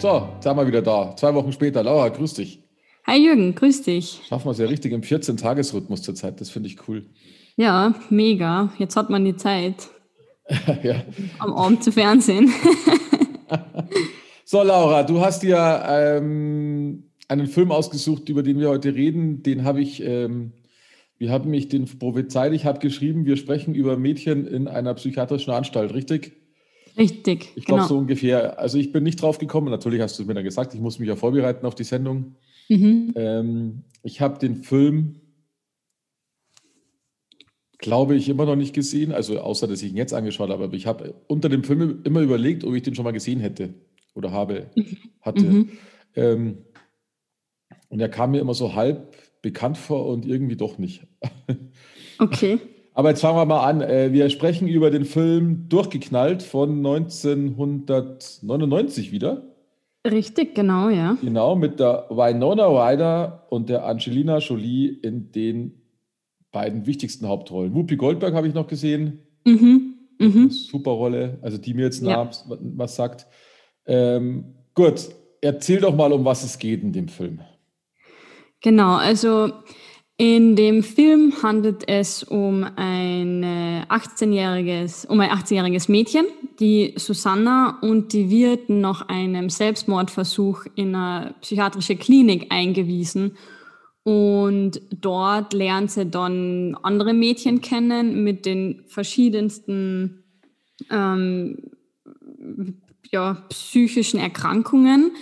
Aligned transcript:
So, 0.00 0.30
sind 0.40 0.56
wir 0.56 0.66
wieder 0.66 0.80
da. 0.80 1.14
Zwei 1.14 1.34
Wochen 1.34 1.52
später. 1.52 1.82
Laura, 1.82 2.08
grüß 2.08 2.32
dich. 2.32 2.62
Hi 3.06 3.22
Jürgen, 3.22 3.54
grüß 3.54 3.82
dich. 3.82 4.22
Schaffen 4.26 4.46
wir 4.46 4.52
es 4.52 4.58
ja 4.58 4.64
richtig 4.64 4.92
im 4.92 5.02
14-Tages-Rhythmus 5.02 6.00
zurzeit. 6.00 6.40
Das 6.40 6.48
finde 6.48 6.70
ich 6.70 6.88
cool. 6.88 7.04
Ja, 7.56 7.94
mega. 8.08 8.72
Jetzt 8.78 8.96
hat 8.96 9.10
man 9.10 9.26
die 9.26 9.36
Zeit, 9.36 9.90
ja. 10.82 11.02
am 11.38 11.52
Abend 11.52 11.84
zu 11.84 11.92
Fernsehen. 11.92 12.52
So, 14.44 14.64
Laura, 14.64 15.04
du 15.04 15.20
hast 15.20 15.44
ja 15.44 16.16
ähm, 16.16 17.04
einen 17.28 17.46
Film 17.46 17.70
ausgesucht, 17.70 18.28
über 18.28 18.42
den 18.42 18.58
wir 18.58 18.68
heute 18.68 18.96
reden. 18.96 19.44
Den 19.44 19.62
habe 19.62 19.80
ich, 19.80 20.02
ähm, 20.02 20.54
wir 21.18 21.30
haben 21.30 21.50
mich 21.50 21.68
den 21.68 21.84
prophezeit. 21.84 22.52
Ich 22.52 22.64
habe 22.64 22.80
geschrieben, 22.80 23.26
wir 23.26 23.36
sprechen 23.36 23.76
über 23.76 23.96
Mädchen 23.96 24.48
in 24.48 24.66
einer 24.66 24.94
psychiatrischen 24.94 25.52
Anstalt, 25.52 25.94
richtig? 25.94 26.39
Richtig. 26.96 27.52
Ich 27.56 27.64
glaube 27.64 27.82
genau. 27.82 27.88
so 27.88 27.98
ungefähr. 27.98 28.58
Also 28.58 28.78
ich 28.78 28.92
bin 28.92 29.02
nicht 29.02 29.20
drauf 29.22 29.38
gekommen. 29.38 29.70
Natürlich 29.70 30.00
hast 30.00 30.18
du 30.18 30.22
es 30.22 30.28
mir 30.28 30.34
dann 30.34 30.44
gesagt. 30.44 30.74
Ich 30.74 30.80
muss 30.80 30.98
mich 30.98 31.08
ja 31.08 31.16
vorbereiten 31.16 31.66
auf 31.66 31.74
die 31.74 31.84
Sendung. 31.84 32.36
Mhm. 32.68 33.12
Ähm, 33.16 33.82
ich 34.02 34.20
habe 34.20 34.38
den 34.38 34.56
Film, 34.56 35.20
glaube 37.78 38.16
ich, 38.16 38.28
immer 38.28 38.44
noch 38.44 38.56
nicht 38.56 38.74
gesehen. 38.74 39.12
Also 39.12 39.40
außer, 39.40 39.66
dass 39.66 39.82
ich 39.82 39.90
ihn 39.90 39.96
jetzt 39.96 40.14
angeschaut 40.14 40.50
habe. 40.50 40.64
Aber 40.64 40.74
ich 40.74 40.86
habe 40.86 41.14
unter 41.26 41.48
dem 41.48 41.64
Film 41.64 42.00
immer 42.04 42.20
überlegt, 42.20 42.64
ob 42.64 42.74
ich 42.74 42.82
den 42.82 42.94
schon 42.94 43.04
mal 43.04 43.12
gesehen 43.12 43.40
hätte 43.40 43.74
oder 44.14 44.32
habe, 44.32 44.70
hatte. 45.20 45.44
Mhm. 45.44 45.70
Ähm, 46.14 46.58
und 47.88 48.00
er 48.00 48.08
kam 48.08 48.32
mir 48.32 48.40
immer 48.40 48.54
so 48.54 48.74
halb 48.74 49.16
bekannt 49.42 49.78
vor 49.78 50.06
und 50.06 50.26
irgendwie 50.26 50.56
doch 50.56 50.78
nicht. 50.78 51.06
Okay. 52.20 52.58
Aber 53.00 53.08
jetzt 53.08 53.22
fangen 53.22 53.38
wir 53.38 53.46
mal 53.46 53.64
an. 53.66 53.80
Äh, 53.80 54.12
Wir 54.12 54.28
sprechen 54.28 54.68
über 54.68 54.90
den 54.90 55.06
Film 55.06 55.70
Durchgeknallt 55.70 56.42
von 56.42 56.84
1999 56.84 59.10
wieder. 59.10 59.42
Richtig, 60.06 60.54
genau, 60.54 60.90
ja. 60.90 61.16
Genau, 61.22 61.56
mit 61.56 61.80
der 61.80 62.04
Winona 62.10 62.66
Ryder 62.66 63.46
und 63.48 63.70
der 63.70 63.86
Angelina 63.86 64.36
Jolie 64.36 64.88
in 64.88 65.32
den 65.32 65.80
beiden 66.52 66.84
wichtigsten 66.84 67.26
Hauptrollen. 67.26 67.74
Whoopi 67.74 67.96
Goldberg 67.96 68.34
habe 68.34 68.48
ich 68.48 68.52
noch 68.54 68.66
gesehen. 68.66 69.20
Mhm. 69.46 69.94
Mhm. 70.18 70.50
Super 70.50 70.90
Rolle, 70.90 71.38
also 71.40 71.56
die 71.56 71.72
mir 71.72 71.86
jetzt 71.86 72.02
Ja. 72.02 72.28
was 72.48 72.96
sagt. 72.96 73.26
Ähm, 73.86 74.56
gut, 74.74 75.08
erzähl 75.40 75.80
doch 75.80 75.96
mal, 75.96 76.12
um 76.12 76.22
was 76.26 76.44
es 76.44 76.58
geht 76.58 76.82
in 76.82 76.92
dem 76.92 77.08
Film. 77.08 77.40
Genau, 78.60 78.96
also 78.96 79.52
in 80.20 80.54
dem 80.54 80.82
Film 80.82 81.32
handelt 81.42 81.88
es 81.88 82.22
um 82.22 82.62
ein 82.76 83.42
äh, 83.42 83.86
18-jähriges, 83.88 85.06
um 85.06 85.18
ein 85.18 85.30
18-jähriges 85.30 85.90
Mädchen, 85.90 86.26
die 86.58 86.92
Susanna, 86.98 87.78
und 87.80 88.12
die 88.12 88.28
wird 88.28 88.68
nach 88.68 89.08
einem 89.08 89.48
Selbstmordversuch 89.48 90.66
in 90.74 90.94
eine 90.94 91.34
psychiatrische 91.40 91.96
Klinik 91.96 92.48
eingewiesen. 92.52 93.38
Und 94.02 94.82
dort 94.90 95.54
lernt 95.54 95.90
sie 95.90 96.04
dann 96.04 96.76
andere 96.82 97.14
Mädchen 97.14 97.62
kennen 97.62 98.22
mit 98.22 98.44
den 98.44 98.82
verschiedensten 98.88 100.22
ähm, 100.90 101.70
ja, 103.10 103.42
psychischen 103.48 104.20
Erkrankungen. 104.20 105.12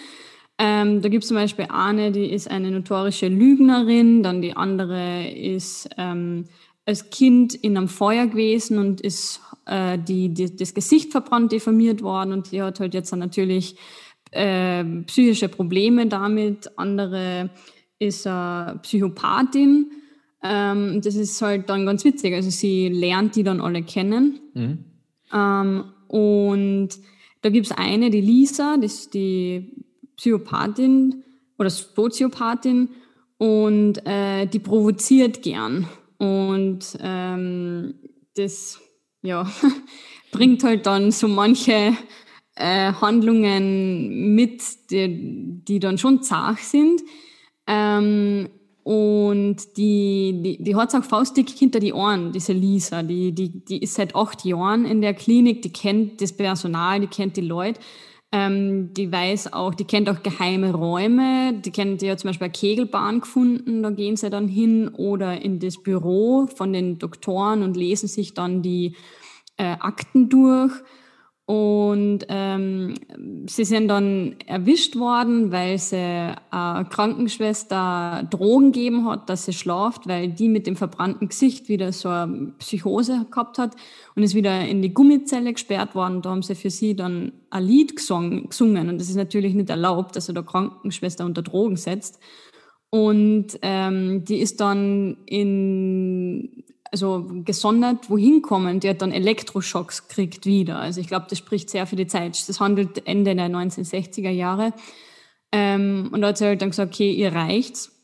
Ähm, 0.59 1.01
da 1.03 1.09
gibt 1.09 1.23
es 1.23 1.29
zum 1.29 1.37
Beispiel 1.37 1.67
eine, 1.71 2.11
die 2.11 2.33
ist 2.33 2.51
eine 2.51 2.71
notorische 2.73 3.29
Lügnerin, 3.29 4.25
dann 4.25 4.43
die 4.43 4.57
andere 4.57 5.31
ist 5.31 5.89
ähm, 5.97 6.47
als 6.85 7.11
Kind 7.11 7.55
in 7.55 7.77
einem 7.77 7.89
Feuer 7.89 8.27
gewesen 8.27 8.79
und 8.79 9.01
ist 9.01 9.41
äh, 9.67 9.99
die, 9.99 10.31
die, 10.31 10.57
das 10.57 10.75
Gesicht 10.75 11.13
verbrannt, 11.13 11.53
diffamiert 11.53 12.03
worden 12.03 12.33
und 12.33 12.51
die 12.51 12.61
hat 12.61 12.81
halt 12.81 12.95
jetzt 12.95 13.13
dann 13.13 13.21
natürlich 13.21 13.77
äh, 14.33 14.85
psychische 15.07 15.49
Probleme 15.49 16.07
damit. 16.07 16.77
Andere 16.77 17.51
ist 17.99 18.27
äh, 18.27 18.75
Psychopathin. 18.83 19.91
Ähm, 20.43 21.01
das 21.03 21.15
ist 21.15 21.41
halt 21.41 21.69
dann 21.69 21.87
ganz 21.87 22.05
witzig. 22.05 22.35
Also 22.35 22.51
sie 22.51 22.89
lernt 22.89 23.37
die 23.37 23.43
dann 23.43 23.61
alle 23.61 23.83
kennen. 23.83 24.41
Mhm. 24.55 24.85
Ähm, 25.33 25.85
und 26.09 26.89
da 27.43 27.51
gibt 27.51 27.67
es 27.67 27.73
eine, 27.73 28.11
die 28.11 28.21
Lisa, 28.21 28.77
das 28.77 28.95
ist 28.95 29.15
die 29.15 29.85
Psychopathin 30.19 31.25
oder 31.59 31.71
Soziopathin 31.71 32.91
und 33.39 34.07
äh, 34.07 34.47
die 34.47 34.59
provoziert 34.59 35.43
gern. 35.43 35.89
Und 36.19 36.99
ähm, 37.01 37.95
das 38.35 38.81
ja, 39.23 39.51
bringt 40.33 40.65
halt 40.65 40.87
dann 40.87 41.11
so 41.11 41.29
manche 41.29 41.97
äh, 42.57 42.93
Handlungen 42.93 44.35
mit, 44.35 44.91
die, 44.91 45.63
die 45.65 45.81
dann 45.81 45.99
schon 45.99 46.23
zart 46.23 46.59
sind. 46.59 47.01
Ähm, 47.67 48.49
und 48.83 49.77
die, 49.77 50.41
die, 50.43 50.63
die 50.63 50.75
hat 50.75 50.95
auch 50.95 51.05
faustdick 51.05 51.51
hinter 51.51 51.79
die 51.79 51.93
Ohren, 51.93 52.33
diese 52.33 52.55
Lisa. 52.55 53.03
Die, 53.03 53.33
die, 53.33 53.65
die 53.65 53.83
ist 53.83 53.95
seit 53.95 54.17
acht 54.17 54.45
Jahren 54.45 54.87
in 54.87 55.03
der 55.03 55.13
Klinik, 55.13 55.61
die 55.63 55.73
kennt 55.73 56.23
das 56.23 56.33
Personal, 56.33 56.99
die 57.01 57.07
kennt 57.07 57.37
die 57.37 57.43
Leute. 57.43 57.81
Ähm, 58.31 58.93
die 58.93 59.11
weiß 59.11 59.55
auch, 59.55 59.75
die 59.75 59.85
kennt 59.85 60.11
auch 60.11 60.23
geheime 60.23 60.73
Räume. 60.73 61.55
Die 61.55 61.71
kennt, 61.71 62.03
hat 62.03 62.21
zum 62.21 62.29
Beispiel 62.29 62.47
eine 62.47 62.53
Kegelbahn 62.53 63.21
gefunden, 63.21 63.83
da 63.83 63.91
gehen 63.91 64.17
sie 64.17 64.29
dann 64.29 64.49
hin 64.49 64.89
oder 64.89 65.41
in 65.41 65.61
das 65.61 65.83
Büro 65.83 66.47
von 66.47 66.73
den 66.73 66.99
Doktoren 66.99 67.63
und 67.63 67.77
lesen 67.77 68.09
sich 68.09 68.35
dann 68.35 68.61
die 68.61 68.97
äh, 69.57 69.77
Akten 69.81 70.29
durch. 70.29 70.73
Und 71.49 72.27
ähm, 72.29 72.93
sie 73.47 73.65
sind 73.65 73.89
dann 73.89 74.37
erwischt 74.45 74.97
worden, 74.97 75.51
weil 75.51 75.79
sie 75.79 75.97
eine 75.97 76.85
Krankenschwester 76.85 78.29
Drogen 78.31 78.71
gegeben 78.71 79.07
hat, 79.07 79.31
dass 79.31 79.47
sie 79.47 79.55
schlaft, 79.55 80.07
weil 80.07 80.29
die 80.29 80.51
mit 80.51 80.67
dem 80.67 80.77
verbrannten 80.77 81.29
Gesicht 81.29 81.71
wieder 81.71 81.91
so 81.93 82.11
eine 82.11 82.53
Psychose 82.59 83.25
gehabt 83.31 83.57
hat 83.57 83.77
und 84.15 84.25
ist 84.25 84.35
wieder 84.35 84.61
in 84.61 84.83
die 84.83 84.93
Gummizelle 84.93 85.55
gesperrt 85.55 85.95
worden. 85.95 86.21
Da 86.21 86.29
haben 86.29 86.43
sie 86.43 86.55
für 86.55 86.69
sie 86.69 86.95
dann 86.95 87.33
ein 87.49 87.65
Lied 87.65 87.97
gesungen. 87.97 88.51
gesungen. 88.51 88.91
Und 88.91 89.01
das 89.01 89.09
ist 89.09 89.17
natürlich 89.17 89.55
nicht 89.55 89.71
erlaubt, 89.71 90.17
dass 90.17 90.27
sie 90.27 90.35
da 90.35 90.43
Krankenschwester 90.43 91.25
unter 91.25 91.41
Drogen 91.41 91.77
setzt. 91.77 92.21
Und 92.91 93.59
ähm, 93.63 94.23
die 94.23 94.41
ist 94.41 94.61
dann 94.61 95.17
in 95.25 96.65
also 96.93 97.27
gesondert 97.45 98.11
wohin 98.11 98.43
kommen, 98.43 98.81
hat 98.83 99.03
dann 99.03 99.13
Elektroschocks 99.13 100.09
kriegt 100.09 100.47
wieder. 100.47 100.79
Also 100.79 101.01
ich 101.01 101.09
glaube, 101.09 101.27
das 101.29 101.39
spricht 101.39 101.71
sehr 101.71 101.87
für 101.87 101.97
die 101.97 102.07
Zeit. 102.07 102.49
Das 102.49 102.61
handelt 102.61 103.07
Ende 103.07 103.35
der 103.35 103.49
1960er 103.49 104.31
Jahre. 104.31 104.73
Ähm, 105.53 106.11
und 106.13 106.21
da 106.21 106.29
hat 106.29 106.39
sie 106.39 106.47
halt 106.47 106.63
dann 106.63 106.71
gesagt, 106.71 106.95
okay, 106.95 107.13
ihr 107.13 107.33
reicht's. 107.33 107.95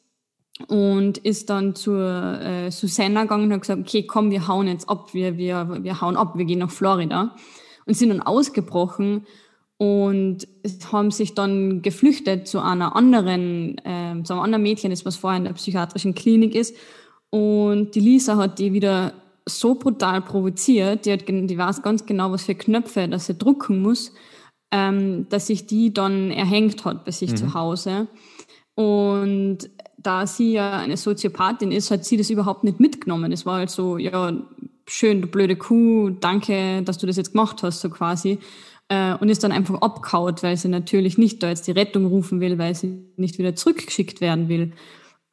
Und 0.68 1.18
ist 1.18 1.50
dann 1.50 1.74
zur 1.74 2.40
äh, 2.40 2.70
Susanna 2.70 3.22
gegangen 3.22 3.46
und 3.46 3.52
hat 3.54 3.62
gesagt, 3.62 3.80
okay, 3.80 4.04
komm, 4.04 4.30
wir 4.30 4.46
hauen 4.46 4.68
jetzt 4.68 4.88
ab, 4.88 5.12
wir, 5.12 5.36
wir, 5.36 5.82
wir 5.82 6.00
hauen 6.00 6.16
ab, 6.16 6.38
wir 6.38 6.44
gehen 6.44 6.60
nach 6.60 6.70
Florida. 6.70 7.34
Und 7.86 7.96
sind 7.96 8.10
dann 8.10 8.22
ausgebrochen 8.22 9.26
und 9.76 10.46
haben 10.92 11.10
sich 11.10 11.34
dann 11.34 11.82
geflüchtet 11.82 12.46
zu 12.46 12.60
einer 12.60 12.94
anderen, 12.94 13.78
äh, 13.78 14.22
zu 14.22 14.32
einem 14.32 14.42
anderen 14.42 14.62
Mädchen, 14.62 14.90
das 14.90 15.04
was 15.04 15.16
vorher 15.16 15.38
in 15.38 15.44
der 15.44 15.52
psychiatrischen 15.54 16.14
Klinik 16.14 16.54
ist. 16.54 16.76
Und 17.34 17.96
die 17.96 18.00
Lisa 18.00 18.36
hat 18.36 18.60
die 18.60 18.72
wieder 18.72 19.12
so 19.44 19.74
brutal 19.74 20.22
provoziert, 20.22 21.04
die, 21.04 21.12
hat, 21.14 21.26
die 21.26 21.58
weiß 21.58 21.82
ganz 21.82 22.06
genau, 22.06 22.30
was 22.30 22.44
für 22.44 22.54
Knöpfe, 22.54 23.08
dass 23.08 23.26
sie 23.26 23.34
drucken 23.34 23.82
muss, 23.82 24.12
ähm, 24.70 25.26
dass 25.30 25.48
sich 25.48 25.66
die 25.66 25.92
dann 25.92 26.30
erhängt 26.30 26.84
hat 26.84 27.04
bei 27.04 27.10
sich 27.10 27.34
zu 27.34 27.52
Hause. 27.52 28.06
Und 28.76 29.68
da 29.98 30.28
sie 30.28 30.52
ja 30.52 30.78
eine 30.78 30.96
Soziopathin 30.96 31.72
ist, 31.72 31.90
hat 31.90 32.04
sie 32.04 32.16
das 32.16 32.30
überhaupt 32.30 32.62
nicht 32.62 32.78
mitgenommen. 32.78 33.32
Es 33.32 33.44
war 33.44 33.56
halt 33.56 33.70
so, 33.70 33.98
ja, 33.98 34.32
schön, 34.86 35.20
du 35.20 35.26
blöde 35.26 35.56
Kuh, 35.56 36.10
danke, 36.10 36.82
dass 36.82 36.98
du 36.98 37.08
das 37.08 37.16
jetzt 37.16 37.32
gemacht 37.32 37.64
hast, 37.64 37.80
so 37.80 37.90
quasi. 37.90 38.38
Äh, 38.88 39.14
und 39.14 39.28
ist 39.28 39.42
dann 39.42 39.50
einfach 39.50 39.82
abgehaut, 39.82 40.44
weil 40.44 40.56
sie 40.56 40.68
natürlich 40.68 41.18
nicht 41.18 41.42
da 41.42 41.48
jetzt 41.48 41.66
die 41.66 41.72
Rettung 41.72 42.06
rufen 42.06 42.38
will, 42.38 42.58
weil 42.58 42.76
sie 42.76 43.08
nicht 43.16 43.38
wieder 43.40 43.56
zurückgeschickt 43.56 44.20
werden 44.20 44.48
will. 44.48 44.72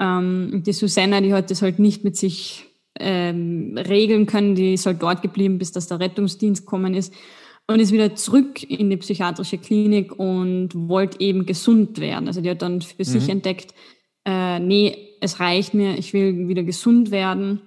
Ähm, 0.02 0.64
die 0.66 0.74
Susanna, 0.74 1.22
die 1.22 1.34
hat 1.34 1.52
das 1.52 1.62
halt 1.62 1.78
nicht 1.78 2.04
mit 2.04 2.18
sich 2.18 2.66
ähm, 3.00 3.78
regeln 3.78 4.26
können, 4.26 4.56
die 4.56 4.74
ist 4.74 4.88
halt 4.88 5.02
dort 5.02 5.22
geblieben, 5.22 5.60
bis 5.60 5.72
dass 5.72 5.88
der 5.88 6.00
Rettungsdienst 6.00 6.66
gekommen 6.66 6.96
ist 6.96 7.14
und 7.68 7.80
ist 7.80 7.92
wieder 7.92 8.16
zurück 8.16 8.64
in 8.64 8.90
die 8.90 8.98
psychiatrische 8.98 9.60
Klinik 9.60 10.18
und 10.18 10.70
wollte 10.74 11.20
eben 11.22 11.46
gesund 11.46 12.00
werden. 12.00 12.28
Also 12.28 12.42
die 12.42 12.50
hat 12.50 12.64
dann 12.64 12.82
für 12.82 13.06
sich 13.06 13.30
entdeckt, 13.30 13.74
äh, 14.26 14.60
nee, 14.60 14.98
es 15.22 15.40
reicht 15.40 15.74
mir, 15.74 15.98
ich 15.98 16.14
will 16.14 16.48
wieder 16.48 16.64
gesund 16.64 17.12
werden. 17.12 17.62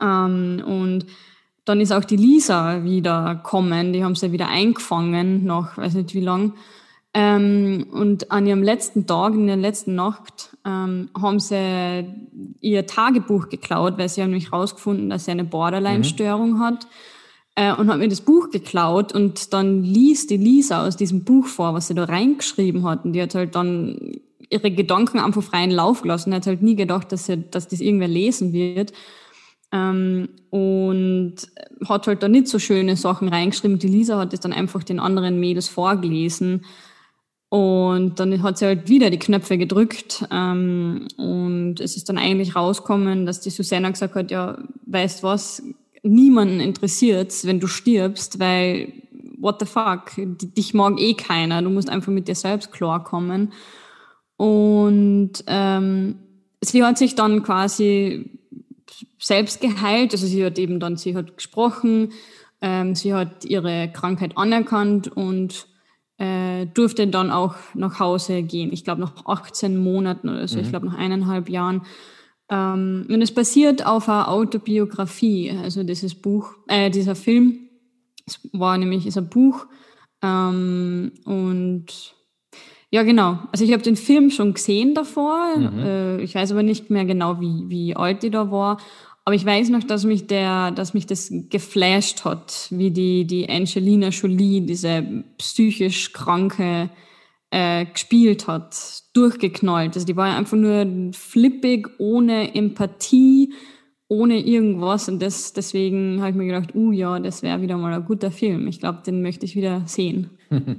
Ähm, 0.00 0.62
und 0.64 1.06
dann 1.64 1.80
ist 1.80 1.92
auch 1.92 2.04
die 2.04 2.16
Lisa 2.16 2.84
wieder 2.84 3.40
kommen, 3.44 3.92
die 3.92 4.02
haben 4.02 4.14
sie 4.14 4.32
wieder 4.32 4.48
eingefangen, 4.48 5.44
nach 5.44 5.76
weiß 5.76 5.94
nicht 5.94 6.14
wie 6.14 6.20
lang. 6.20 6.54
Ähm, 7.20 7.88
und 7.90 8.30
an 8.30 8.46
ihrem 8.46 8.62
letzten 8.62 9.08
Tag, 9.08 9.34
in 9.34 9.48
der 9.48 9.56
letzten 9.56 9.96
Nacht, 9.96 10.56
ähm, 10.64 11.10
haben 11.20 11.40
sie 11.40 12.04
ihr 12.60 12.86
Tagebuch 12.86 13.48
geklaut, 13.48 13.98
weil 13.98 14.08
sie 14.08 14.22
haben 14.22 14.30
nämlich 14.30 14.52
herausgefunden, 14.52 15.10
dass 15.10 15.24
sie 15.24 15.32
eine 15.32 15.42
Borderline-Störung 15.42 16.60
hat. 16.60 16.86
äh, 17.56 17.74
und 17.74 17.90
hat 17.90 17.98
mir 17.98 18.06
das 18.06 18.20
Buch 18.20 18.50
geklaut 18.50 19.12
und 19.12 19.52
dann 19.52 19.82
liest 19.82 20.30
die 20.30 20.36
Lisa 20.36 20.86
aus 20.86 20.96
diesem 20.96 21.24
Buch 21.24 21.48
vor, 21.48 21.74
was 21.74 21.88
sie 21.88 21.94
da 21.94 22.04
reingeschrieben 22.04 22.84
hat. 22.84 23.04
Und 23.04 23.14
die 23.14 23.22
hat 23.22 23.34
halt 23.34 23.56
dann 23.56 24.20
ihre 24.48 24.70
Gedanken 24.70 25.18
einfach 25.18 25.42
freien 25.42 25.72
Lauf 25.72 26.02
gelassen. 26.02 26.32
hat 26.32 26.46
halt 26.46 26.62
nie 26.62 26.76
gedacht, 26.76 27.10
dass, 27.10 27.26
sie, 27.26 27.50
dass 27.50 27.66
das 27.66 27.80
irgendwer 27.80 28.06
lesen 28.06 28.52
wird. 28.52 28.92
Ähm, 29.72 30.28
und 30.50 31.34
hat 31.84 32.06
halt 32.06 32.22
da 32.22 32.28
nicht 32.28 32.46
so 32.46 32.60
schöne 32.60 32.94
Sachen 32.94 33.26
reingeschrieben. 33.26 33.80
Die 33.80 33.88
Lisa 33.88 34.18
hat 34.18 34.32
es 34.32 34.38
dann 34.38 34.52
einfach 34.52 34.84
den 34.84 35.00
anderen 35.00 35.40
Mädels 35.40 35.66
vorgelesen. 35.66 36.62
Und 37.50 38.20
dann 38.20 38.42
hat 38.42 38.58
sie 38.58 38.66
halt 38.66 38.88
wieder 38.88 39.08
die 39.08 39.18
Knöpfe 39.18 39.56
gedrückt. 39.56 40.26
Ähm, 40.30 41.08
und 41.16 41.80
es 41.80 41.96
ist 41.96 42.08
dann 42.08 42.18
eigentlich 42.18 42.54
rausgekommen, 42.54 43.24
dass 43.24 43.40
die 43.40 43.50
Susanna 43.50 43.90
gesagt 43.90 44.14
hat, 44.14 44.30
ja, 44.30 44.58
weißt 44.86 45.22
was, 45.22 45.62
niemanden 46.02 46.60
interessiert 46.60 47.32
wenn 47.44 47.60
du 47.60 47.66
stirbst, 47.66 48.38
weil 48.38 48.92
what 49.38 49.60
the 49.60 49.66
fuck, 49.66 50.12
dich 50.16 50.74
mag 50.74 51.00
eh 51.00 51.14
keiner. 51.14 51.62
Du 51.62 51.70
musst 51.70 51.88
einfach 51.88 52.12
mit 52.12 52.28
dir 52.28 52.34
selbst 52.34 52.72
klarkommen. 52.72 53.52
Und 54.36 55.32
ähm, 55.46 56.16
sie 56.60 56.84
hat 56.84 56.98
sich 56.98 57.14
dann 57.14 57.42
quasi 57.42 58.30
selbst 59.18 59.60
geheilt. 59.60 60.12
Also 60.12 60.26
sie 60.26 60.44
hat 60.44 60.58
eben 60.58 60.80
dann, 60.80 60.96
sie 60.96 61.16
hat 61.16 61.36
gesprochen, 61.36 62.12
ähm, 62.60 62.94
sie 62.94 63.14
hat 63.14 63.44
ihre 63.44 63.90
Krankheit 63.92 64.36
anerkannt 64.36 65.08
und 65.08 65.67
äh, 66.18 66.66
durfte 66.66 67.06
dann 67.06 67.30
auch 67.30 67.54
nach 67.74 68.00
Hause 68.00 68.42
gehen. 68.42 68.72
Ich 68.72 68.84
glaube 68.84 69.00
nach 69.00 69.26
18 69.26 69.76
Monaten 69.76 70.28
oder 70.28 70.46
so, 70.48 70.56
mhm. 70.56 70.64
ich 70.64 70.70
glaube 70.70 70.86
nach 70.86 70.98
eineinhalb 70.98 71.48
Jahren. 71.48 71.82
Ähm, 72.50 73.06
und 73.08 73.22
es 73.22 73.32
basiert 73.32 73.86
auf 73.86 74.08
einer 74.08 74.28
Autobiografie, 74.28 75.52
also 75.62 75.82
dieses 75.82 76.14
Buch, 76.14 76.54
äh, 76.66 76.90
dieser 76.90 77.14
Film. 77.14 77.68
Es 78.26 78.40
war 78.52 78.76
nämlich 78.76 79.06
ist 79.06 79.16
ein 79.16 79.28
Buch 79.28 79.66
ähm, 80.22 81.12
und 81.24 82.14
ja, 82.90 83.02
genau. 83.02 83.38
Also 83.52 83.64
ich 83.64 83.72
habe 83.72 83.82
den 83.82 83.96
Film 83.96 84.30
schon 84.30 84.54
gesehen 84.54 84.94
davor. 84.94 85.56
Mhm. 85.56 85.78
Äh, 85.78 86.22
ich 86.22 86.34
weiß 86.34 86.52
aber 86.52 86.62
nicht 86.62 86.88
mehr 86.88 87.04
genau, 87.04 87.40
wie, 87.40 87.68
wie 87.68 87.94
alt 87.94 88.22
die 88.22 88.30
da 88.30 88.50
war. 88.50 88.78
Aber 89.28 89.34
ich 89.34 89.44
weiß 89.44 89.68
noch, 89.68 89.84
dass 89.84 90.06
mich 90.06 90.26
der, 90.26 90.70
dass 90.70 90.94
mich 90.94 91.04
das 91.04 91.30
geflasht 91.50 92.24
hat, 92.24 92.68
wie 92.70 92.90
die, 92.90 93.26
die 93.26 93.46
Angelina 93.46 94.08
Jolie, 94.08 94.62
diese 94.62 95.04
psychisch 95.36 96.14
kranke, 96.14 96.88
äh, 97.50 97.84
gespielt 97.84 98.46
hat, 98.46 98.74
durchgeknallt. 99.12 99.96
Also 99.96 100.06
die 100.06 100.16
war 100.16 100.34
einfach 100.34 100.56
nur 100.56 101.12
flippig, 101.12 101.90
ohne 101.98 102.54
Empathie, 102.54 103.52
ohne 104.08 104.40
irgendwas. 104.40 105.10
Und 105.10 105.20
das, 105.20 105.52
deswegen 105.52 106.20
habe 106.20 106.30
ich 106.30 106.36
mir 106.36 106.46
gedacht, 106.46 106.74
uh 106.74 106.90
ja, 106.90 107.20
das 107.20 107.42
wäre 107.42 107.60
wieder 107.60 107.76
mal 107.76 107.92
ein 107.92 108.06
guter 108.06 108.30
Film. 108.30 108.66
Ich 108.66 108.80
glaube, 108.80 109.02
den 109.04 109.20
möchte 109.20 109.44
ich 109.44 109.54
wieder 109.54 109.82
sehen. 109.84 110.30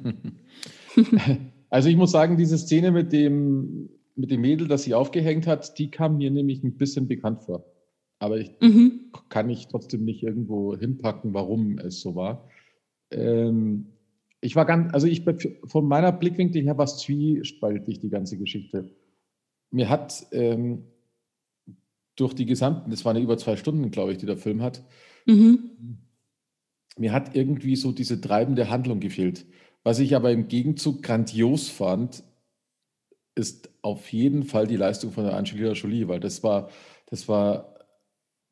Also 1.72 1.88
ich 1.88 1.98
muss 1.98 2.12
sagen, 2.12 2.36
diese 2.36 2.58
Szene 2.58 2.90
mit 2.90 3.14
dem, 3.14 3.90
mit 4.16 4.32
dem 4.32 4.42
Mädel, 4.42 4.68
das 4.68 4.86
sie 4.86 4.96
aufgehängt 4.96 5.46
hat, 5.46 5.78
die 5.78 5.92
kam 5.92 6.18
mir 6.18 6.32
nämlich 6.32 6.64
ein 6.64 6.78
bisschen 6.78 7.08
bekannt 7.08 7.44
vor. 7.44 7.64
Aber 8.20 8.38
ich 8.38 8.52
mhm. 8.60 9.12
kann 9.30 9.50
ich 9.50 9.68
trotzdem 9.68 10.04
nicht 10.04 10.24
irgendwo 10.24 10.76
hinpacken, 10.76 11.34
warum 11.34 11.80
es 11.80 12.02
so 12.02 12.16
war. 12.16 12.50
Ähm, 13.12 13.88
ich 14.42 14.56
war 14.56 14.66
ganz, 14.66 14.94
also 14.94 15.08
ich 15.08 15.24
von 15.66 15.88
meiner 15.88 16.12
Blickwinkel 16.12 16.62
her 16.62 16.78
war 16.78 16.86
es 16.86 16.98
zwiespaltig, 16.98 18.00
die 18.00 18.10
ganze 18.10 18.38
Geschichte. 18.38 18.90
Mir 19.72 19.90
hat 19.90 20.28
ähm, 20.32 20.84
durch 22.16 22.34
die 22.34 22.46
gesamten, 22.46 22.92
das 22.92 23.06
waren 23.06 23.16
ja 23.16 23.24
über 23.24 23.38
zwei 23.38 23.56
Stunden, 23.56 23.92
glaube 23.92 24.12
ich, 24.12 24.18
die 24.18 24.26
der 24.26 24.38
Film 24.38 24.62
hat, 24.62 24.84
mhm. 25.26 26.00
mir 26.98 27.14
hat 27.14 27.36
irgendwie 27.36 27.76
so 27.76 27.92
diese 27.92 28.20
treibende 28.20 28.70
Handlung 28.70 29.00
gefehlt. 29.00 29.46
Was 29.84 30.00
ich 30.00 30.16
aber 30.16 30.32
im 30.32 30.50
Gegenzug 30.50 31.02
grandios 31.02 31.70
fand, 31.70 32.24
ist 33.36 33.70
auf 33.82 34.12
jeden 34.12 34.44
Fall 34.44 34.68
die 34.68 34.76
Leistung 34.76 35.12
von 35.12 35.24
der 35.24 35.36
Angelina 35.36 35.72
Jolie, 35.72 36.08
weil 36.10 36.20
das 36.20 36.44
war, 36.44 36.70
das 37.08 37.30
war 37.30 37.79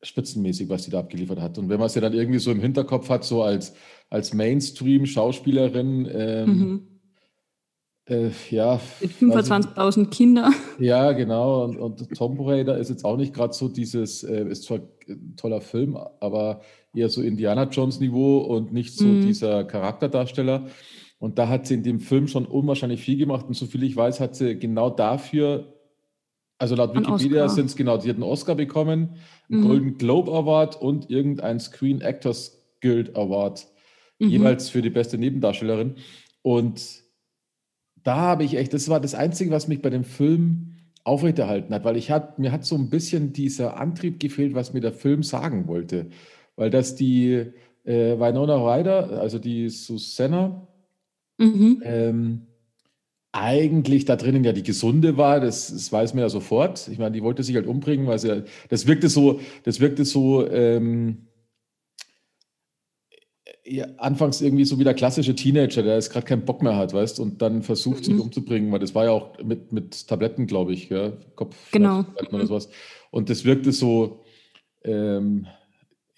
spitzenmäßig, 0.02 0.68
was 0.68 0.84
sie 0.84 0.90
da 0.90 1.00
abgeliefert 1.00 1.40
hat. 1.40 1.58
Und 1.58 1.68
wenn 1.68 1.80
man 1.80 1.88
sie 1.88 2.00
dann 2.00 2.12
irgendwie 2.12 2.38
so 2.38 2.50
im 2.50 2.60
Hinterkopf 2.60 3.08
hat, 3.08 3.24
so 3.24 3.42
als, 3.42 3.74
als 4.10 4.32
Mainstream-Schauspielerin, 4.32 6.08
ähm, 6.12 6.48
mhm. 6.48 6.82
äh, 8.06 8.30
ja. 8.50 8.80
Mit 9.00 9.10
25.000 9.12 10.10
Kinder. 10.10 10.52
Ja, 10.78 11.12
genau. 11.12 11.64
Und, 11.64 11.76
und 11.76 12.16
Tomb 12.16 12.38
Raider 12.40 12.78
ist 12.78 12.90
jetzt 12.90 13.04
auch 13.04 13.16
nicht 13.16 13.34
gerade 13.34 13.52
so 13.52 13.68
dieses, 13.68 14.22
äh, 14.22 14.48
ist 14.48 14.64
zwar 14.64 14.80
ein 15.08 15.34
toller 15.36 15.60
Film, 15.60 15.96
aber 15.96 16.60
eher 16.94 17.08
so 17.08 17.20
Indiana 17.20 17.64
Jones-Niveau 17.64 18.38
und 18.38 18.72
nicht 18.72 18.94
so 18.96 19.06
mhm. 19.06 19.22
dieser 19.22 19.64
Charakterdarsteller. 19.64 20.66
Und 21.18 21.38
da 21.38 21.48
hat 21.48 21.66
sie 21.66 21.74
in 21.74 21.82
dem 21.82 21.98
Film 21.98 22.28
schon 22.28 22.46
unwahrscheinlich 22.46 23.00
viel 23.00 23.18
gemacht. 23.18 23.46
Und 23.48 23.54
soviel 23.54 23.82
ich 23.82 23.96
weiß, 23.96 24.20
hat 24.20 24.36
sie 24.36 24.56
genau 24.56 24.90
dafür, 24.90 25.77
also 26.58 26.74
laut 26.74 26.94
Wikipedia 26.94 27.48
sind 27.48 27.66
es 27.66 27.76
genau, 27.76 27.98
sie 28.00 28.08
hat 28.08 28.16
einen 28.16 28.24
Oscar 28.24 28.54
bekommen, 28.54 29.16
einen 29.48 29.60
mhm. 29.60 29.66
Golden 29.66 29.98
Globe 29.98 30.30
Award 30.32 30.80
und 30.80 31.10
irgendeinen 31.10 31.60
Screen 31.60 32.00
Actors 32.00 32.64
Guild 32.80 33.16
Award, 33.16 33.66
mhm. 34.18 34.28
jeweils 34.28 34.68
für 34.68 34.82
die 34.82 34.90
beste 34.90 35.18
Nebendarstellerin. 35.18 35.96
Und 36.42 37.02
da 38.02 38.16
habe 38.16 38.44
ich 38.44 38.56
echt, 38.56 38.72
das 38.74 38.88
war 38.88 39.00
das 39.00 39.14
Einzige, 39.14 39.50
was 39.50 39.68
mich 39.68 39.82
bei 39.82 39.90
dem 39.90 40.04
Film 40.04 40.76
aufrechterhalten 41.04 41.72
hat, 41.72 41.84
weil 41.84 41.96
ich 41.96 42.10
hat, 42.10 42.38
mir 42.38 42.52
hat 42.52 42.64
so 42.64 42.76
ein 42.76 42.90
bisschen 42.90 43.32
dieser 43.32 43.78
Antrieb 43.78 44.20
gefehlt, 44.20 44.54
was 44.54 44.72
mir 44.72 44.80
der 44.80 44.92
Film 44.92 45.22
sagen 45.22 45.68
wollte. 45.68 46.10
Weil 46.56 46.70
dass 46.70 46.96
die 46.96 47.52
äh, 47.84 48.18
Winona 48.18 48.56
Ryder, 48.56 49.20
also 49.20 49.38
die 49.38 49.68
Susanna, 49.68 50.68
Mhm. 51.38 51.82
Ähm, 51.84 52.46
eigentlich 53.32 54.04
da 54.04 54.16
drinnen 54.16 54.44
ja 54.44 54.52
die 54.52 54.62
Gesunde 54.62 55.16
war, 55.16 55.40
das, 55.40 55.68
das, 55.68 55.92
weiß 55.92 56.14
man 56.14 56.22
ja 56.22 56.28
sofort. 56.28 56.88
Ich 56.88 56.98
meine, 56.98 57.12
die 57.12 57.22
wollte 57.22 57.42
sich 57.42 57.54
halt 57.54 57.66
umbringen, 57.66 58.06
weil 58.06 58.18
sie, 58.18 58.44
das 58.68 58.86
wirkte 58.86 59.08
so, 59.08 59.40
das 59.64 59.80
wirkte 59.80 60.04
so, 60.04 60.48
ähm, 60.50 61.28
ja, 63.64 63.86
anfangs 63.98 64.40
irgendwie 64.40 64.64
so 64.64 64.78
wie 64.78 64.84
der 64.84 64.94
klassische 64.94 65.34
Teenager, 65.34 65.82
der 65.82 65.94
jetzt 65.94 66.10
gerade 66.10 66.24
keinen 66.24 66.44
Bock 66.46 66.62
mehr 66.62 66.76
hat, 66.76 66.94
weißt, 66.94 67.20
und 67.20 67.42
dann 67.42 67.62
versucht, 67.62 68.06
sich 68.06 68.14
mhm. 68.14 68.22
umzubringen, 68.22 68.72
weil 68.72 68.78
das 68.78 68.94
war 68.94 69.04
ja 69.04 69.10
auch 69.10 69.38
mit, 69.42 69.72
mit 69.72 70.08
Tabletten, 70.08 70.46
glaube 70.46 70.72
ich, 70.72 70.88
ja, 70.88 71.12
Kopf 71.34 71.54
genau. 71.70 72.06
oder 72.32 72.46
sowas. 72.46 72.70
Und 73.10 73.28
das 73.28 73.44
wirkte 73.44 73.72
so, 73.72 74.22
ähm, 74.84 75.46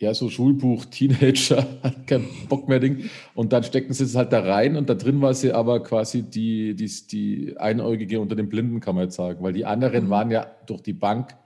ja, 0.01 0.15
so 0.15 0.31
Schulbuch, 0.31 0.87
Teenager, 0.87 1.67
hat 1.83 2.07
keinen 2.07 2.27
Bock 2.49 2.69
mehr 2.69 2.81
Ding. 2.81 3.11
Und 3.35 3.53
dann 3.53 3.63
steckten 3.63 3.93
sie 3.93 4.05
es 4.05 4.17
halt 4.17 4.33
da 4.33 4.41
rein 4.41 4.77
und 4.77 4.89
da 4.89 4.95
drin 4.95 5.21
war 5.21 5.35
sie 5.35 5.53
aber 5.53 5.83
quasi 5.83 6.23
die, 6.23 6.75
die, 6.75 6.91
die 7.11 7.55
Einäugige 7.59 8.19
unter 8.19 8.35
den 8.35 8.49
Blinden, 8.49 8.81
kann 8.81 8.95
man 8.95 9.05
jetzt 9.05 9.17
sagen. 9.17 9.43
Weil 9.45 9.53
die 9.53 9.67
anderen 9.67 10.07
mhm. 10.07 10.11
waren 10.11 10.31
ja 10.31 10.51
durch 10.67 10.81
die 10.81 10.95
Bank 10.95 11.37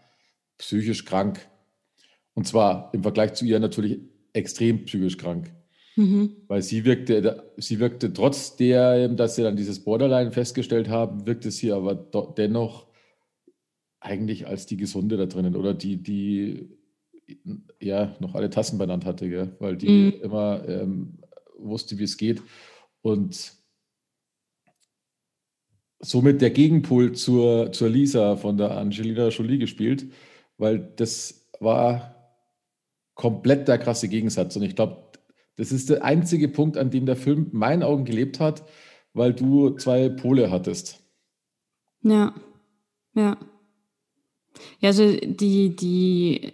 psychisch 0.59 1.05
krank. 1.05 1.49
Und 2.35 2.47
zwar 2.47 2.91
im 2.95 3.03
Vergleich 3.03 3.35
zu 3.35 3.45
ihr 3.45 3.59
natürlich 3.59 3.99
extrem 4.33 4.85
psychisch 4.85 5.19
krank. 5.19 5.53
Mhm. 5.97 6.37
Weil 6.47 6.63
sie 6.63 6.85
wirkte, 6.85 7.53
sie 7.57 7.81
wirkte 7.81 8.13
trotz 8.13 8.55
der, 8.55 9.09
dass 9.09 9.35
sie 9.35 9.43
dann 9.43 9.57
dieses 9.57 9.83
Borderline 9.83 10.31
festgestellt 10.31 10.89
haben, 10.89 11.27
wirkte 11.27 11.51
sie 11.51 11.73
aber 11.73 11.97
dennoch 12.37 12.87
eigentlich 13.99 14.47
als 14.47 14.67
die 14.67 14.77
Gesunde 14.77 15.17
da 15.17 15.27
drinnen 15.27 15.57
oder 15.57 15.75
die, 15.75 15.97
die 15.97 16.69
ja 17.81 18.15
noch 18.21 18.35
alle 18.35 18.51
Tassen 18.51 18.79
benannt 18.79 19.05
hatte, 19.05 19.29
gell? 19.29 19.57
weil 19.59 19.77
die 19.77 19.89
mhm. 19.89 20.21
immer 20.23 20.69
ähm, 20.69 21.19
wusste, 21.59 21.99
wie 21.99 22.05
es 22.05 22.17
geht. 22.17 22.43
Und 23.03 23.55
somit 26.01 26.41
der 26.43 26.51
Gegenpol 26.51 27.13
zur, 27.13 27.73
zur 27.73 27.89
Lisa 27.89 28.37
von 28.37 28.57
der 28.57 28.77
Angelina 28.77 29.29
Jolie 29.29 29.59
gespielt, 29.59 30.07
weil 30.59 30.79
das 30.97 31.49
war 31.61 32.15
komplett 33.15 33.69
der 33.69 33.79
krasse 33.79 34.09
Gegensatz. 34.09 34.57
Und 34.57 34.63
ich 34.63 34.77
glaube, 34.77 35.05
das 35.57 35.73
ist 35.73 35.91
der 35.91 36.05
einzige 36.05 36.49
Punkt, 36.49 36.77
an 36.77 36.91
dem 36.91 37.07
der 37.07 37.17
Film 37.17 37.51
in 37.53 37.59
meinen 37.59 37.83
Augen 37.83 38.05
gelebt 38.05 38.41
hat, 38.41 38.65
weil 39.13 39.33
du 39.33 39.71
zwei 39.71 40.09
Pole 40.09 40.51
hattest. 40.51 41.01
Ja, 42.03 42.35
ja. 43.15 43.39
Ja, 44.81 44.89
also 44.89 45.17
die, 45.17 45.75
die 45.75 46.53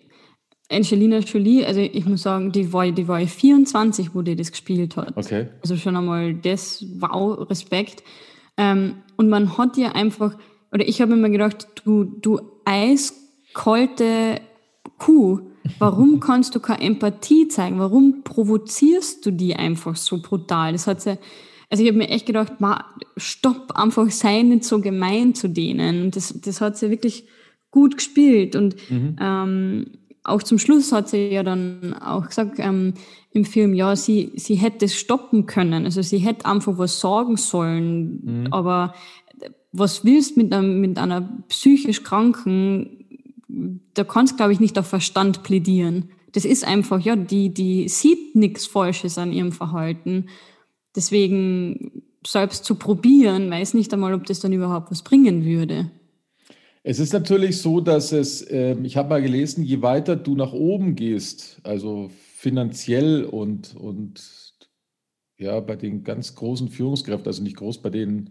Angelina 0.70 1.18
Jolie, 1.18 1.64
also 1.66 1.80
ich 1.80 2.06
muss 2.06 2.22
sagen, 2.22 2.52
die 2.52 2.72
war, 2.72 2.90
die 2.90 3.08
war 3.08 3.20
24, 3.20 4.14
wo 4.14 4.22
die 4.22 4.36
das 4.36 4.52
gespielt 4.52 4.96
hat. 4.96 5.16
Okay. 5.16 5.48
Also 5.62 5.76
schon 5.76 5.96
einmal 5.96 6.34
das, 6.34 6.84
wow, 6.98 7.48
Respekt. 7.50 8.04
Ähm, 8.56 8.96
und 9.16 9.28
man 9.28 9.58
hat 9.58 9.76
ja 9.76 9.92
einfach, 9.92 10.36
oder 10.72 10.86
ich 10.86 11.00
habe 11.02 11.14
immer 11.14 11.28
gedacht, 11.28 11.66
du, 11.84 12.04
du 12.04 12.40
eiskalte 12.64 14.40
Kuh, 14.98 15.40
warum 15.78 16.20
kannst 16.20 16.54
du 16.54 16.60
keine 16.60 16.82
Empathie 16.82 17.48
zeigen? 17.48 17.80
Warum 17.80 18.22
provozierst 18.22 19.26
du 19.26 19.32
die 19.32 19.56
einfach 19.56 19.96
so 19.96 20.22
brutal? 20.22 20.72
Das 20.72 20.86
hat 20.86 21.00
sie, 21.00 21.18
also 21.68 21.82
ich 21.82 21.88
habe 21.88 21.98
mir 21.98 22.10
echt 22.10 22.26
gedacht, 22.26 22.60
ma, 22.60 22.84
stopp, 23.16 23.72
einfach 23.74 24.08
sei 24.10 24.42
nicht 24.42 24.64
so 24.64 24.80
gemein 24.80 25.34
zu 25.34 25.48
denen. 25.48 26.04
Und 26.04 26.16
das, 26.16 26.40
das 26.40 26.60
hat 26.60 26.76
sie 26.78 26.90
wirklich 26.90 27.24
gut 27.72 27.96
gespielt. 27.96 28.54
Und 28.54 28.76
mhm. 28.88 29.16
ähm, 29.20 29.86
auch 30.22 30.42
zum 30.42 30.58
Schluss 30.58 30.92
hat 30.92 31.08
sie 31.08 31.28
ja 31.28 31.42
dann 31.42 31.94
auch 31.94 32.26
gesagt 32.26 32.58
ähm, 32.58 32.94
im 33.32 33.44
Film, 33.44 33.74
ja, 33.74 33.96
sie, 33.96 34.32
sie 34.36 34.56
hätte 34.56 34.84
es 34.84 34.94
stoppen 34.94 35.46
können. 35.46 35.84
Also 35.84 36.02
sie 36.02 36.18
hätte 36.18 36.46
einfach 36.46 36.78
was 36.78 37.00
sagen 37.00 37.36
sollen. 37.36 38.20
Mhm. 38.22 38.52
Aber 38.52 38.94
was 39.72 40.04
willst 40.04 40.36
mit, 40.36 40.52
einem, 40.52 40.80
mit 40.80 40.98
einer 40.98 41.22
psychisch 41.48 42.02
Kranken, 42.02 43.04
da 43.94 44.04
kannst, 44.04 44.36
glaube 44.36 44.52
ich, 44.52 44.60
nicht 44.60 44.78
auf 44.78 44.86
Verstand 44.86 45.42
plädieren. 45.42 46.10
Das 46.32 46.44
ist 46.44 46.64
einfach, 46.64 47.00
ja, 47.00 47.16
die, 47.16 47.52
die 47.52 47.88
sieht 47.88 48.36
nichts 48.36 48.66
Falsches 48.66 49.18
an 49.18 49.32
ihrem 49.32 49.52
Verhalten. 49.52 50.26
Deswegen 50.94 52.02
selbst 52.26 52.64
zu 52.64 52.74
probieren, 52.74 53.50
weiß 53.50 53.74
nicht 53.74 53.92
einmal, 53.92 54.14
ob 54.14 54.26
das 54.26 54.40
dann 54.40 54.52
überhaupt 54.52 54.90
was 54.90 55.02
bringen 55.02 55.44
würde. 55.44 55.90
Es 56.82 56.98
ist 56.98 57.12
natürlich 57.12 57.58
so, 57.58 57.80
dass 57.80 58.12
es, 58.12 58.42
äh, 58.42 58.74
ich 58.82 58.96
habe 58.96 59.10
mal 59.10 59.22
gelesen, 59.22 59.64
je 59.64 59.82
weiter 59.82 60.16
du 60.16 60.34
nach 60.34 60.52
oben 60.52 60.94
gehst, 60.94 61.60
also 61.62 62.10
finanziell 62.34 63.24
und, 63.24 63.76
und 63.76 64.54
ja, 65.36 65.60
bei 65.60 65.76
den 65.76 66.04
ganz 66.04 66.34
großen 66.34 66.68
Führungskräften, 66.68 67.26
also 67.26 67.42
nicht 67.42 67.56
groß, 67.56 67.82
bei 67.82 67.90
den 67.90 68.30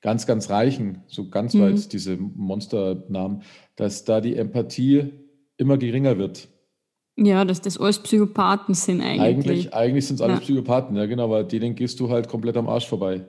ganz, 0.00 0.26
ganz 0.26 0.48
Reichen, 0.48 1.02
so 1.08 1.28
ganz 1.28 1.54
mhm. 1.54 1.60
weit 1.60 1.92
diese 1.92 2.16
Monsternamen, 2.16 3.42
dass 3.76 4.04
da 4.04 4.20
die 4.20 4.36
Empathie 4.36 5.12
immer 5.58 5.76
geringer 5.76 6.16
wird. 6.16 6.48
Ja, 7.16 7.44
dass 7.44 7.60
das 7.60 7.76
alles 7.78 7.98
Psychopathen 7.98 8.74
sind 8.74 9.02
eigentlich. 9.02 9.20
Eigentlich, 9.20 9.74
eigentlich 9.74 10.06
sind 10.06 10.16
es 10.16 10.22
alles 10.22 10.38
ja. 10.38 10.40
Psychopathen, 10.40 10.96
ja 10.96 11.04
genau, 11.04 11.28
weil 11.28 11.44
denen 11.44 11.74
gehst 11.74 12.00
du 12.00 12.08
halt 12.08 12.28
komplett 12.28 12.56
am 12.56 12.68
Arsch 12.68 12.86
vorbei. 12.86 13.26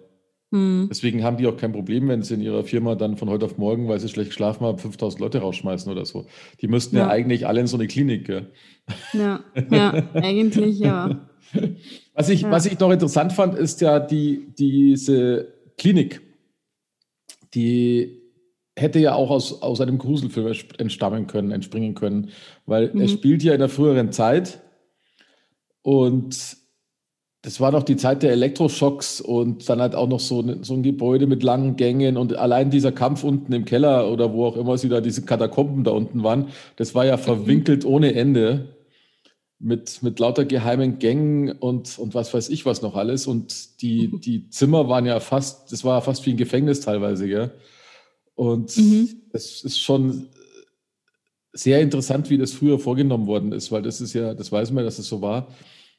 Mhm. 0.52 0.88
Deswegen 0.90 1.24
haben 1.24 1.38
die 1.38 1.48
auch 1.48 1.58
kein 1.58 1.72
Problem, 1.72 2.10
wenn 2.10 2.24
sie 2.24 2.34
in 2.36 2.42
ihrer 2.42 2.64
Firma 2.64 2.96
dann 2.96 3.18
von 3.18 3.30
heute 3.30 3.46
auf 3.46 3.58
morgen, 3.58 3.88
weil 3.88 4.00
sie 4.00 4.10
schlecht 4.10 4.32
geschlafen 4.32 4.66
haben, 4.66 4.78
5000 4.78 5.20
Leute 5.22 5.40
rausschmeißen 5.40 5.92
oder 5.92 6.06
so. 6.06 6.26
Die 6.62 6.68
müssten 6.68 6.98
ja, 6.98 7.04
ja 7.04 7.10
eigentlich 7.10 7.48
alle 7.48 7.62
in 7.62 7.68
so 7.68 7.78
eine 7.78 7.88
Klinik. 7.88 8.26
Gell? 8.26 8.52
Ja, 9.14 9.40
ja 9.70 10.10
eigentlich 10.14 10.80
ja. 10.80 11.28
Was 12.14 12.30
ich, 12.30 12.42
ja. 12.42 12.52
was 12.52 12.66
ich 12.66 12.78
noch 12.80 12.92
interessant 12.92 13.34
fand, 13.34 13.56
ist 13.56 13.82
ja 13.82 14.00
die, 14.00 14.54
diese 14.58 15.54
Klinik, 15.78 16.22
die 17.54 18.22
hätte 18.78 19.00
ja 19.00 19.16
auch 19.16 19.30
aus, 19.30 19.62
aus 19.62 19.82
einem 19.82 19.98
Gruselfilm 19.98 20.54
entstammen 20.78 21.28
können, 21.28 21.52
entspringen 21.52 21.96
können, 21.96 22.30
weil 22.66 22.94
mhm. 22.94 23.02
er 23.02 23.08
spielt 23.08 23.44
ja 23.44 23.54
in 23.54 23.60
der 23.60 23.70
früheren 23.70 24.12
Zeit 24.12 24.62
und 25.82 26.58
das 27.44 27.60
war 27.60 27.72
noch 27.72 27.84
die 27.84 27.96
Zeit 27.96 28.22
der 28.22 28.32
Elektroschocks 28.32 29.20
und 29.20 29.68
dann 29.68 29.82
halt 29.82 29.96
auch 29.96 30.08
noch 30.08 30.20
so, 30.20 30.44
so 30.64 30.74
ein 30.76 30.84
Gebäude 30.84 31.26
mit 31.26 31.42
langen 31.42 31.76
Gängen 31.76 32.16
und 32.18 32.36
allein 32.36 32.70
dieser 32.70 32.92
Kampf 32.92 33.24
unten 33.24 33.52
im 33.54 33.66
Keller 33.66 34.12
oder 34.12 34.32
wo 34.32 34.46
auch 34.46 34.58
immer 34.58 34.78
sie 34.78 34.90
da 34.90 35.02
diese 35.02 35.24
Katakomben 35.24 35.84
da 35.84 35.92
unten 35.92 36.24
waren, 36.24 36.50
das 36.76 36.94
war 36.94 37.06
ja 37.06 37.18
verwinkelt 37.18 37.84
ohne 37.84 38.14
Ende 38.14 38.76
mit, 39.58 40.04
mit 40.04 40.20
lauter 40.20 40.46
geheimen 40.46 41.00
Gängen 41.00 41.52
und, 41.52 41.98
und 41.98 42.14
was 42.14 42.34
weiß 42.34 42.50
ich 42.50 42.66
was 42.66 42.82
noch 42.82 42.96
alles. 42.96 43.28
Und 43.28 43.82
die, 43.82 44.08
mhm. 44.08 44.22
die 44.22 44.50
Zimmer 44.50 44.88
waren 44.88 45.06
ja 45.06 45.20
fast, 45.20 45.72
das 45.72 45.84
war 45.84 46.02
fast 46.02 46.26
wie 46.26 46.32
ein 46.32 46.38
Gefängnis 46.38 46.82
teilweise, 46.82 47.28
gell? 47.28 47.52
Und 48.36 48.76
mhm. 48.78 49.10
es 49.34 49.64
ist 49.64 49.80
schon 49.80 50.30
sehr 51.54 51.82
interessant, 51.82 52.30
wie 52.30 52.38
das 52.38 52.54
früher 52.54 52.80
vorgenommen 52.80 53.28
worden 53.28 53.52
ist, 53.52 53.72
weil 53.72 53.82
das 53.82 54.02
ist 54.02 54.14
ja, 54.14 54.34
das 54.34 54.52
weiß 54.52 54.72
man, 54.72 54.84
dass 54.84 55.00
es 55.00 55.08
so 55.08 55.22
war. 55.22 55.48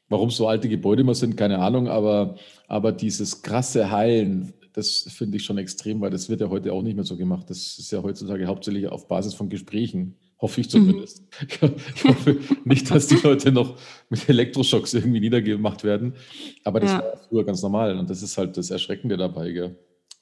Warum 0.09 0.29
so 0.29 0.47
alte 0.47 0.69
Gebäude 0.69 1.01
immer 1.01 1.15
sind, 1.15 1.37
keine 1.37 1.59
Ahnung, 1.59 1.87
aber, 1.87 2.35
aber 2.67 2.91
dieses 2.91 3.41
krasse 3.41 3.89
Heilen, 3.89 4.53
das 4.73 5.07
finde 5.09 5.37
ich 5.37 5.45
schon 5.45 5.57
extrem, 5.57 6.01
weil 6.01 6.09
das 6.09 6.29
wird 6.29 6.41
ja 6.41 6.49
heute 6.49 6.73
auch 6.73 6.81
nicht 6.81 6.95
mehr 6.95 7.05
so 7.05 7.15
gemacht. 7.15 7.49
Das 7.49 7.77
ist 7.77 7.91
ja 7.91 8.01
heutzutage 8.01 8.47
hauptsächlich 8.47 8.87
auf 8.87 9.07
Basis 9.07 9.33
von 9.33 9.49
Gesprächen. 9.49 10.17
Hoffe 10.39 10.61
ich 10.61 10.69
zumindest. 10.69 11.21
Mhm. 11.21 11.75
Ich 11.95 12.03
hoffe 12.03 12.37
nicht, 12.65 12.91
dass 12.91 13.07
die 13.07 13.15
Leute 13.15 13.51
noch 13.51 13.77
mit 14.09 14.27
Elektroschocks 14.27 14.93
irgendwie 14.93 15.19
niedergemacht 15.19 15.83
werden. 15.83 16.15
Aber 16.63 16.79
das 16.79 16.91
ja. 16.91 16.97
war 16.99 17.17
früher 17.29 17.45
ganz 17.45 17.61
normal. 17.61 17.97
Und 17.97 18.09
das 18.09 18.21
ist 18.23 18.37
halt 18.37 18.57
das 18.57 18.69
Erschreckende 18.69 19.15
dabei, 19.15 19.51
gell? 19.51 19.77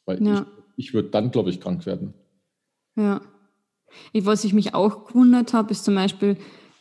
Weil 0.06 0.22
ja. 0.22 0.46
ich, 0.78 0.88
ich 0.88 0.94
würde 0.94 1.10
dann, 1.10 1.32
glaube 1.32 1.50
ich, 1.50 1.60
krank 1.60 1.86
werden. 1.86 2.14
Ja. 2.96 3.22
Ich, 4.14 4.26
was 4.26 4.44
ich 4.44 4.54
mich 4.54 4.74
auch 4.76 5.08
gewundert 5.08 5.54
habe, 5.54 5.72
ist 5.72 5.86
zum 5.86 5.96
Beispiel, 5.96 6.38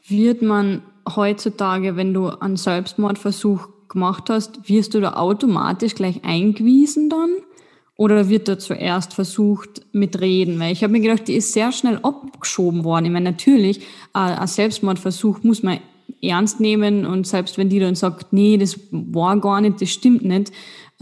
wird 0.06 0.42
man 0.42 0.82
heutzutage, 1.16 1.96
wenn 1.96 2.14
du 2.14 2.28
einen 2.28 2.56
Selbstmordversuch 2.56 3.68
gemacht 3.88 4.30
hast, 4.30 4.68
wirst 4.68 4.94
du 4.94 5.00
da 5.00 5.14
automatisch 5.14 5.94
gleich 5.94 6.24
eingewiesen 6.24 7.10
dann? 7.10 7.30
Oder 7.96 8.30
wird 8.30 8.48
da 8.48 8.58
zuerst 8.58 9.12
versucht 9.12 9.82
mit 9.92 10.20
Reden? 10.20 10.58
Weil 10.58 10.72
ich 10.72 10.82
habe 10.82 10.92
mir 10.92 11.00
gedacht, 11.00 11.28
die 11.28 11.34
ist 11.34 11.52
sehr 11.52 11.70
schnell 11.70 11.98
abgeschoben 12.02 12.82
worden. 12.82 13.06
Ich 13.06 13.10
meine, 13.10 13.30
natürlich, 13.30 13.80
äh, 14.14 14.20
ein 14.20 14.46
Selbstmordversuch 14.46 15.42
muss 15.42 15.62
man 15.62 15.80
ernst 16.22 16.60
nehmen 16.60 17.04
und 17.04 17.26
selbst 17.26 17.58
wenn 17.58 17.68
die 17.68 17.78
dann 17.78 17.94
sagt, 17.94 18.32
nee, 18.32 18.56
das 18.56 18.78
war 18.90 19.38
gar 19.38 19.60
nicht, 19.60 19.82
das 19.82 19.90
stimmt 19.90 20.24
nicht. 20.24 20.50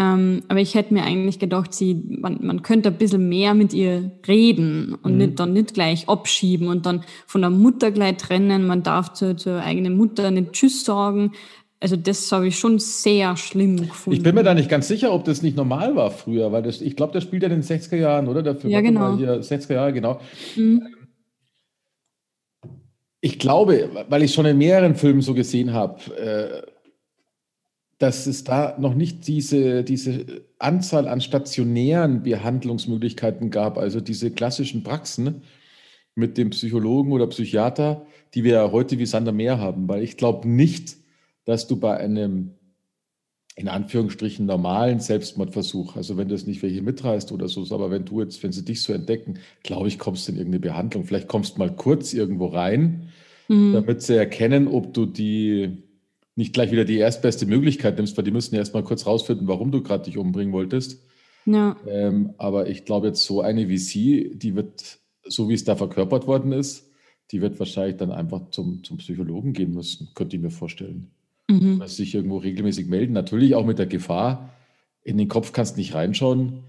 Ähm, 0.00 0.42
aber 0.46 0.60
ich 0.60 0.74
hätte 0.74 0.94
mir 0.94 1.02
eigentlich 1.02 1.40
gedacht, 1.40 1.74
sie, 1.74 1.94
man, 2.20 2.38
man 2.40 2.62
könnte 2.62 2.90
ein 2.90 2.98
bisschen 2.98 3.28
mehr 3.28 3.54
mit 3.54 3.74
ihr 3.74 4.12
reden 4.28 4.96
und 5.02 5.12
mhm. 5.12 5.18
nicht, 5.18 5.40
dann 5.40 5.52
nicht 5.52 5.74
gleich 5.74 6.08
abschieben 6.08 6.68
und 6.68 6.86
dann 6.86 7.04
von 7.26 7.40
der 7.40 7.50
Mutter 7.50 7.90
gleich 7.90 8.16
trennen. 8.16 8.66
Man 8.66 8.84
darf 8.84 9.12
zur, 9.14 9.36
zur 9.36 9.60
eigenen 9.60 9.96
Mutter 9.96 10.30
nicht 10.30 10.52
Tschüss 10.52 10.84
sagen. 10.84 11.32
Also 11.80 11.96
das 11.96 12.30
habe 12.32 12.48
ich 12.48 12.58
schon 12.58 12.78
sehr 12.78 13.36
schlimm 13.36 13.76
gefunden. 13.76 14.16
Ich 14.16 14.22
bin 14.22 14.34
mir 14.34 14.42
da 14.42 14.54
nicht 14.54 14.68
ganz 14.68 14.88
sicher, 14.88 15.12
ob 15.12 15.24
das 15.24 15.42
nicht 15.42 15.56
normal 15.56 15.94
war 15.96 16.10
früher, 16.10 16.50
weil 16.52 16.62
das, 16.62 16.80
ich 16.80 16.96
glaube, 16.96 17.12
das 17.12 17.24
spielt 17.24 17.42
ja 17.42 17.48
in 17.48 17.60
den 17.60 17.62
60er 17.62 17.96
Jahren, 17.96 18.28
oder? 18.28 18.42
Dafür 18.42 18.70
ja, 18.70 18.80
genau. 18.80 19.16
Hier, 19.16 19.40
60er 19.40 19.74
Jahre, 19.74 19.92
genau. 19.92 20.20
Mhm. 20.56 20.88
Ich 23.20 23.40
glaube, 23.40 23.90
weil 24.08 24.22
ich 24.22 24.32
schon 24.32 24.46
in 24.46 24.58
mehreren 24.58 24.94
Filmen 24.94 25.22
so 25.22 25.34
gesehen 25.34 25.72
habe, 25.72 25.98
äh, 26.16 26.62
dass 27.98 28.26
es 28.26 28.44
da 28.44 28.76
noch 28.78 28.94
nicht 28.94 29.26
diese, 29.26 29.82
diese 29.82 30.42
Anzahl 30.58 31.08
an 31.08 31.20
stationären 31.20 32.22
Behandlungsmöglichkeiten 32.22 33.50
gab, 33.50 33.76
also 33.76 34.00
diese 34.00 34.30
klassischen 34.30 34.84
Praxen 34.84 35.42
mit 36.14 36.38
dem 36.38 36.50
Psychologen 36.50 37.12
oder 37.12 37.26
Psychiater, 37.26 38.06
die 38.34 38.44
wir 38.44 38.52
ja 38.52 38.72
heute 38.72 38.98
wie 38.98 39.06
Sander 39.06 39.32
mehr 39.32 39.58
haben, 39.58 39.88
weil 39.88 40.02
ich 40.02 40.16
glaube 40.16 40.48
nicht, 40.48 40.96
dass 41.44 41.66
du 41.66 41.76
bei 41.76 41.96
einem 41.96 42.54
in 43.56 43.66
Anführungsstrichen 43.66 44.46
normalen 44.46 45.00
Selbstmordversuch, 45.00 45.96
also 45.96 46.16
wenn 46.16 46.28
du 46.28 46.36
es 46.36 46.46
nicht 46.46 46.62
welche 46.62 46.80
mitreißt 46.80 47.32
oder 47.32 47.48
so, 47.48 47.66
aber 47.74 47.90
wenn 47.90 48.04
du 48.04 48.20
jetzt, 48.20 48.40
wenn 48.44 48.52
sie 48.52 48.64
dich 48.64 48.82
so 48.82 48.92
entdecken, 48.92 49.40
glaube 49.64 49.88
ich, 49.88 49.98
kommst 49.98 50.28
du 50.28 50.32
in 50.32 50.38
irgendeine 50.38 50.60
Behandlung. 50.60 51.04
Vielleicht 51.04 51.26
kommst 51.26 51.56
du 51.56 51.58
mal 51.58 51.74
kurz 51.74 52.12
irgendwo 52.12 52.46
rein, 52.46 53.08
mhm. 53.48 53.72
damit 53.72 54.02
sie 54.02 54.14
erkennen, 54.14 54.68
ob 54.68 54.94
du 54.94 55.06
die 55.06 55.82
nicht 56.38 56.54
gleich 56.54 56.72
wieder 56.72 56.84
die 56.84 56.96
erstbeste 56.96 57.44
Möglichkeit 57.46 57.96
nimmst, 57.96 58.16
weil 58.16 58.24
die 58.24 58.30
müssen 58.30 58.54
ja 58.54 58.60
erstmal 58.60 58.84
kurz 58.84 59.06
rausfinden, 59.06 59.48
warum 59.48 59.70
du 59.70 59.82
gerade 59.82 60.04
dich 60.04 60.16
umbringen 60.16 60.54
wolltest. 60.54 61.02
Ja. 61.44 61.76
Ähm, 61.86 62.34
aber 62.38 62.68
ich 62.68 62.84
glaube 62.84 63.08
jetzt 63.08 63.24
so 63.24 63.42
eine 63.42 63.68
wie 63.68 63.78
sie, 63.78 64.32
die 64.34 64.54
wird, 64.54 64.98
so 65.24 65.48
wie 65.48 65.54
es 65.54 65.64
da 65.64 65.76
verkörpert 65.76 66.26
worden 66.26 66.52
ist, 66.52 66.90
die 67.30 67.42
wird 67.42 67.58
wahrscheinlich 67.58 67.96
dann 67.96 68.10
einfach 68.10 68.50
zum, 68.50 68.82
zum 68.84 68.96
Psychologen 68.98 69.52
gehen 69.52 69.74
müssen, 69.74 70.08
könnte 70.14 70.36
ich 70.36 70.42
mir 70.42 70.50
vorstellen 70.50 71.10
mhm. 71.48 71.80
dass 71.80 71.96
sich 71.96 72.14
irgendwo 72.14 72.38
regelmäßig 72.38 72.86
melden. 72.86 73.12
Natürlich 73.12 73.54
auch 73.54 73.66
mit 73.66 73.78
der 73.78 73.86
Gefahr, 73.86 74.50
in 75.02 75.18
den 75.18 75.28
Kopf 75.28 75.52
kannst 75.52 75.76
du 75.76 75.80
nicht 75.80 75.94
reinschauen. 75.94 76.64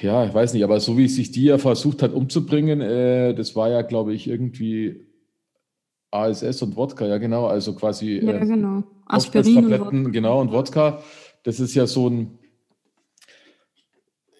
Ja, 0.00 0.24
ich 0.24 0.34
weiß 0.34 0.54
nicht, 0.54 0.64
aber 0.64 0.80
so 0.80 0.98
wie 0.98 1.06
sich 1.06 1.30
die 1.30 1.44
ja 1.44 1.58
versucht 1.58 2.02
hat 2.02 2.12
umzubringen, 2.12 2.80
äh, 2.80 3.34
das 3.34 3.54
war 3.54 3.70
ja, 3.70 3.82
glaube 3.82 4.14
ich, 4.14 4.26
irgendwie 4.26 5.06
ASS 6.10 6.62
und 6.62 6.76
Wodka, 6.76 7.06
ja 7.06 7.18
genau, 7.18 7.46
also 7.46 7.74
quasi 7.74 8.20
ja, 8.22 8.32
äh, 8.32 8.46
genau. 8.46 8.82
Aspirin 9.06 9.72
und 9.80 10.12
genau 10.12 10.40
und 10.40 10.52
Wodka. 10.52 11.02
Das 11.42 11.60
ist 11.60 11.74
ja 11.74 11.86
so 11.86 12.08
ein 12.08 12.38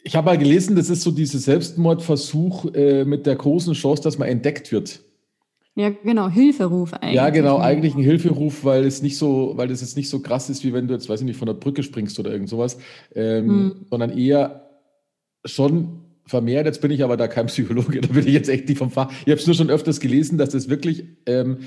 ich 0.03 0.17
habe 0.17 0.27
mal 0.27 0.39
gelesen, 0.39 0.77
das 0.77 0.89
ist 0.89 1.03
so 1.03 1.11
dieser 1.11 1.39
Selbstmordversuch 1.39 2.75
äh, 2.75 3.05
mit 3.05 3.27
der 3.27 3.37
großen 3.37 3.75
Chance, 3.75 4.03
dass 4.03 4.19
man 4.19 4.29
entdeckt 4.29 4.73
wird. 4.73 5.01
Ja, 5.77 5.91
genau, 5.91 6.29
Hilferuf 6.29 6.95
eigentlich. 6.95 7.15
Ja, 7.15 7.31
genau, 7.31 7.59
eigentlich 7.59 7.95
ein 7.95 8.03
Hilferuf, 8.03 8.65
weil 8.65 8.85
es 8.85 9.03
nicht 9.03 9.17
so, 9.17 9.53
weil 9.57 9.69
das 9.69 9.81
jetzt 9.83 9.97
nicht 9.97 10.09
so 10.09 10.21
krass 10.21 10.51
ist, 10.51 10.65
wie 10.65 10.73
wenn 10.73 10.89
du 10.89 10.95
jetzt, 10.95 11.09
weiß 11.09 11.21
ich 11.21 11.27
nicht, 11.27 11.37
von 11.37 11.47
der 11.47 11.55
Brücke 11.55 11.83
springst 11.83 12.19
oder 12.19 12.33
irgend 12.33 12.49
sowas, 12.49 12.79
ähm, 13.15 13.49
hm. 13.49 13.87
sondern 13.89 14.17
eher 14.17 14.69
schon 15.45 16.01
vermehrt. 16.31 16.67
Jetzt 16.67 16.81
bin 16.81 16.91
ich 16.91 17.05
aber 17.05 17.17
da 17.17 17.29
kein 17.29 17.47
Psychologe, 17.47 18.01
da 18.01 18.09
bin 18.09 18.27
ich 18.27 18.33
jetzt 18.33 18.49
echt 18.49 18.69
nicht 18.69 18.79
vom 18.79 18.91
Fach. 18.91 19.11
Ich 19.11 19.31
habe 19.31 19.41
es 19.41 19.47
nur 19.47 19.57
schon 19.57 19.69
öfters 19.69 20.01
gelesen, 20.01 20.39
dass 20.39 20.51
das 20.51 20.69
wirklich 20.69 21.05
ähm, 21.27 21.59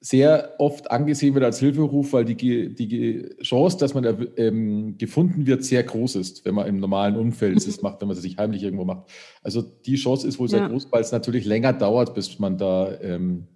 sehr 0.00 0.54
oft 0.58 0.90
angesehen 0.90 1.34
wird 1.34 1.44
als 1.44 1.58
Hilferuf, 1.58 2.12
weil 2.12 2.24
die, 2.24 2.36
die 2.74 3.28
Chance, 3.42 3.78
dass 3.78 3.94
man 3.94 4.04
da, 4.04 4.16
ähm, 4.36 4.96
gefunden 4.98 5.46
wird, 5.46 5.64
sehr 5.64 5.82
groß 5.82 6.16
ist, 6.16 6.44
wenn 6.44 6.54
man 6.54 6.66
im 6.66 6.78
normalen 6.78 7.16
Umfeld 7.16 7.56
es 7.56 7.82
macht, 7.82 8.00
wenn 8.00 8.08
man 8.08 8.16
es 8.16 8.22
sich 8.22 8.36
heimlich 8.36 8.62
irgendwo 8.62 8.84
macht. 8.84 9.10
Also 9.42 9.62
die 9.62 9.96
Chance 9.96 10.28
ist 10.28 10.38
wohl 10.38 10.48
sehr 10.48 10.60
ja. 10.60 10.68
groß, 10.68 10.88
weil 10.92 11.00
es 11.00 11.10
natürlich 11.10 11.44
länger 11.44 11.72
dauert, 11.72 12.14
bis 12.14 12.38
man 12.38 12.58
da 12.58 13.00
ähm, 13.00 13.48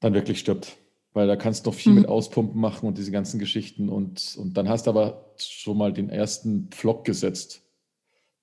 dann 0.00 0.14
wirklich 0.14 0.40
stirbt. 0.40 0.76
Weil 1.14 1.26
da 1.26 1.36
kannst 1.36 1.64
du 1.64 1.70
noch 1.70 1.74
viel 1.76 1.92
mhm. 1.92 2.00
mit 2.00 2.08
Auspumpen 2.08 2.60
machen 2.60 2.86
und 2.86 2.98
diese 2.98 3.10
ganzen 3.10 3.38
Geschichten. 3.38 3.88
Und, 3.88 4.36
und 4.38 4.58
dann 4.58 4.68
hast 4.68 4.86
du 4.86 4.90
aber 4.90 5.32
schon 5.38 5.78
mal 5.78 5.92
den 5.92 6.10
ersten 6.10 6.68
Pflock 6.70 7.06
gesetzt. 7.06 7.62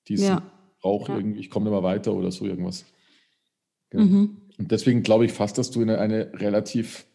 Diesen 0.07 0.27
ja. 0.27 0.51
Rauch 0.85 1.09
ja. 1.09 1.17
irgendwie, 1.17 1.39
ich 1.39 1.49
komme 1.49 1.65
nicht 1.65 1.73
mehr 1.73 1.83
weiter 1.83 2.13
oder 2.13 2.31
so 2.31 2.45
irgendwas. 2.45 2.85
Ja. 3.91 4.01
Mhm. 4.01 4.37
Und 4.57 4.71
deswegen 4.71 5.03
glaube 5.03 5.25
ich 5.25 5.33
fast, 5.33 5.57
dass 5.57 5.71
du 5.71 5.81
in 5.81 5.89
eine 5.89 6.31
relativ, 6.39 7.05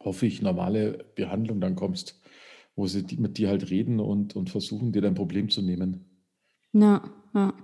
hoffe 0.00 0.26
ich, 0.26 0.42
normale 0.42 1.06
Behandlung 1.14 1.60
dann 1.60 1.76
kommst, 1.76 2.20
wo 2.76 2.86
sie 2.86 3.06
mit 3.18 3.38
dir 3.38 3.48
halt 3.48 3.70
reden 3.70 4.00
und, 4.00 4.36
und 4.36 4.50
versuchen, 4.50 4.92
dir 4.92 5.00
dein 5.00 5.14
Problem 5.14 5.48
zu 5.48 5.62
nehmen. 5.62 6.04
Ja, 6.72 7.02
ja. 7.34 7.54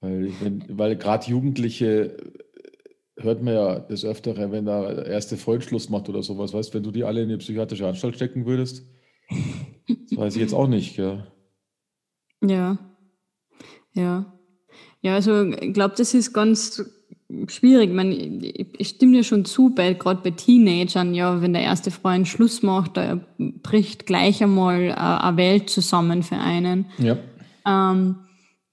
Weil, 0.00 0.32
weil 0.68 0.96
gerade 0.96 1.28
Jugendliche 1.30 2.16
hört 3.16 3.42
man 3.42 3.54
ja 3.54 3.78
das 3.80 4.04
Öftere, 4.04 4.50
wenn 4.50 4.64
der 4.66 5.06
erste 5.06 5.36
Freund 5.36 5.64
Schluss 5.64 5.88
macht 5.88 6.08
oder 6.08 6.22
sowas. 6.22 6.52
Weißt 6.52 6.74
wenn 6.74 6.82
du 6.82 6.90
die 6.90 7.04
alle 7.04 7.22
in 7.22 7.28
eine 7.28 7.38
psychiatrische 7.38 7.86
Anstalt 7.86 8.16
stecken 8.16 8.46
würdest, 8.46 8.86
das 9.88 10.18
weiß 10.18 10.36
ich 10.36 10.42
jetzt 10.42 10.54
auch 10.54 10.68
nicht. 10.68 10.96
Gell? 10.96 11.26
Ja. 12.42 12.78
Ja. 13.92 14.38
Ja, 15.02 15.14
also 15.14 15.44
ich 15.44 15.74
glaube, 15.74 15.94
das 15.96 16.14
ist 16.14 16.32
ganz 16.32 16.84
schwierig. 17.48 17.90
Ich, 17.90 17.94
meine, 17.94 18.14
ich, 18.14 18.88
stimme 18.88 19.16
dir 19.16 19.24
schon 19.24 19.44
zu, 19.44 19.70
bei, 19.70 19.94
gerade 19.94 20.20
bei 20.22 20.30
Teenagern, 20.30 21.14
ja, 21.14 21.40
wenn 21.42 21.52
der 21.52 21.62
erste 21.62 21.90
Freund 21.90 22.28
Schluss 22.28 22.62
macht, 22.62 22.96
da 22.96 23.20
bricht 23.38 24.06
gleich 24.06 24.42
einmal 24.42 24.90
äh, 24.90 24.94
eine 24.94 25.36
Welt 25.36 25.70
zusammen 25.70 26.22
für 26.22 26.36
einen. 26.36 26.86
Ja. 26.98 27.16
Ähm, 27.66 28.16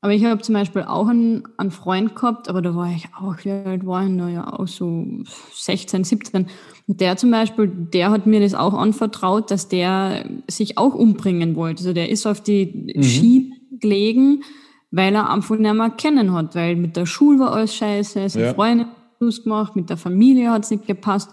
aber 0.02 0.14
ich 0.14 0.24
habe 0.24 0.42
zum 0.42 0.56
Beispiel 0.56 0.84
auch 0.84 1.08
einen, 1.08 1.44
einen 1.58 1.72
Freund 1.72 2.16
gehabt, 2.16 2.48
aber 2.48 2.62
da 2.62 2.74
war 2.74 2.90
ich 2.90 3.08
auch, 3.20 3.36
wie 3.44 3.52
alt 3.52 3.86
war 3.86 4.08
ich 4.08 4.18
da 4.18 4.30
ja 4.30 4.54
auch 4.54 4.68
so 4.68 5.06
16, 5.54 6.06
17. 6.06 6.48
Und 6.88 7.02
der 7.02 7.18
zum 7.18 7.32
Beispiel, 7.32 7.68
der 7.68 8.10
hat 8.10 8.26
mir 8.26 8.40
das 8.40 8.54
auch 8.54 8.74
anvertraut, 8.74 9.52
dass 9.52 9.68
der 9.68 10.30
sich 10.48 10.78
auch 10.78 10.94
umbringen 10.94 11.56
wollte. 11.56 11.82
Also 11.82 11.94
der 11.94 12.10
ist 12.10 12.26
auf 12.26 12.42
die 12.42 12.94
mhm. 12.96 13.04
Schiene 13.04 13.56
gelegen, 13.72 14.44
weil 14.92 15.14
er 15.16 15.30
einfach 15.30 15.58
nicht 15.58 15.74
mehr 15.74 15.90
kennen 15.92 16.34
hat, 16.34 16.56
weil 16.56 16.76
mit 16.76 16.96
der 16.96 17.06
Schule 17.06 17.40
war 17.40 17.54
alles 17.54 17.76
scheiße, 17.76 18.30
seine 18.30 18.46
ja. 18.46 18.54
Freunde 18.54 18.88
Schluss 19.18 19.44
gemacht, 19.44 19.76
mit 19.76 19.90
der 19.90 19.98
Familie 19.98 20.52
hat 20.52 20.64
es 20.64 20.72
nicht 20.72 20.88
gepasst. 20.88 21.32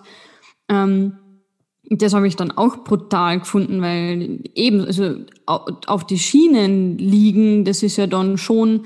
Ähm, 0.68 1.18
das 1.88 2.14
habe 2.14 2.26
ich 2.26 2.34
dann 2.34 2.50
auch 2.50 2.78
brutal 2.78 3.38
gefunden, 3.38 3.80
weil 3.80 4.40
eben, 4.54 4.80
also 4.80 5.18
auf 5.46 6.04
die 6.04 6.18
Schienen 6.18 6.98
liegen, 6.98 7.64
das 7.64 7.82
ist 7.84 7.96
ja 7.96 8.08
dann 8.08 8.38
schon 8.38 8.82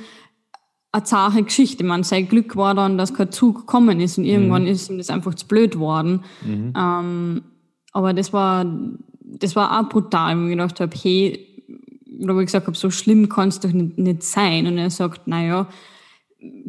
eine 0.92 1.04
zahre 1.04 1.42
Geschichte. 1.42 1.83
Man 1.85 2.02
sein 2.02 2.28
Glück 2.28 2.56
war 2.56 2.74
dann, 2.74 2.98
dass 2.98 3.14
kein 3.14 3.33
Zug 3.33 3.61
gekommen 3.61 4.00
ist 4.00 4.18
und 4.18 4.24
irgendwann 4.24 4.62
mhm. 4.62 4.68
ist 4.68 4.90
ihm 4.90 4.98
das 4.98 5.09
einfach 5.09 5.35
zu 5.35 5.46
blöd 5.46 5.78
worden. 5.78 6.24
Mhm. 6.44 6.74
Ähm, 6.76 7.42
aber 7.92 8.12
das 8.12 8.33
war, 8.33 8.66
das 9.20 9.56
war 9.56 9.80
auch 9.80 9.88
brutal, 9.88 10.38
wo 10.38 10.44
ich 10.44 10.50
gedacht 10.50 10.80
habe, 10.80 10.96
hey, 11.00 11.49
oder 12.22 12.35
wo 12.35 12.40
ich 12.40 12.46
gesagt 12.46 12.66
habe, 12.66 12.76
so 12.76 12.90
schlimm 12.90 13.28
kann 13.28 13.48
es 13.48 13.61
doch 13.61 13.72
nicht, 13.72 13.98
nicht 13.98 14.22
sein. 14.22 14.66
Und 14.66 14.78
er 14.78 14.90
sagt, 14.90 15.26
naja, 15.26 15.68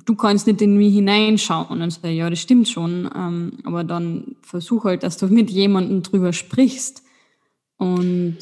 du 0.06 0.16
kannst 0.16 0.48
nicht 0.48 0.62
in 0.62 0.78
mich 0.78 0.94
hineinschauen. 0.94 1.82
Und 1.82 1.92
so, 1.92 2.08
ja, 2.08 2.30
das 2.30 2.40
stimmt 2.40 2.68
schon. 2.68 3.10
Ähm, 3.16 3.60
aber 3.64 3.84
dann 3.84 4.36
versuch 4.42 4.86
halt, 4.86 5.04
dass 5.04 5.18
du 5.18 5.28
mit 5.28 5.50
jemandem 5.50 6.04
drüber 6.04 6.34
sprichst. 6.34 7.04
Und 7.78 8.38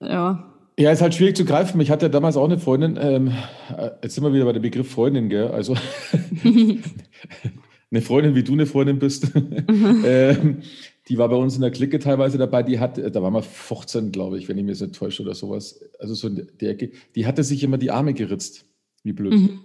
ja. 0.00 0.52
Ja, 0.78 0.92
ist 0.92 1.00
halt 1.00 1.14
schwierig 1.14 1.36
zu 1.36 1.44
greifen. 1.44 1.80
Ich 1.80 1.90
hatte 1.90 2.10
damals 2.10 2.36
auch 2.36 2.44
eine 2.44 2.58
Freundin, 2.58 2.98
ähm, 3.00 3.32
äh, 3.76 3.90
jetzt 4.02 4.14
sind 4.14 4.24
wir 4.24 4.32
wieder 4.32 4.44
bei 4.44 4.52
dem 4.52 4.62
Begriff 4.62 4.90
Freundin, 4.90 5.28
gell? 5.30 5.48
Also 5.48 5.74
eine 7.90 8.02
Freundin, 8.02 8.34
wie 8.34 8.42
du 8.42 8.52
eine 8.52 8.66
Freundin 8.66 8.98
bist. 8.98 9.32
ähm, 10.04 10.62
die 11.08 11.18
war 11.18 11.28
bei 11.28 11.36
uns 11.36 11.54
in 11.54 11.60
der 11.60 11.70
Clique 11.70 11.98
teilweise 11.98 12.36
dabei, 12.36 12.62
die 12.62 12.80
hat, 12.80 12.98
da 12.98 13.22
waren 13.22 13.32
wir 13.32 13.42
14, 13.42 14.10
glaube 14.10 14.38
ich, 14.38 14.48
wenn 14.48 14.58
ich 14.58 14.64
mich 14.64 14.80
nicht 14.80 14.94
täusche 14.94 15.22
oder 15.22 15.34
sowas. 15.34 15.80
Also 16.00 16.14
so 16.14 16.28
in 16.28 16.48
der 16.60 16.70
Ecke. 16.70 16.90
Die 17.14 17.26
hatte 17.26 17.44
sich 17.44 17.62
immer 17.62 17.78
die 17.78 17.92
Arme 17.92 18.12
geritzt. 18.12 18.64
Wie 19.04 19.12
blöd. 19.12 19.34
Mhm. 19.34 19.60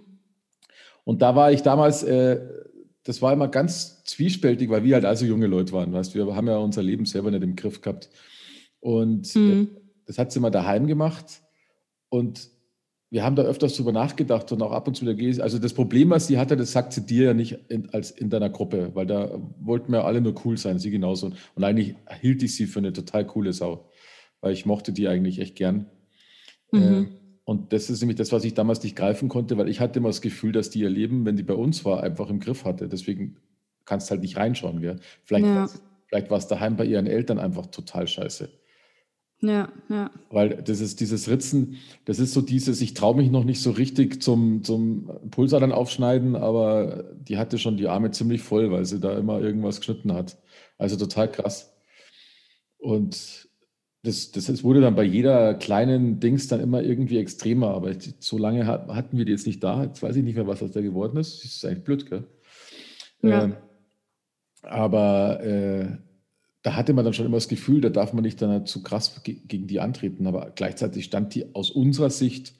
Und 1.04 1.20
da 1.20 1.34
war 1.34 1.50
ich 1.50 1.62
damals, 1.62 2.04
äh, 2.04 2.40
das 3.02 3.20
war 3.22 3.32
immer 3.32 3.48
ganz 3.48 4.04
zwiespältig, 4.04 4.70
weil 4.70 4.84
wir 4.84 4.94
halt 4.94 5.04
also 5.04 5.24
junge 5.24 5.48
Leute 5.48 5.72
waren. 5.72 5.92
Weißt, 5.92 6.14
wir 6.14 6.32
haben 6.36 6.46
ja 6.46 6.58
unser 6.58 6.82
Leben 6.82 7.06
selber 7.06 7.32
nicht 7.32 7.42
im 7.42 7.56
Griff 7.56 7.80
gehabt. 7.80 8.08
Und 8.78 9.34
mhm. 9.34 9.68
äh, 9.74 9.80
das 10.06 10.18
hat 10.18 10.30
sie 10.30 10.38
immer 10.38 10.52
daheim 10.52 10.86
gemacht. 10.86 11.42
Und 12.08 12.50
wir 13.12 13.24
haben 13.24 13.36
da 13.36 13.42
öfters 13.42 13.76
drüber 13.76 13.92
nachgedacht 13.92 14.50
und 14.52 14.62
auch 14.62 14.72
ab 14.72 14.88
und 14.88 14.94
zu 14.94 15.06
wieder 15.06 15.44
Also 15.44 15.58
das 15.58 15.74
Problem, 15.74 16.08
was 16.08 16.28
sie 16.28 16.38
hatte, 16.38 16.56
das 16.56 16.72
sagt 16.72 16.94
sie 16.94 17.04
dir 17.04 17.24
ja 17.26 17.34
nicht 17.34 17.58
in, 17.68 17.90
als 17.92 18.10
in 18.10 18.30
deiner 18.30 18.48
Gruppe, 18.48 18.90
weil 18.94 19.04
da 19.04 19.38
wollten 19.60 19.92
wir 19.92 20.06
alle 20.06 20.22
nur 20.22 20.34
cool 20.46 20.56
sein, 20.56 20.78
sie 20.78 20.90
genauso. 20.90 21.30
Und 21.54 21.62
eigentlich 21.62 21.94
hielt 22.22 22.42
ich 22.42 22.56
sie 22.56 22.64
für 22.64 22.78
eine 22.78 22.94
total 22.94 23.26
coole 23.26 23.52
Sau, 23.52 23.90
weil 24.40 24.54
ich 24.54 24.64
mochte 24.64 24.94
die 24.94 25.08
eigentlich 25.08 25.40
echt 25.40 25.56
gern. 25.56 25.90
Mhm. 26.70 26.82
Äh, 26.82 27.06
und 27.44 27.74
das 27.74 27.90
ist 27.90 28.00
nämlich 28.00 28.16
das, 28.16 28.32
was 28.32 28.44
ich 28.44 28.54
damals 28.54 28.82
nicht 28.82 28.96
greifen 28.96 29.28
konnte, 29.28 29.58
weil 29.58 29.68
ich 29.68 29.80
hatte 29.80 29.98
immer 29.98 30.08
das 30.08 30.22
Gefühl, 30.22 30.52
dass 30.52 30.70
die 30.70 30.80
ihr 30.80 30.88
Leben, 30.88 31.26
wenn 31.26 31.36
die 31.36 31.42
bei 31.42 31.52
uns 31.52 31.84
war, 31.84 32.02
einfach 32.02 32.30
im 32.30 32.40
Griff 32.40 32.64
hatte. 32.64 32.88
Deswegen 32.88 33.36
kannst 33.84 34.08
du 34.08 34.12
halt 34.12 34.22
nicht 34.22 34.38
reinschauen. 34.38 34.80
Gell? 34.80 34.96
Vielleicht, 35.22 35.44
ja. 35.44 35.68
vielleicht 36.06 36.30
war 36.30 36.38
es 36.38 36.46
daheim 36.46 36.78
bei 36.78 36.86
ihren 36.86 37.06
Eltern 37.06 37.38
einfach 37.38 37.66
total 37.66 38.08
scheiße. 38.08 38.48
Ja, 39.42 39.68
ja. 39.88 40.10
Weil 40.30 40.62
das 40.62 40.80
ist 40.80 41.00
dieses 41.00 41.28
Ritzen, 41.28 41.76
das 42.04 42.20
ist 42.20 42.32
so 42.32 42.40
dieses, 42.40 42.80
ich 42.80 42.94
traue 42.94 43.16
mich 43.16 43.30
noch 43.30 43.42
nicht 43.42 43.60
so 43.60 43.72
richtig 43.72 44.22
zum, 44.22 44.62
zum 44.62 45.10
Pulsadern 45.30 45.72
aufschneiden, 45.72 46.36
aber 46.36 47.04
die 47.28 47.38
hatte 47.38 47.58
schon 47.58 47.76
die 47.76 47.88
Arme 47.88 48.12
ziemlich 48.12 48.40
voll, 48.40 48.70
weil 48.70 48.84
sie 48.84 49.00
da 49.00 49.18
immer 49.18 49.40
irgendwas 49.40 49.78
geschnitten 49.80 50.12
hat. 50.12 50.38
Also 50.78 50.96
total 50.96 51.30
krass. 51.30 51.74
Und 52.78 53.48
das, 54.04 54.30
das 54.30 54.64
wurde 54.64 54.80
dann 54.80 54.94
bei 54.94 55.04
jeder 55.04 55.54
kleinen 55.54 56.20
Dings 56.20 56.46
dann 56.46 56.60
immer 56.60 56.82
irgendwie 56.82 57.18
extremer, 57.18 57.68
aber 57.68 57.92
so 58.20 58.38
lange 58.38 58.66
hatten 58.66 59.18
wir 59.18 59.24
die 59.24 59.32
jetzt 59.32 59.46
nicht 59.46 59.62
da. 59.62 59.84
Jetzt 59.84 60.02
weiß 60.02 60.16
ich 60.16 60.24
nicht 60.24 60.36
mehr, 60.36 60.46
was 60.46 60.60
das 60.60 60.72
da 60.72 60.80
geworden 60.80 61.18
ist. 61.18 61.44
Das 61.44 61.52
ist 61.52 61.64
eigentlich 61.64 61.84
blöd, 61.84 62.08
gell? 62.08 62.24
Ja. 63.22 63.44
Ähm, 63.44 63.56
aber 64.62 65.40
äh, 65.44 65.86
da 66.62 66.76
hatte 66.76 66.92
man 66.92 67.04
dann 67.04 67.14
schon 67.14 67.26
immer 67.26 67.36
das 67.36 67.48
Gefühl, 67.48 67.80
da 67.80 67.88
darf 67.88 68.12
man 68.12 68.22
nicht 68.22 68.40
dann 68.40 68.66
zu 68.66 68.82
krass 68.82 69.20
gegen 69.24 69.66
die 69.66 69.80
antreten. 69.80 70.26
Aber 70.26 70.52
gleichzeitig 70.54 71.04
stand 71.04 71.34
die 71.34 71.54
aus 71.54 71.70
unserer 71.70 72.10
Sicht 72.10 72.54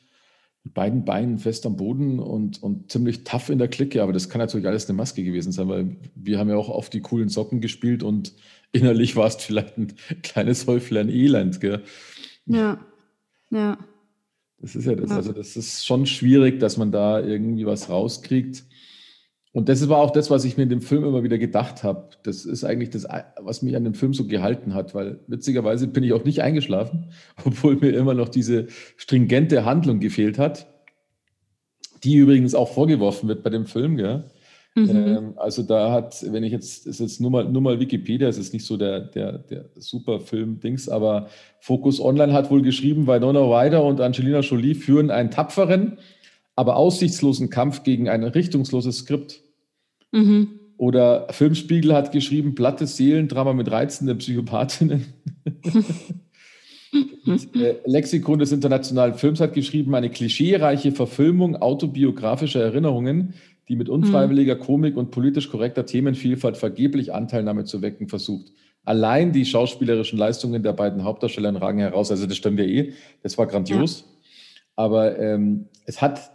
mit 0.65 0.75
beiden 0.75 1.05
Beinen 1.05 1.39
fest 1.39 1.67
am 1.67 1.77
Boden 1.77 2.19
und, 2.19 2.63
und 2.63 2.91
ziemlich 2.91 3.25
tough 3.25 3.49
in 3.49 3.59
der 3.59 3.69
Clique. 3.69 4.03
Aber 4.03 4.13
das 4.13 4.29
kann 4.29 4.41
natürlich 4.41 4.67
alles 4.67 4.89
eine 4.89 4.97
Maske 4.97 5.23
gewesen 5.23 5.53
sein, 5.53 5.69
weil 5.69 5.97
wir 6.15 6.39
haben 6.39 6.49
ja 6.49 6.57
auch 6.57 6.69
auf 6.69 6.91
die 6.91 7.01
coolen 7.01 7.29
Socken 7.29 7.61
gespielt 7.61 8.03
und 8.03 8.33
innerlich 8.73 9.15
war 9.17 9.27
es 9.27 9.37
vielleicht 9.37 9.79
ein 9.79 9.93
kleines 10.23 10.67
Häuflein 10.67 11.09
Elend, 11.09 11.61
gell? 11.61 11.83
Ja, 12.47 12.81
ja. 13.51 13.79
Das 14.59 14.77
ist 14.77 14.87
ja 14.87 14.95
das. 14.95 15.11
Ja. 15.11 15.17
Also, 15.17 15.33
das 15.33 15.57
ist 15.57 15.85
schon 15.85 16.07
schwierig, 16.07 16.61
dass 16.61 16.77
man 16.77 16.93
da 16.93 17.21
irgendwie 17.21 17.67
was 17.67 17.89
rauskriegt. 17.89 18.65
Und 19.53 19.69
das 19.69 19.87
war 19.89 19.99
auch 19.99 20.11
das, 20.11 20.31
was 20.31 20.45
ich 20.45 20.57
mir 20.57 20.63
in 20.63 20.71
dem 20.71 20.81
Film 20.81 21.05
immer 21.05 21.23
wieder 21.23 21.37
gedacht 21.37 21.85
habe. 21.85 22.09
Das 22.23 22.47
ist 22.47 22.65
eigentlich 22.65 22.89
das, 22.89 23.07
was 23.39 23.61
mich 23.61 23.77
an 23.77 23.85
dem 23.85 23.93
Film 23.93 24.15
so 24.15 24.27
gehalten 24.27 24.73
hat, 24.73 24.95
weil 24.95 25.21
witzigerweise 25.27 25.89
bin 25.89 26.05
ich 26.05 26.15
auch 26.15 26.25
nicht 26.25 26.41
eingeschlafen, 26.41 27.09
obwohl 27.45 27.77
mir 27.77 27.91
immer 27.91 28.15
noch 28.15 28.31
diese 28.31 28.67
stringente 28.97 29.65
Handlung 29.67 30.01
gefehlt 30.01 30.39
hat, 30.39 30.67
die 32.03 32.17
übrigens 32.17 32.55
auch 32.55 32.73
vorgeworfen 32.73 33.29
wird 33.29 33.43
bei 33.43 33.51
dem 33.51 33.67
Film. 33.67 33.99
Gell? 33.99 34.25
Mhm. 34.75 34.91
Ähm, 34.91 35.33
also 35.37 35.63
da 35.63 35.93
hat, 35.93 36.25
wenn 36.33 36.45
ich 36.45 36.53
jetzt, 36.53 36.87
ist 36.87 37.01
jetzt 37.01 37.21
nur 37.21 37.31
mal, 37.31 37.45
nur 37.45 37.61
mal 37.61 37.79
Wikipedia, 37.79 38.29
es 38.29 38.39
ist 38.39 38.55
nicht 38.55 38.65
so 38.65 38.79
der, 38.79 39.01
der, 39.01 39.37
der 39.39 39.67
super 39.77 40.21
Film-Dings, 40.21 40.89
aber 40.89 41.29
Focus 41.61 42.01
Online 42.01 42.33
hat 42.33 42.51
wohl 42.51 42.63
geschrieben, 42.63 43.07
Winona 43.07 43.41
Ryder 43.41 43.85
und 43.85 44.01
Angelina 44.01 44.41
Jolie 44.41 44.75
führen 44.75 45.11
einen 45.11 45.31
tapferen, 45.31 45.99
aber 46.57 46.77
aussichtslosen 46.77 47.51
Kampf 47.51 47.83
gegen 47.83 48.09
ein 48.09 48.25
richtungsloses 48.25 48.99
Skript. 48.99 49.43
Mhm. 50.11 50.61
Oder 50.77 51.29
Filmspiegel 51.31 51.95
hat 51.95 52.13
geschrieben, 52.13 52.55
plattes 52.55 52.97
Seelendrama 52.97 53.53
mit 53.53 53.71
reizenden 53.71 54.19
Psychopathinnen. 54.19 55.07
Äh, 56.95 57.77
Lexikon 57.87 58.39
des 58.39 58.53
internationalen 58.53 59.15
Films 59.15 59.41
hat 59.41 59.55
geschrieben, 59.55 59.95
eine 59.95 60.11
klischeereiche 60.11 60.93
Verfilmung 60.93 61.57
autobiografischer 61.57 62.61
Erinnerungen, 62.61 63.35
die 63.69 63.77
mit 63.77 63.89
unfreiwilliger 63.89 64.57
Komik 64.57 64.97
und 64.97 65.11
politisch 65.11 65.49
korrekter 65.49 65.87
Themenvielfalt 65.87 66.57
vergeblich 66.57 67.15
Anteilnahme 67.15 67.65
zu 67.65 67.81
wecken 67.81 68.09
versucht. 68.09 68.53
Allein 68.85 69.33
die 69.33 69.47
schauspielerischen 69.47 70.19
Leistungen 70.19 70.63
der 70.63 70.73
beiden 70.73 71.05
Hauptdarsteller 71.05 71.55
ragen 71.63 71.79
heraus. 71.79 72.11
Also 72.11 72.27
das 72.27 72.37
stimmt 72.37 72.59
ja 72.59 72.67
eh, 72.67 72.93
das 73.23 73.39
war 73.39 73.47
grandios. 73.47 74.01
Ja. 74.01 74.07
Aber 74.77 75.19
ähm, 75.19 75.69
es 75.87 76.03
hat 76.03 76.32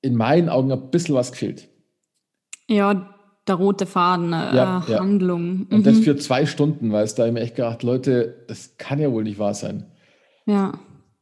in 0.00 0.14
meinen 0.16 0.48
Augen 0.48 0.70
ein 0.72 0.90
bisschen 0.90 1.14
was 1.14 1.32
gefehlt. 1.32 1.68
Ja, 2.68 3.14
der 3.46 3.54
rote 3.54 3.86
Faden, 3.86 4.32
äh, 4.32 4.56
ja, 4.56 4.86
Handlung. 4.88 5.66
Ja. 5.70 5.76
Und 5.76 5.86
das 5.86 5.96
mhm. 5.96 6.02
für 6.02 6.16
zwei 6.16 6.46
Stunden, 6.46 6.92
weil 6.92 7.04
es 7.04 7.14
da 7.14 7.26
immer 7.26 7.40
echt 7.40 7.56
gedacht, 7.56 7.82
Leute, 7.82 8.44
das 8.46 8.76
kann 8.76 8.98
ja 9.00 9.10
wohl 9.10 9.24
nicht 9.24 9.38
wahr 9.38 9.54
sein. 9.54 9.86
Ja. 10.46 10.72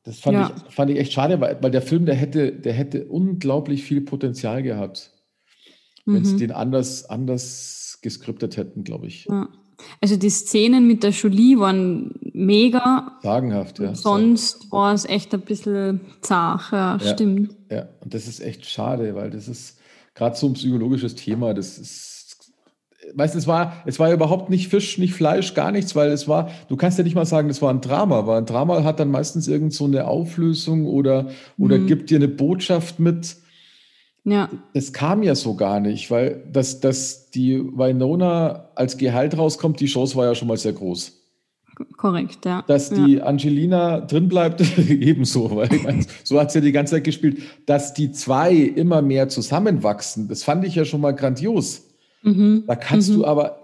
Das 0.03 0.21
fand, 0.21 0.37
ja. 0.37 0.53
ich, 0.55 0.75
fand 0.75 0.91
ich 0.91 0.99
echt 0.99 1.13
schade, 1.13 1.41
weil, 1.41 1.59
weil 1.61 1.71
der 1.71 1.83
Film, 1.83 2.07
der 2.07 2.15
hätte, 2.15 2.53
der 2.53 2.73
hätte 2.73 3.07
unglaublich 3.07 3.83
viel 3.83 4.01
Potenzial 4.01 4.63
gehabt, 4.63 5.13
wenn 6.05 6.25
sie 6.25 6.35
mhm. 6.35 6.39
den 6.39 6.53
anders, 6.53 7.09
anders 7.11 7.99
geskriptet 8.03 8.57
hätten, 8.57 8.85
glaube 8.85 9.09
ich. 9.09 9.25
Ja. 9.25 9.49
Also 10.01 10.17
die 10.17 10.31
Szenen 10.31 10.87
mit 10.87 11.03
der 11.03 11.11
Jolie 11.11 11.59
waren 11.59 12.15
mega. 12.33 13.19
Sagenhaft, 13.23 13.79
ja. 13.79 13.95
Sonst 13.95 14.71
war 14.73 14.95
es 14.95 15.05
echt 15.05 15.35
ein 15.35 15.41
bisschen 15.41 16.01
zart, 16.21 16.73
ja, 16.73 16.99
ja, 17.03 17.15
stimmt. 17.15 17.55
Ja, 17.71 17.89
und 18.01 18.15
das 18.15 18.27
ist 18.27 18.41
echt 18.41 18.67
schade, 18.67 19.15
weil 19.15 19.31
das 19.31 19.49
ist 19.49 19.79
gerade 20.15 20.37
so 20.37 20.47
ein 20.49 20.55
psychologisches 20.55 21.15
Thema, 21.15 21.55
das 21.55 21.79
ist, 21.79 22.53
weißt 23.15 23.35
du, 23.35 23.39
es 23.39 23.47
war, 23.47 23.83
es 23.85 23.99
war 23.99 24.13
überhaupt 24.13 24.51
nicht 24.51 24.69
Fisch, 24.69 24.99
nicht 24.99 25.15
Fleisch, 25.15 25.55
gar 25.55 25.71
nichts, 25.71 25.95
weil 25.95 26.11
es 26.11 26.27
war, 26.27 26.51
du 26.69 26.77
kannst 26.77 26.99
ja 26.99 27.05
nicht 27.05 27.15
mal 27.15 27.27
sagen, 27.27 27.49
das 27.49 27.63
war 27.63 27.71
ein 27.71 27.81
Drama, 27.81 28.27
weil 28.27 28.39
ein 28.39 28.47
Drama 28.47 28.83
hat 28.83 28.99
dann 28.99 29.11
meistens 29.11 29.47
irgend 29.47 29.75
so 29.75 29.85
eine 29.85 30.07
Auflösung 30.07 30.87
oder, 30.87 31.29
oder 31.59 31.79
mhm. 31.79 31.87
gibt 31.87 32.11
dir 32.11 32.17
eine 32.17 32.29
Botschaft 32.29 32.99
mit. 32.99 33.37
Ja. 34.27 34.51
Das 34.75 34.93
kam 34.93 35.23
ja 35.23 35.37
so 35.37 35.55
gar 35.55 35.79
nicht, 35.79 36.11
weil 36.11 36.43
dass, 36.53 36.81
dass 36.81 37.31
die 37.31 37.61
Winona 37.61 38.71
als 38.75 38.99
Gehalt 38.99 39.39
rauskommt, 39.39 39.79
die 39.79 39.87
Chance 39.87 40.17
war 40.17 40.27
ja 40.27 40.35
schon 40.35 40.49
mal 40.49 40.57
sehr 40.57 40.73
groß. 40.73 41.13
Korrekt, 41.97 42.45
ja. 42.45 42.65
Dass 42.67 42.91
die 42.91 43.15
ja. 43.15 43.25
Angelina 43.25 44.01
drin 44.01 44.29
bleibt, 44.29 44.63
ebenso, 44.89 45.55
weil 45.55 45.69
so 46.25 46.41
hat 46.41 46.51
sie 46.51 46.59
ja 46.59 46.65
die 46.65 46.73
ganze 46.73 46.97
Zeit 46.97 47.05
gespielt. 47.05 47.39
Dass 47.67 47.95
die 47.95 48.11
zwei 48.11 48.55
immer 48.55 49.01
mehr 49.01 49.29
zusammenwachsen, 49.29 50.27
das 50.27 50.43
fand 50.43 50.65
ich 50.65 50.75
ja 50.75 50.85
schon 50.85 51.03
mal 51.03 51.13
grandios. 51.13 51.85
Mhm. 52.23 52.65
Da 52.67 52.75
kannst 52.75 53.11
mhm. 53.11 53.15
du 53.15 53.27
aber, 53.27 53.63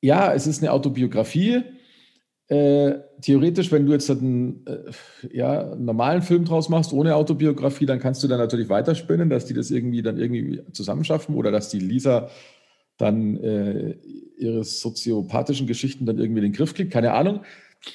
ja, 0.00 0.32
es 0.32 0.46
ist 0.46 0.62
eine 0.62 0.72
Autobiografie. 0.72 1.62
Äh, 2.50 2.98
theoretisch, 3.20 3.70
wenn 3.70 3.86
du 3.86 3.92
jetzt 3.92 4.10
einen, 4.10 4.66
äh, 4.66 4.90
ja, 5.32 5.70
einen 5.70 5.84
normalen 5.84 6.20
Film 6.20 6.44
draus 6.44 6.68
machst, 6.68 6.92
ohne 6.92 7.14
Autobiografie, 7.14 7.86
dann 7.86 8.00
kannst 8.00 8.24
du 8.24 8.28
dann 8.28 8.40
natürlich 8.40 8.68
weiterspinnen, 8.68 9.30
dass 9.30 9.46
die 9.46 9.54
das 9.54 9.70
irgendwie 9.70 10.02
dann 10.02 10.18
irgendwie 10.18 10.60
zusammenschaffen 10.72 11.36
oder 11.36 11.52
dass 11.52 11.68
die 11.68 11.78
Lisa 11.78 12.28
dann 12.96 13.36
äh, 13.36 13.94
ihre 14.36 14.64
soziopathischen 14.64 15.68
Geschichten 15.68 16.06
dann 16.06 16.18
irgendwie 16.18 16.40
in 16.40 16.46
den 16.46 16.52
Griff 16.52 16.74
kriegt, 16.74 16.92
keine 16.92 17.12
Ahnung. 17.12 17.42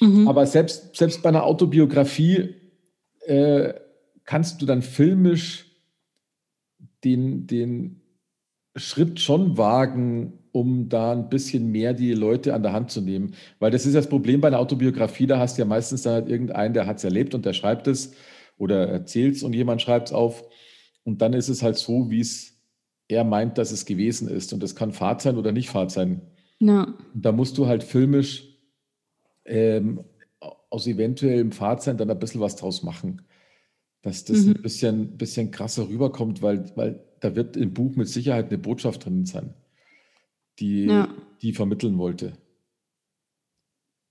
Mhm. 0.00 0.26
Aber 0.26 0.46
selbst, 0.46 0.96
selbst 0.96 1.22
bei 1.22 1.28
einer 1.28 1.44
Autobiografie 1.44 2.54
äh, 3.26 3.74
kannst 4.24 4.62
du 4.62 4.66
dann 4.66 4.80
filmisch 4.80 5.66
den, 7.04 7.46
den 7.46 8.00
Schritt 8.74 9.20
schon 9.20 9.58
wagen, 9.58 10.38
um 10.56 10.88
da 10.88 11.12
ein 11.12 11.28
bisschen 11.28 11.70
mehr 11.70 11.92
die 11.92 12.14
Leute 12.14 12.54
an 12.54 12.62
der 12.62 12.72
Hand 12.72 12.90
zu 12.90 13.02
nehmen. 13.02 13.34
Weil 13.58 13.70
das 13.70 13.84
ist 13.84 13.94
das 13.94 14.08
Problem 14.08 14.40
bei 14.40 14.48
einer 14.48 14.58
Autobiografie, 14.58 15.26
da 15.26 15.38
hast 15.38 15.58
du 15.58 15.62
ja 15.62 15.66
meistens 15.66 16.02
dann 16.02 16.14
halt 16.14 16.28
irgendeinen, 16.30 16.72
der 16.72 16.86
hat 16.86 16.96
es 16.96 17.04
erlebt 17.04 17.34
und 17.34 17.44
der 17.44 17.52
schreibt 17.52 17.86
es 17.86 18.12
oder 18.56 18.88
erzählt 18.88 19.36
es 19.36 19.42
und 19.42 19.52
jemand 19.52 19.82
schreibt 19.82 20.08
es 20.08 20.14
auf. 20.14 20.44
Und 21.04 21.20
dann 21.20 21.34
ist 21.34 21.50
es 21.50 21.62
halt 21.62 21.76
so, 21.76 22.10
wie 22.10 22.20
es 22.20 22.54
er 23.06 23.22
meint, 23.22 23.58
dass 23.58 23.70
es 23.70 23.84
gewesen 23.84 24.28
ist. 24.28 24.54
Und 24.54 24.62
das 24.62 24.74
kann 24.74 24.92
Fahrt 24.92 25.20
sein 25.20 25.36
oder 25.36 25.52
nicht 25.52 25.68
Fahrt 25.68 25.90
sein. 25.90 26.22
Ja. 26.58 26.94
da 27.12 27.32
musst 27.32 27.58
du 27.58 27.66
halt 27.66 27.84
filmisch 27.84 28.48
ähm, 29.44 30.00
aus 30.70 30.86
eventuellem 30.86 31.52
Fahrt 31.52 31.82
sein 31.82 31.98
dann 31.98 32.10
ein 32.10 32.18
bisschen 32.18 32.40
was 32.40 32.56
draus 32.56 32.82
machen. 32.82 33.20
Dass 34.00 34.24
das 34.24 34.38
mhm. 34.38 34.52
ein 34.52 34.62
bisschen, 34.62 35.16
bisschen 35.18 35.50
krasser 35.50 35.86
rüberkommt, 35.86 36.40
weil, 36.40 36.64
weil 36.76 37.04
da 37.20 37.36
wird 37.36 37.58
im 37.58 37.74
Buch 37.74 37.94
mit 37.94 38.08
Sicherheit 38.08 38.46
eine 38.46 38.56
Botschaft 38.56 39.04
drin 39.04 39.26
sein, 39.26 39.52
die, 40.58 40.86
ja. 40.86 41.08
die 41.42 41.52
vermitteln 41.52 41.98
wollte. 41.98 42.32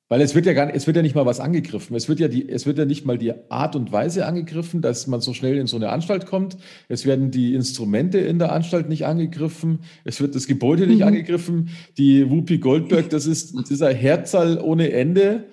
Weil 0.08 0.22
es 0.22 0.36
wird 0.36 0.46
ja 0.46 0.54
gar 0.54 0.72
es 0.74 0.86
wird 0.86 0.98
ja 0.98 1.02
nicht 1.02 1.16
mal 1.16 1.26
was 1.26 1.40
angegriffen. 1.40 1.96
Es 1.96 2.08
wird 2.08 2.20
ja 2.20 2.28
die, 2.28 2.48
es 2.48 2.68
wird 2.68 2.78
ja 2.78 2.86
nicht 2.86 3.06
mal 3.06 3.18
die 3.18 3.34
Art 3.50 3.76
und 3.76 3.92
Weise 3.92 4.28
angegriffen, 4.28 4.84
dass 4.84 5.08
man 5.08 5.20
so 5.20 5.34
schnell 5.34 5.58
in 5.58 5.66
so 5.66 5.78
eine 5.78 5.90
Anstalt 5.90 6.28
kommt. 6.28 6.58
Es 6.88 7.08
werden 7.08 7.32
die 7.32 7.56
Instrumente 7.56 8.20
in 8.20 8.38
der 8.38 8.52
Anstalt 8.52 8.88
nicht 8.88 9.08
angegriffen. 9.08 9.80
Es 10.04 10.22
wird 10.22 10.36
das 10.36 10.46
Gebäude 10.46 10.86
nicht 10.86 11.00
mhm. 11.00 11.08
angegriffen. 11.08 11.70
Die 11.98 12.30
Whoopi 12.30 12.60
Goldberg, 12.60 13.10
das 13.10 13.26
ist 13.26 13.56
dieser 13.68 13.92
Herzall 13.92 14.60
ohne 14.60 14.92
Ende. 14.92 15.46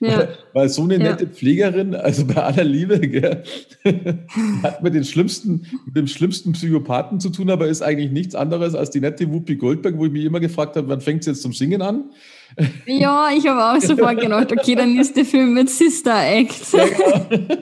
Ja. 0.00 0.28
Weil 0.54 0.68
so 0.68 0.82
eine 0.82 0.98
nette 0.98 1.24
ja. 1.24 1.30
Pflegerin, 1.30 1.94
also 1.94 2.26
bei 2.26 2.42
aller 2.42 2.64
Liebe, 2.64 2.98
gell, 3.00 3.44
hat 4.62 4.82
mit, 4.82 4.94
den 4.94 5.04
schlimmsten, 5.04 5.66
mit 5.84 5.96
dem 5.96 6.06
schlimmsten 6.06 6.52
Psychopathen 6.52 7.20
zu 7.20 7.30
tun, 7.30 7.50
aber 7.50 7.68
ist 7.68 7.82
eigentlich 7.82 8.10
nichts 8.10 8.34
anderes 8.34 8.74
als 8.74 8.90
die 8.90 9.00
nette 9.00 9.30
Whoopi 9.30 9.56
Goldberg, 9.56 9.98
wo 9.98 10.06
ich 10.06 10.12
mich 10.12 10.24
immer 10.24 10.40
gefragt 10.40 10.76
habe, 10.76 10.88
wann 10.88 11.00
fängt 11.00 11.24
sie 11.24 11.30
jetzt 11.30 11.42
zum 11.42 11.52
Singen 11.52 11.82
an? 11.82 12.10
Ja, 12.86 13.28
ich 13.36 13.46
habe 13.46 13.62
auch 13.62 13.80
sofort 13.80 14.20
gedacht, 14.20 14.50
okay, 14.50 14.74
dann 14.74 14.98
ist 14.98 15.16
der 15.16 15.24
Film 15.24 15.54
mit 15.54 15.70
Sister 15.70 16.16
Act. 16.16 16.72
Ja, 16.72 16.86
genau. 16.86 17.46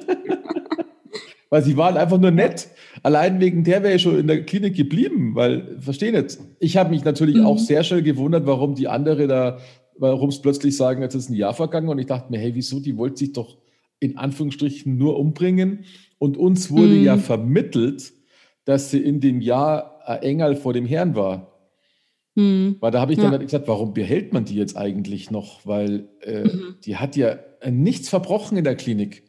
weil 1.51 1.62
sie 1.62 1.77
waren 1.77 1.96
einfach 1.96 2.18
nur 2.18 2.31
nett. 2.31 2.68
Allein 3.03 3.40
wegen 3.40 3.64
der 3.64 3.83
wäre 3.83 3.94
ich 3.94 4.03
schon 4.03 4.18
in 4.18 4.27
der 4.27 4.42
Klinik 4.44 4.77
geblieben, 4.77 5.35
weil, 5.35 5.79
verstehen 5.81 6.14
jetzt, 6.14 6.40
ich 6.59 6.77
habe 6.77 6.90
mich 6.90 7.05
natürlich 7.05 7.37
mhm. 7.37 7.46
auch 7.46 7.59
sehr 7.59 7.85
schnell 7.85 8.03
gewundert, 8.03 8.46
warum 8.46 8.74
die 8.74 8.88
andere 8.88 9.27
da 9.29 9.59
warum 9.99 10.31
es 10.31 10.41
plötzlich 10.41 10.77
sagen, 10.77 11.03
jetzt 11.03 11.15
ist 11.15 11.29
ein 11.29 11.35
Jahr 11.35 11.55
vergangen 11.55 11.89
und 11.89 11.99
ich 11.99 12.07
dachte 12.07 12.31
mir, 12.31 12.39
hey, 12.39 12.55
wieso, 12.55 12.81
die 12.81 12.97
wollte 12.97 13.19
sich 13.19 13.33
doch 13.33 13.59
in 14.01 14.17
Anführungsstrichen 14.17 14.97
nur 14.97 15.19
umbringen 15.19 15.85
und 16.19 16.37
uns 16.37 16.71
wurde 16.71 16.95
mhm. 16.95 17.05
ja 17.05 17.17
vermittelt, 17.17 18.13
dass 18.65 18.91
sie 18.91 18.99
in 18.99 19.21
dem 19.21 19.41
Jahr 19.41 20.01
ein 20.07 20.23
Engel 20.23 20.57
vor 20.57 20.73
dem 20.73 20.87
Herrn 20.87 21.15
war. 21.15 21.59
Mhm. 22.35 22.77
Weil 22.81 22.93
da 22.93 23.01
habe 23.01 23.13
ich 23.13 23.19
dann 23.19 23.33
ja. 23.33 23.39
gesagt, 23.39 23.67
warum 23.67 23.95
behält 23.95 24.33
man 24.33 24.45
die 24.45 24.55
jetzt 24.55 24.77
eigentlich 24.77 25.31
noch? 25.31 25.67
Weil 25.67 26.09
äh, 26.21 26.45
mhm. 26.45 26.77
die 26.85 26.97
hat 26.97 27.17
ja 27.17 27.39
nichts 27.69 28.09
verbrochen 28.09 28.57
in 28.57 28.65
der 28.65 28.77
Klinik 28.77 29.25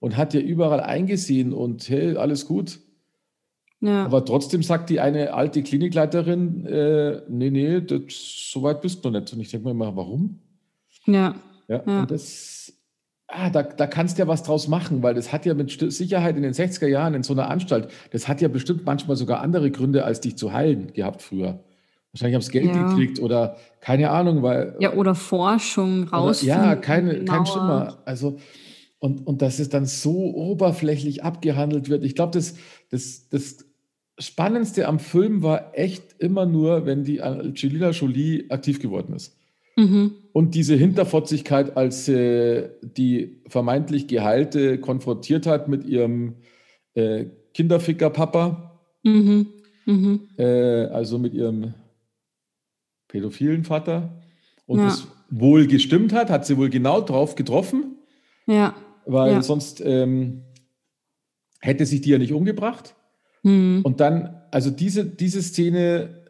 und 0.00 0.16
hat 0.16 0.32
ja 0.32 0.40
überall 0.40 0.80
eingesehen 0.80 1.52
und 1.52 1.88
hey, 1.88 2.16
alles 2.16 2.46
gut. 2.46 2.80
Ja. 3.84 4.06
Aber 4.06 4.24
trotzdem 4.24 4.62
sagt 4.62 4.88
die 4.88 4.98
eine 4.98 5.34
alte 5.34 5.62
Klinikleiterin, 5.62 6.64
äh, 6.64 7.20
nee, 7.28 7.50
nee, 7.50 7.82
das, 7.82 8.02
so 8.50 8.62
weit 8.62 8.80
bist 8.80 9.04
du 9.04 9.10
nicht. 9.10 9.30
Und 9.30 9.40
ich 9.40 9.50
denke 9.50 9.66
mir 9.66 9.72
immer, 9.72 9.94
warum? 9.94 10.40
Ja. 11.04 11.34
Ja, 11.68 11.82
ja. 11.86 12.00
und 12.00 12.10
das, 12.10 12.72
ah, 13.28 13.50
da, 13.50 13.62
da 13.62 13.86
kannst 13.86 14.16
du 14.16 14.22
ja 14.22 14.28
was 14.28 14.42
draus 14.42 14.68
machen, 14.68 15.02
weil 15.02 15.12
das 15.12 15.34
hat 15.34 15.44
ja 15.44 15.52
mit 15.52 15.70
Sicherheit 15.92 16.34
in 16.36 16.42
den 16.42 16.54
60er 16.54 16.86
Jahren 16.86 17.12
in 17.12 17.22
so 17.22 17.34
einer 17.34 17.50
Anstalt, 17.50 17.88
das 18.10 18.26
hat 18.26 18.40
ja 18.40 18.48
bestimmt 18.48 18.86
manchmal 18.86 19.16
sogar 19.16 19.40
andere 19.40 19.70
Gründe, 19.70 20.04
als 20.04 20.20
dich 20.20 20.36
zu 20.36 20.54
heilen 20.54 20.94
gehabt 20.94 21.20
früher. 21.20 21.60
Wahrscheinlich 22.12 22.36
haben 22.36 22.42
sie 22.42 22.52
Geld 22.52 22.74
ja. 22.74 22.88
gekriegt 22.88 23.20
oder 23.20 23.56
keine 23.80 24.10
Ahnung, 24.10 24.42
weil. 24.42 24.76
Ja, 24.78 24.94
oder 24.94 25.14
Forschung 25.14 26.04
raus. 26.08 26.40
Ja, 26.42 26.74
keine, 26.76 27.24
kein 27.24 27.44
Schimmer. 27.44 27.98
Also, 28.06 28.38
und, 28.98 29.26
und 29.26 29.42
dass 29.42 29.58
es 29.58 29.68
dann 29.68 29.84
so 29.84 30.32
oberflächlich 30.34 31.22
abgehandelt 31.22 31.90
wird. 31.90 32.04
Ich 32.04 32.14
glaube, 32.14 32.32
das, 32.32 32.54
das, 32.90 33.28
das 33.28 33.66
Spannendste 34.18 34.86
am 34.86 34.98
Film 34.98 35.42
war 35.42 35.76
echt 35.76 36.16
immer 36.18 36.46
nur, 36.46 36.86
wenn 36.86 37.04
die 37.04 37.20
Angelina 37.20 37.90
Jolie 37.90 38.46
aktiv 38.48 38.80
geworden 38.80 39.14
ist. 39.14 39.36
Mhm. 39.76 40.12
Und 40.32 40.54
diese 40.54 40.76
Hinterfotzigkeit, 40.76 41.76
als 41.76 42.08
äh, 42.08 42.70
die 42.82 43.40
vermeintlich 43.48 44.06
Geheilte 44.06 44.78
konfrontiert 44.78 45.46
hat 45.46 45.68
mit 45.68 45.84
ihrem 45.84 46.36
äh, 46.94 47.26
Kinderficker-Papa, 47.54 48.80
mhm. 49.02 49.48
mhm. 49.86 50.28
äh, 50.38 50.84
also 50.86 51.18
mit 51.18 51.34
ihrem 51.34 51.74
pädophilen 53.08 53.64
Vater, 53.64 54.22
und 54.66 54.78
ja. 54.78 54.88
es 54.88 55.06
wohl 55.30 55.66
gestimmt 55.66 56.12
hat, 56.12 56.30
hat 56.30 56.46
sie 56.46 56.56
wohl 56.56 56.70
genau 56.70 57.00
drauf 57.00 57.34
getroffen. 57.34 57.96
Ja. 58.46 58.74
Weil 59.06 59.32
ja. 59.32 59.42
sonst 59.42 59.82
ähm, 59.84 60.42
hätte 61.60 61.84
sich 61.86 62.00
die 62.00 62.10
ja 62.10 62.18
nicht 62.18 62.32
umgebracht. 62.32 62.94
Mhm. 63.44 63.82
Und 63.84 64.00
dann, 64.00 64.40
also 64.50 64.70
diese, 64.70 65.04
diese 65.04 65.42
Szene 65.42 66.24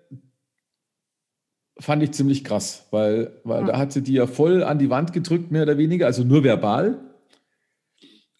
fand 1.79 2.03
ich 2.03 2.13
ziemlich 2.13 2.45
krass, 2.45 2.87
weil, 2.91 3.41
weil 3.45 3.63
ja. 3.63 3.67
da 3.69 3.79
hat 3.79 3.93
sie 3.93 4.03
die 4.03 4.15
ja 4.15 4.27
voll 4.27 4.63
an 4.63 4.79
die 4.79 4.91
Wand 4.91 5.13
gedrückt, 5.13 5.51
mehr 5.51 5.63
oder 5.63 5.79
weniger, 5.79 6.07
also 6.07 6.23
nur 6.23 6.45
verbal. 6.45 7.01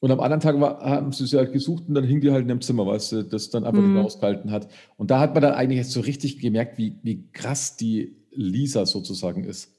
Und 0.01 0.11
am 0.11 0.21
anderen 0.21 0.41
Tag 0.41 0.61
war, 0.61 0.81
haben 0.83 1.13
sie 1.13 1.27
sie 1.27 1.39
halt 1.39 1.53
gesucht 1.53 1.85
und 1.89 1.95
dann 1.95 2.05
hing 2.05 2.21
die 2.21 2.31
halt 2.31 2.43
in 2.43 2.49
dem 2.49 2.61
Zimmer, 2.61 2.87
weil 2.87 3.01
sie 3.01 3.25
das 3.25 3.49
dann 3.49 3.65
einfach 3.65 3.81
mhm. 3.81 3.87
nicht 3.87 3.95
mehr 3.95 4.05
ausgehalten 4.05 4.51
hat. 4.51 4.69
Und 4.99 5.11
da 5.11 5.19
hat 5.19 5.33
man 5.33 5.43
dann 5.43 5.55
eigentlich 5.55 5.89
so 5.89 6.01
richtig 6.01 6.41
gemerkt, 6.41 6.77
wie, 6.77 6.99
wie 7.03 7.31
krass 7.33 7.77
die 7.77 8.17
Lisa 8.31 8.85
sozusagen 8.85 9.45
ist. 9.45 9.73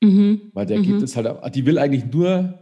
Mhm. 0.00 0.52
Weil 0.52 0.66
der 0.66 0.78
mhm. 0.78 0.82
geht 0.84 1.02
es 1.02 1.16
halt, 1.16 1.54
die 1.54 1.66
will 1.66 1.78
eigentlich 1.78 2.12
nur 2.12 2.58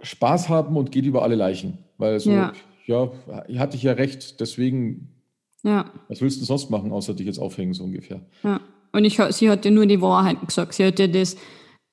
Spaß 0.00 0.48
haben 0.48 0.76
und 0.76 0.92
geht 0.92 1.04
über 1.04 1.22
alle 1.22 1.34
Leichen. 1.34 1.78
Weil 1.98 2.20
so, 2.20 2.30
ja 2.30 2.52
ja, 2.86 3.10
hatte 3.58 3.76
ich 3.76 3.82
ja 3.82 3.92
recht, 3.92 4.40
deswegen, 4.40 5.14
ja. 5.62 5.90
was 6.08 6.20
willst 6.20 6.40
du 6.40 6.44
sonst 6.44 6.70
machen, 6.70 6.92
außer 6.92 7.14
dich 7.14 7.26
jetzt 7.26 7.38
aufhängen, 7.38 7.74
so 7.74 7.84
ungefähr. 7.84 8.20
Ja. 8.42 8.60
Und 8.92 9.04
ich, 9.04 9.18
sie 9.30 9.50
hat 9.50 9.64
ja 9.64 9.70
nur 9.72 9.86
die 9.86 10.00
Wahrheit 10.00 10.36
gesagt. 10.46 10.74
Sie 10.74 10.84
hat 10.84 10.98
ja 11.00 11.08
das. 11.08 11.36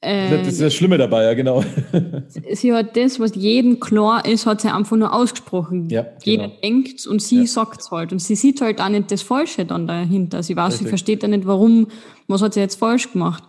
Äh, 0.02 0.38
das 0.38 0.48
ist 0.48 0.62
das 0.62 0.74
Schlimme 0.74 1.00
dabei, 1.00 1.24
ja, 1.24 1.34
genau. 1.34 1.64
sie 2.52 2.74
hat 2.74 2.96
das, 2.96 3.20
was 3.20 3.34
jedem 3.36 3.80
klar 3.80 4.24
ist, 4.26 4.46
hat 4.46 4.62
sie 4.62 4.72
einfach 4.72 4.98
nur 4.98 5.12
ausgesprochen. 5.12 5.90
Ja, 5.90 6.04
genau. 6.04 6.16
Jeder 6.24 6.48
denkt 6.48 7.08
und 7.08 7.20
sie 7.22 7.40
ja. 7.40 7.46
sagt 7.48 7.82
es 7.82 7.92
halt. 7.92 8.12
Und 8.12 8.20
sie 8.20 8.36
sieht 8.36 8.62
halt 8.62 8.80
auch 8.82 8.90
nicht 8.90 9.12
das 9.12 9.24
Falsche 9.24 9.66
dann 9.66 9.88
dahinter. 9.88 10.44
Sie 10.44 10.56
weiß, 10.56 10.74
Richtig. 10.74 10.86
sie 10.86 10.90
versteht 10.90 11.24
ja 11.24 11.30
nicht, 11.30 11.48
warum, 11.48 11.88
was 12.28 12.44
hat 12.44 12.54
sie 12.54 12.60
jetzt 12.60 12.76
falsch 12.76 13.12
gemacht. 13.12 13.44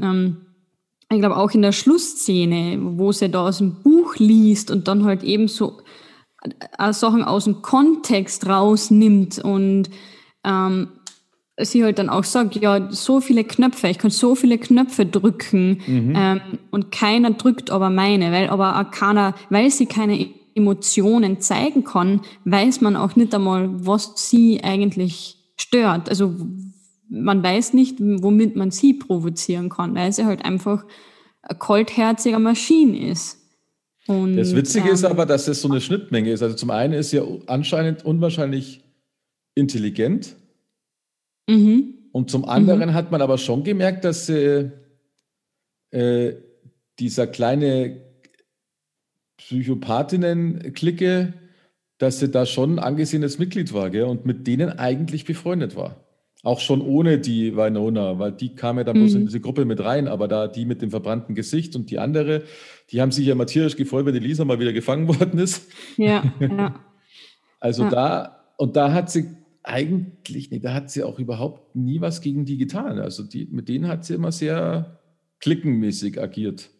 Ähm, 0.00 0.38
ich 1.12 1.18
glaube 1.18 1.36
auch 1.36 1.50
in 1.50 1.62
der 1.62 1.72
Schlussszene, 1.72 2.78
wo 2.98 3.12
sie 3.12 3.30
da 3.30 3.46
aus 3.46 3.58
dem 3.58 3.82
Buch 3.82 4.16
liest 4.16 4.70
und 4.70 4.88
dann 4.88 5.04
halt 5.04 5.22
eben 5.22 5.48
so 5.48 5.78
Sachen 6.92 7.24
aus 7.24 7.44
dem 7.44 7.62
Kontext 7.62 8.46
rausnimmt 8.46 9.38
und 9.38 9.90
ähm, 10.44 10.88
sie 11.58 11.82
halt 11.82 11.98
dann 11.98 12.10
auch 12.10 12.24
sagt, 12.24 12.56
ja, 12.56 12.92
so 12.92 13.20
viele 13.20 13.44
Knöpfe, 13.44 13.88
ich 13.88 13.98
kann 13.98 14.10
so 14.10 14.34
viele 14.34 14.58
Knöpfe 14.58 15.06
drücken 15.06 15.80
mhm. 15.86 16.14
ähm, 16.16 16.40
und 16.70 16.92
keiner 16.92 17.30
drückt 17.32 17.70
aber 17.70 17.90
meine, 17.90 18.30
weil 18.32 18.48
aber 18.48 18.78
auch 18.78 18.90
keiner, 18.90 19.34
weil 19.48 19.70
sie 19.70 19.86
keine 19.86 20.28
Emotionen 20.54 21.40
zeigen 21.40 21.84
kann, 21.84 22.22
weiß 22.44 22.80
man 22.80 22.96
auch 22.96 23.16
nicht 23.16 23.34
einmal, 23.34 23.68
was 23.86 24.12
sie 24.16 24.62
eigentlich 24.62 25.38
stört. 25.58 26.08
Also 26.08 26.34
man 27.08 27.42
weiß 27.42 27.74
nicht, 27.74 27.96
womit 28.00 28.56
man 28.56 28.70
sie 28.70 28.94
provozieren 28.94 29.68
kann, 29.68 29.94
weil 29.94 30.12
sie 30.12 30.24
halt 30.24 30.44
einfach 30.44 30.84
eine 31.42 31.58
kaltherzige 31.58 32.38
Maschine 32.38 33.10
ist. 33.10 33.38
Und, 34.06 34.36
das 34.36 34.54
Witzige 34.54 34.88
ähm, 34.88 34.94
ist 34.94 35.04
aber, 35.04 35.26
dass 35.26 35.48
es 35.48 35.60
so 35.60 35.68
eine 35.68 35.80
Schnittmenge 35.80 36.30
ist. 36.30 36.42
Also 36.42 36.54
zum 36.54 36.70
einen 36.70 36.92
ist 36.92 37.10
sie 37.10 37.16
ja 37.16 37.24
anscheinend 37.46 38.04
unwahrscheinlich 38.04 38.82
intelligent. 39.54 40.36
Mhm. 41.48 41.94
Und 42.12 42.30
zum 42.30 42.44
anderen 42.44 42.90
mhm. 42.90 42.94
hat 42.94 43.10
man 43.10 43.20
aber 43.20 43.38
schon 43.38 43.64
gemerkt, 43.64 44.04
dass 44.04 44.28
äh, 44.28 44.70
äh, 45.90 46.36
dieser 46.98 47.26
kleine 47.26 48.00
Psychopathinnen-Clique, 49.38 51.34
dass 51.98 52.20
sie 52.20 52.30
da 52.30 52.46
schon 52.46 52.74
ein 52.74 52.78
angesehenes 52.78 53.38
Mitglied 53.38 53.72
war 53.72 53.90
gell? 53.90 54.04
und 54.04 54.24
mit 54.24 54.46
denen 54.46 54.78
eigentlich 54.78 55.24
befreundet 55.24 55.76
war. 55.76 56.04
Auch 56.42 56.60
schon 56.60 56.80
ohne 56.80 57.18
die 57.18 57.56
Winona, 57.56 58.18
weil 58.18 58.32
die 58.32 58.54
kam 58.54 58.78
ja 58.78 58.84
dann 58.84 58.96
mhm. 58.96 59.00
bloß 59.00 59.14
in 59.14 59.20
mhm. 59.22 59.26
diese 59.26 59.40
Gruppe 59.40 59.64
mit 59.64 59.82
rein, 59.82 60.06
aber 60.08 60.28
da 60.28 60.48
die 60.48 60.64
mit 60.64 60.80
dem 60.80 60.90
verbrannten 60.90 61.34
Gesicht 61.34 61.76
und 61.76 61.90
die 61.90 61.98
andere, 61.98 62.44
die 62.90 63.00
haben 63.00 63.10
sich 63.10 63.26
ja 63.26 63.34
mal 63.34 63.46
tierisch 63.46 63.76
gefreut, 63.76 64.06
wenn 64.06 64.14
Elisa 64.14 64.44
mal 64.44 64.60
wieder 64.60 64.72
gefangen 64.72 65.08
worden 65.20 65.38
ist. 65.38 65.68
Ja, 65.96 66.32
ja. 66.40 66.84
Also 67.60 67.84
ja. 67.84 67.90
da, 67.90 68.44
und 68.58 68.76
da 68.76 68.92
hat 68.92 69.10
sie 69.10 69.28
eigentlich, 69.62 70.50
nee, 70.50 70.60
da 70.60 70.74
hat 70.74 70.90
sie 70.90 71.02
auch 71.02 71.18
überhaupt 71.18 71.74
nie 71.74 72.00
was 72.00 72.20
gegen 72.20 72.44
die 72.44 72.56
getan. 72.56 72.98
Also 72.98 73.24
die, 73.24 73.46
mit 73.46 73.68
denen 73.68 73.88
hat 73.88 74.04
sie 74.04 74.14
immer 74.14 74.30
sehr 74.30 75.00
klickenmäßig 75.40 76.20
agiert. 76.20 76.70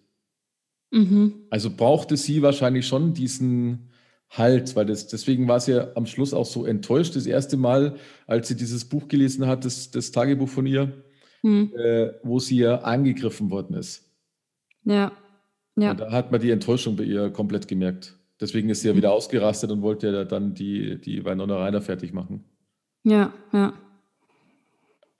Mhm. 0.92 1.34
Also 1.50 1.70
brauchte 1.70 2.16
sie 2.16 2.42
wahrscheinlich 2.42 2.86
schon 2.86 3.12
diesen 3.12 3.90
Halt, 4.28 4.74
weil 4.74 4.86
das, 4.86 5.06
deswegen 5.06 5.46
war 5.46 5.60
sie 5.60 5.72
ja 5.72 5.88
am 5.94 6.04
Schluss 6.04 6.34
auch 6.34 6.46
so 6.46 6.66
enttäuscht. 6.66 7.14
Das 7.14 7.26
erste 7.26 7.56
Mal, 7.56 7.96
als 8.26 8.48
sie 8.48 8.56
dieses 8.56 8.84
Buch 8.84 9.08
gelesen 9.08 9.46
hat, 9.46 9.64
das, 9.64 9.90
das 9.92 10.10
Tagebuch 10.10 10.48
von 10.48 10.66
ihr, 10.66 11.04
mhm. 11.42 11.72
äh, 11.76 12.10
wo 12.22 12.40
sie 12.40 12.58
ja 12.58 12.80
angegriffen 12.80 13.50
worden 13.50 13.76
ist. 13.76 14.04
Ja. 14.84 15.12
Ja. 15.76 15.92
Und 15.92 16.00
da 16.00 16.10
hat 16.10 16.32
man 16.32 16.40
die 16.40 16.50
Enttäuschung 16.50 16.96
bei 16.96 17.04
ihr 17.04 17.30
komplett 17.30 17.68
gemerkt. 17.68 18.18
Deswegen 18.40 18.68
ist 18.68 18.82
sie 18.82 18.88
ja 18.88 18.94
mhm. 18.94 18.98
wieder 18.98 19.12
ausgerastet 19.12 19.70
und 19.70 19.82
wollte 19.82 20.10
ja 20.10 20.24
dann 20.24 20.54
die, 20.54 21.00
die 21.00 21.24
Weinona 21.24 21.56
Reiner 21.58 21.80
fertig 21.80 22.12
machen. 22.12 22.44
Ja, 23.04 23.32
ja. 23.52 23.72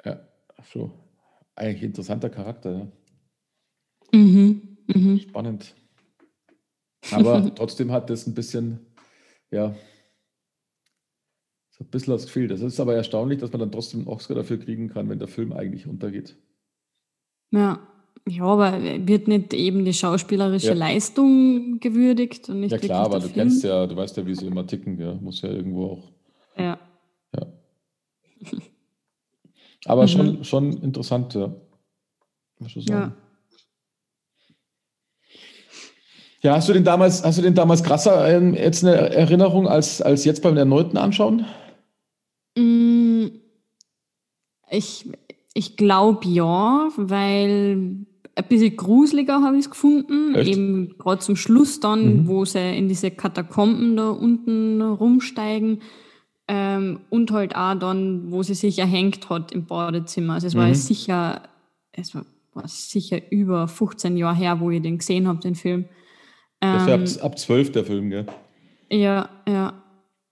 Ja, 0.05 0.21
so. 0.73 0.93
Eigentlich 1.55 1.83
interessanter 1.83 2.29
Charakter, 2.29 2.73
ja. 2.73 4.19
Mhm. 4.19 4.77
Mhm. 4.87 5.19
Spannend. 5.21 5.75
Aber 7.11 7.51
trotzdem 7.55 7.93
hat 7.93 8.11
das 8.11 8.27
ein 8.27 8.35
bisschen 8.35 8.87
ja, 9.51 9.75
so 11.71 11.85
ein 11.85 11.91
bisschen 11.91 12.15
was 12.15 12.25
gefehlt. 12.27 12.51
Das 12.51 12.61
ist 12.61 12.81
aber 12.81 12.95
erstaunlich, 12.95 13.39
dass 13.39 13.53
man 13.53 13.61
dann 13.61 13.73
trotzdem 13.73 14.01
einen 14.01 14.09
Oscar 14.09 14.35
dafür 14.35 14.59
kriegen 14.59 14.89
kann, 14.89 15.09
wenn 15.09 15.19
der 15.19 15.29
Film 15.29 15.53
eigentlich 15.53 15.87
untergeht. 15.87 16.37
Ja, 17.51 17.87
ja, 18.29 18.45
aber 18.45 18.81
wird 19.07 19.29
nicht 19.29 19.55
eben 19.55 19.85
die 19.85 19.93
schauspielerische 19.93 20.69
ja. 20.69 20.75
Leistung 20.75 21.79
gewürdigt 21.81 22.49
und 22.49 22.61
nicht 22.61 22.73
Ja 22.73 22.79
klar, 22.79 23.05
aber 23.05 23.17
du 23.21 23.29
Film? 23.29 23.35
kennst 23.35 23.65
ja, 23.65 23.87
du 23.87 23.97
weißt 23.97 24.17
ja, 24.17 24.27
wie 24.27 24.35
sie 24.35 24.47
immer 24.47 24.67
ticken, 24.67 24.99
ja. 24.99 25.15
Muss 25.15 25.43
ja 25.43 25.51
irgendwo 25.51 25.87
auch. 25.87 26.13
Ja. 26.59 26.79
Ja. 27.35 27.47
Aber 29.87 30.03
mhm. 30.03 30.09
schon, 30.09 30.45
schon 30.45 30.73
interessant, 30.83 31.35
ja. 31.35 31.55
Ja. 32.59 33.13
Ja, 36.43 36.55
hast 36.55 36.69
du 36.69 36.73
den 36.73 36.85
damals, 36.85 37.25
hast 37.25 37.39
du 37.39 37.43
den 37.43 37.55
damals 37.55 37.83
krasser 37.83 38.29
ähm, 38.29 38.55
jetzt 38.55 38.85
eine 38.85 38.95
Erinnerung 38.95 39.67
als, 39.67 40.01
als 40.01 40.25
jetzt 40.25 40.43
beim 40.43 40.57
erneuten 40.57 40.97
Anschauen? 40.97 41.45
Mm, 42.57 43.27
ich, 44.71 45.07
ich 45.57 45.77
glaube 45.79 46.29
ja, 46.29 46.91
weil 46.97 47.79
ein 48.35 48.45
bisschen 48.47 48.77
gruseliger 48.77 49.41
habe 49.41 49.57
ich 49.57 49.65
es 49.65 49.71
gefunden. 49.71 50.35
Echt? 50.35 50.51
Eben 50.51 50.99
gerade 50.99 51.21
zum 51.21 51.35
Schluss 51.35 51.81
dann, 51.81 52.25
mhm. 52.25 52.29
wo 52.29 52.45
sie 52.45 52.77
in 52.77 52.89
diese 52.89 53.11
Katakomben 53.11 53.97
da 53.97 54.11
unten 54.11 54.83
rumsteigen. 54.83 55.81
Ähm, 56.47 57.01
und 57.09 57.31
halt 57.31 57.57
auch 57.57 57.75
dann, 57.75 58.31
wo 58.31 58.43
sie 58.43 58.55
sich 58.55 58.79
erhängt 58.79 59.31
hat 59.31 59.51
im 59.51 59.65
Badezimmer. 59.65 60.35
Also 60.35 60.47
es 60.47 60.55
mhm. 60.55 60.59
war 60.59 60.75
sicher, 60.75 61.43
es 61.93 62.15
war, 62.15 62.27
war 62.53 62.69
sicher 62.69 63.33
über 63.33 63.67
15 63.67 64.19
Jahre 64.19 64.37
her, 64.37 64.61
wo 64.61 64.71
ich 64.71 64.83
den 64.83 64.99
gesehen 64.99 65.27
habe, 65.27 65.41
den 65.41 65.55
Film. 65.55 65.87
Das 66.61 66.87
wäre 66.87 67.03
ab, 67.03 67.09
ähm, 67.09 67.23
ab 67.23 67.39
12 67.39 67.73
der 67.73 67.85
Film, 67.85 68.11
gell? 68.11 68.27
Ja, 68.91 69.31
ja. 69.49 69.73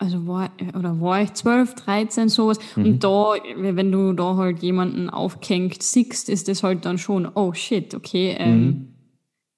Also 0.04 0.26
war, 0.26 0.50
oder 0.78 1.00
war 1.00 1.22
ich 1.22 1.32
12, 1.32 1.74
13, 1.76 2.28
sowas. 2.28 2.58
Mhm. 2.76 2.84
Und 2.84 3.04
da, 3.04 3.34
wenn 3.56 3.90
du 3.90 4.12
da 4.12 4.36
halt 4.36 4.62
jemanden 4.62 5.08
aufgehängt 5.08 5.82
siehst, 5.82 6.28
ist 6.28 6.48
das 6.48 6.62
halt 6.62 6.84
dann 6.84 6.98
schon, 6.98 7.26
oh 7.34 7.54
shit, 7.54 7.94
okay, 7.94 8.36
ähm, 8.38 8.60
mhm. 8.60 8.88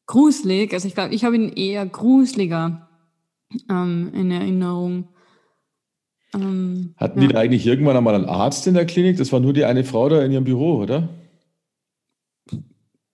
gruselig. 0.07 0.73
Also 0.73 0.87
ich 0.87 0.95
glaube, 0.95 1.13
ich 1.15 1.25
habe 1.25 1.35
ihn 1.35 1.49
eher 1.49 1.85
gruseliger 1.85 2.89
ähm, 3.69 4.13
in 4.15 4.31
Erinnerung. 4.31 5.09
Ähm, 6.33 6.95
Hatten 6.97 7.23
ja. 7.23 7.27
die 7.27 7.33
da 7.33 7.41
eigentlich 7.41 7.67
irgendwann 7.67 7.97
einmal 7.97 8.15
einen 8.15 8.27
Arzt 8.27 8.69
in 8.69 8.75
der 8.75 8.87
Klinik? 8.87 9.17
Das 9.17 9.33
war 9.33 9.41
nur 9.41 9.53
die 9.53 9.65
eine 9.65 9.83
Frau 9.83 10.09
da 10.09 10.23
in 10.23 10.31
ihrem 10.31 10.45
Büro, 10.45 10.77
oder? 10.77 11.09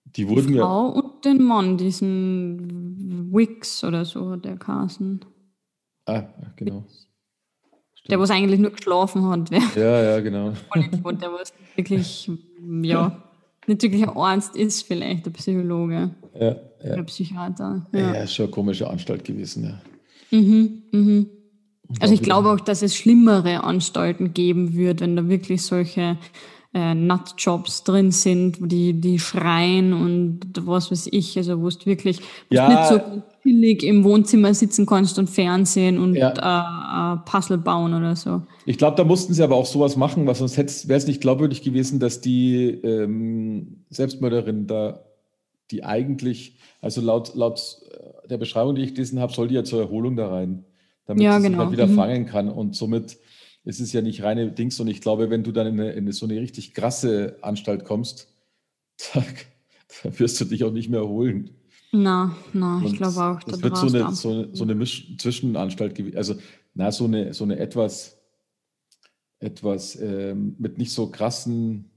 Die 0.05 0.29
wurden 0.29 0.49
die 0.49 0.59
Frau 0.59 0.93
ja. 0.93 1.01
und 1.01 1.25
den 1.25 1.41
Mann, 1.41 1.77
diesen 1.77 3.33
Wix 3.33 3.83
oder 3.83 4.05
so, 4.05 4.35
der 4.35 4.57
Carsten. 4.57 5.21
Ah, 6.05 6.25
genau. 6.57 6.83
Stimmt. 6.87 7.12
Der, 8.09 8.19
was 8.19 8.31
eigentlich 8.31 8.59
nur 8.59 8.71
geschlafen 8.71 9.29
hat. 9.29 9.49
Ja, 9.75 10.03
ja, 10.03 10.19
genau. 10.19 10.49
der, 10.75 11.31
was 11.31 11.53
wirklich, 11.75 12.29
ja, 12.81 13.23
nicht 13.65 13.81
wirklich 13.81 14.03
ein 14.03 14.17
Arzt 14.17 14.55
ist, 14.55 14.83
vielleicht 14.83 15.25
ein 15.25 15.33
Psychologe. 15.33 16.09
Ja, 16.37 16.55
ja. 16.83 16.93
Ein 16.95 17.05
Psychiater. 17.05 17.85
Ja. 17.93 17.99
ja, 17.99 18.23
ist 18.23 18.35
schon 18.35 18.45
eine 18.45 18.51
komische 18.51 18.89
Anstalt 18.89 19.23
gewesen, 19.23 19.63
ja. 19.63 20.37
Mhm, 20.37 20.83
mhm. 20.91 21.29
Also 21.99 22.13
ich 22.13 22.21
glaube 22.21 22.49
auch, 22.49 22.59
dass 22.59 22.81
es 22.81 22.95
schlimmere 22.95 23.63
Anstalten 23.63 24.33
geben 24.33 24.73
wird, 24.73 25.01
wenn 25.01 25.15
da 25.15 25.29
wirklich 25.29 25.61
solche 25.61 26.17
äh, 26.73 26.95
Nutjobs 26.95 27.83
drin 27.83 28.11
sind, 28.11 28.57
die, 28.59 28.93
die 28.99 29.19
schreien 29.19 29.93
und 29.93 30.39
was 30.61 30.91
weiß 30.91 31.09
ich, 31.11 31.37
also 31.37 31.61
wo 31.61 31.69
du 31.69 31.85
wirklich 31.85 32.19
ja. 32.49 32.67
nicht 32.67 32.87
so 32.87 33.21
billig 33.43 33.83
im 33.83 34.03
Wohnzimmer 34.03 34.53
sitzen 34.53 34.85
kannst 34.85 35.19
und 35.19 35.29
Fernsehen 35.29 35.99
und 35.99 36.15
ja. 36.15 36.31
äh, 36.31 37.13
äh, 37.13 37.17
Puzzle 37.25 37.59
bauen 37.59 37.93
oder 37.93 38.15
so. 38.15 38.41
Ich 38.65 38.77
glaube, 38.77 38.97
da 38.97 39.03
mussten 39.03 39.33
sie 39.33 39.43
aber 39.43 39.55
auch 39.55 39.67
sowas 39.67 39.97
machen, 39.97 40.25
was 40.25 40.39
sonst 40.39 40.57
wäre 40.57 40.97
es 40.97 41.07
nicht 41.07 41.21
glaubwürdig 41.21 41.61
gewesen, 41.61 41.99
dass 41.99 42.21
die 42.21 42.69
ähm, 42.69 43.83
Selbstmörderin 43.89 44.65
da, 44.65 45.03
die 45.69 45.83
eigentlich, 45.83 46.57
also 46.81 47.01
laut, 47.01 47.35
laut 47.35 47.77
äh, 47.91 48.27
der 48.29 48.37
Beschreibung, 48.37 48.73
die 48.73 48.81
ich 48.81 48.95
gelesen 48.95 49.19
habe, 49.19 49.31
soll 49.31 49.47
die 49.47 49.55
ja 49.55 49.63
zur 49.63 49.81
Erholung 49.81 50.15
da 50.15 50.29
rein, 50.29 50.65
damit 51.05 51.21
ja, 51.21 51.39
sie 51.39 51.43
genau. 51.43 51.49
sich 51.49 51.59
halt 51.59 51.71
wieder 51.71 51.87
mhm. 51.87 51.95
fangen 51.95 52.25
kann 52.25 52.49
und 52.49 52.75
somit 52.75 53.17
es 53.65 53.79
ist 53.79 53.93
ja 53.93 54.01
nicht 54.01 54.23
reine 54.23 54.51
Dings. 54.51 54.79
Und 54.79 54.87
ich 54.87 55.01
glaube, 55.01 55.29
wenn 55.29 55.43
du 55.43 55.51
dann 55.51 55.67
in, 55.67 55.79
eine, 55.79 55.91
in 55.91 56.11
so 56.11 56.25
eine 56.25 56.39
richtig 56.39 56.73
krasse 56.73 57.37
Anstalt 57.41 57.85
kommst, 57.85 58.27
da, 59.13 59.23
da 60.03 60.19
wirst 60.19 60.39
du 60.41 60.45
dich 60.45 60.63
auch 60.63 60.71
nicht 60.71 60.89
mehr 60.89 61.01
erholen. 61.01 61.51
Na, 61.91 62.35
na, 62.53 62.81
ich 62.83 62.93
glaube 62.93 63.23
auch. 63.23 63.43
Das 63.43 63.61
wird 63.61 63.77
so 63.77 63.87
eine, 63.87 64.11
so, 64.15 64.53
so 64.53 64.63
eine 64.63 64.73
Misch 64.73 65.15
Zwischenanstalt 65.17 65.93
gewesen. 65.93 66.17
Also, 66.17 66.35
na, 66.73 66.91
so 66.91 67.05
eine, 67.05 67.33
so 67.35 67.43
eine 67.43 67.59
etwas, 67.59 68.19
etwas 69.39 69.99
ähm, 70.01 70.55
mit 70.57 70.79
nicht 70.79 70.91
so 70.91 71.11
krassen 71.11 71.91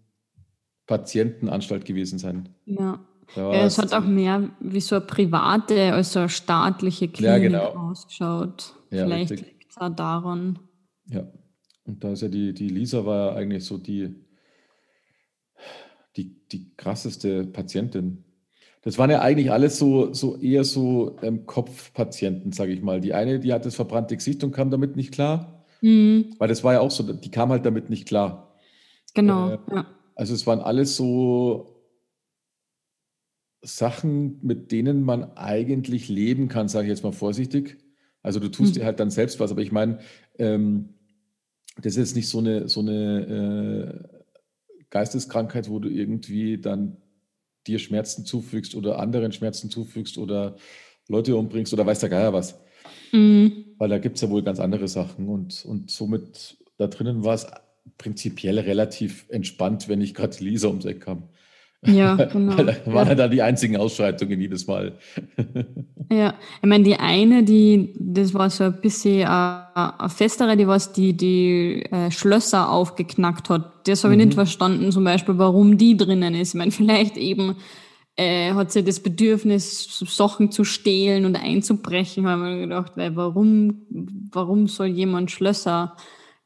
Patientenanstalt 0.87 1.87
gewesen 1.87 2.18
sein. 2.18 2.50
Ja. 2.66 3.00
ja 3.35 3.52
es 3.64 3.79
hat 3.79 3.94
auch 3.94 4.05
mehr 4.05 4.50
wie 4.61 4.81
so 4.81 4.96
eine 4.96 5.05
private 5.07 5.94
als 5.94 6.12
so 6.12 6.20
eine 6.20 6.29
staatliche 6.29 7.09
Klinik 7.09 7.33
ja, 7.33 7.38
genau. 7.38 7.90
ausgeschaut. 7.90 8.74
Ja, 8.90 9.05
Vielleicht 9.05 9.31
liegt 9.31 9.70
es 9.70 9.79
auch 9.79 9.88
daran. 9.88 10.59
Ja. 11.09 11.26
Und 11.87 12.03
da 12.03 12.12
ist 12.12 12.22
ja 12.22 12.29
die, 12.29 12.53
die 12.53 12.68
Lisa 12.68 13.05
war 13.05 13.31
ja 13.31 13.37
eigentlich 13.37 13.64
so 13.64 13.79
die, 13.79 14.14
die, 16.16 16.37
die 16.51 16.72
krasseste 16.77 17.44
Patientin. 17.44 18.25
Das 18.83 18.99
waren 18.99 19.11
ja 19.11 19.20
eigentlich 19.20 19.51
alles 19.51 19.79
so, 19.79 20.12
so 20.12 20.37
eher 20.37 20.64
so 20.64 21.16
ähm, 21.22 21.46
Kopfpatienten, 21.46 22.53
sage 22.53 22.72
ich 22.72 22.83
mal. 22.83 23.01
Die 23.01 23.14
eine, 23.14 23.40
die 23.40 23.53
hat 23.53 23.66
das 23.66 23.75
verbrannte 23.75 24.16
Gesicht 24.16 24.44
und 24.44 24.53
kam 24.53 24.70
damit 24.70 24.96
nicht 24.96 25.12
klar. 25.12 25.64
Mhm. 25.81 26.35
Weil 26.38 26.49
das 26.49 26.64
war 26.64 26.75
ja 26.75 26.81
auch 26.81 26.90
so, 26.90 27.12
die 27.12 27.31
kam 27.31 27.51
halt 27.51 27.66
damit 27.66 27.90
nicht 27.90 28.07
klar. 28.07 28.57
Genau. 29.14 29.51
Äh, 29.51 29.59
ja. 29.72 29.87
Also 30.14 30.35
es 30.35 30.46
waren 30.46 30.61
alles 30.61 30.96
so 30.96 31.83
Sachen, 33.62 34.38
mit 34.42 34.72
denen 34.72 35.03
man 35.03 35.37
eigentlich 35.37 36.09
leben 36.09 36.49
kann, 36.49 36.68
sage 36.68 36.87
ich 36.87 36.90
jetzt 36.90 37.03
mal 37.03 37.12
vorsichtig. 37.12 37.79
Also 38.22 38.40
du 38.40 38.49
tust 38.49 38.75
mhm. 38.75 38.81
dir 38.81 38.85
halt 38.85 39.01
dann 39.01 39.11
selbst 39.11 39.40
was, 39.40 39.51
aber 39.51 39.62
ich 39.62 39.72
meine, 39.72 39.99
ähm, 40.38 40.95
das 41.76 41.92
ist 41.92 41.96
jetzt 41.96 42.16
nicht 42.16 42.28
so 42.28 42.38
eine, 42.38 42.68
so 42.68 42.80
eine 42.80 44.02
äh, 44.10 44.84
Geisteskrankheit, 44.90 45.68
wo 45.68 45.78
du 45.78 45.88
irgendwie 45.88 46.58
dann 46.58 46.96
dir 47.66 47.78
Schmerzen 47.78 48.24
zufügst 48.24 48.74
oder 48.74 48.98
anderen 48.98 49.32
Schmerzen 49.32 49.70
zufügst 49.70 50.18
oder 50.18 50.56
Leute 51.08 51.36
umbringst 51.36 51.72
oder 51.72 51.86
weiß 51.86 52.00
der 52.00 52.08
Geier 52.08 52.32
was. 52.32 52.58
Mhm. 53.12 53.74
Weil 53.78 53.88
da 53.88 53.98
gibt 53.98 54.16
es 54.16 54.22
ja 54.22 54.30
wohl 54.30 54.42
ganz 54.42 54.60
andere 54.60 54.88
Sachen 54.88 55.28
und, 55.28 55.64
und 55.64 55.90
somit 55.90 56.56
da 56.78 56.86
drinnen 56.86 57.24
war 57.24 57.34
es 57.34 57.46
prinzipiell 57.98 58.58
relativ 58.58 59.26
entspannt, 59.28 59.88
wenn 59.88 60.00
ich 60.00 60.14
gerade 60.14 60.36
Lisa 60.42 60.68
ums 60.68 60.84
Eck 60.84 61.00
kam. 61.00 61.28
Ja, 61.84 62.14
genau. 62.32 62.56
Weil 62.56 62.66
da 62.66 62.92
waren 62.92 63.08
ja. 63.08 63.14
dann 63.14 63.30
die 63.30 63.42
einzigen 63.42 63.76
Ausschreitungen 63.76 64.40
jedes 64.40 64.66
Mal. 64.66 64.98
ja, 66.10 66.34
ich 66.62 66.68
meine, 66.68 66.84
die 66.84 66.96
eine, 66.96 67.42
die, 67.42 67.94
das 67.98 68.34
war 68.34 68.50
so 68.50 68.64
ein 68.64 68.80
bisschen 68.80 69.20
äh, 69.20 69.24
eine 69.26 70.08
festere, 70.08 70.56
die 70.56 70.66
was 70.66 70.92
die, 70.92 71.16
die 71.16 71.82
äh, 71.90 72.10
Schlösser 72.10 72.70
aufgeknackt 72.70 73.50
hat. 73.50 73.88
Das 73.88 74.04
habe 74.04 74.14
ich 74.14 74.18
mhm. 74.18 74.26
nicht 74.26 74.34
verstanden, 74.34 74.90
zum 74.92 75.04
Beispiel, 75.04 75.38
warum 75.38 75.78
die 75.78 75.96
drinnen 75.96 76.34
ist. 76.34 76.50
Ich 76.50 76.58
meine, 76.58 76.70
vielleicht 76.70 77.16
eben 77.16 77.56
äh, 78.16 78.54
hat 78.54 78.72
sie 78.72 78.82
das 78.82 79.00
Bedürfnis, 79.00 79.98
Sachen 80.08 80.50
zu 80.50 80.64
stehlen 80.64 81.26
und 81.26 81.36
einzubrechen, 81.36 82.26
haben 82.26 82.42
wir 82.42 82.58
gedacht, 82.60 82.92
weil 82.96 83.14
warum, 83.14 83.82
warum 84.32 84.68
soll 84.68 84.86
jemand 84.86 85.30
Schlösser 85.30 85.96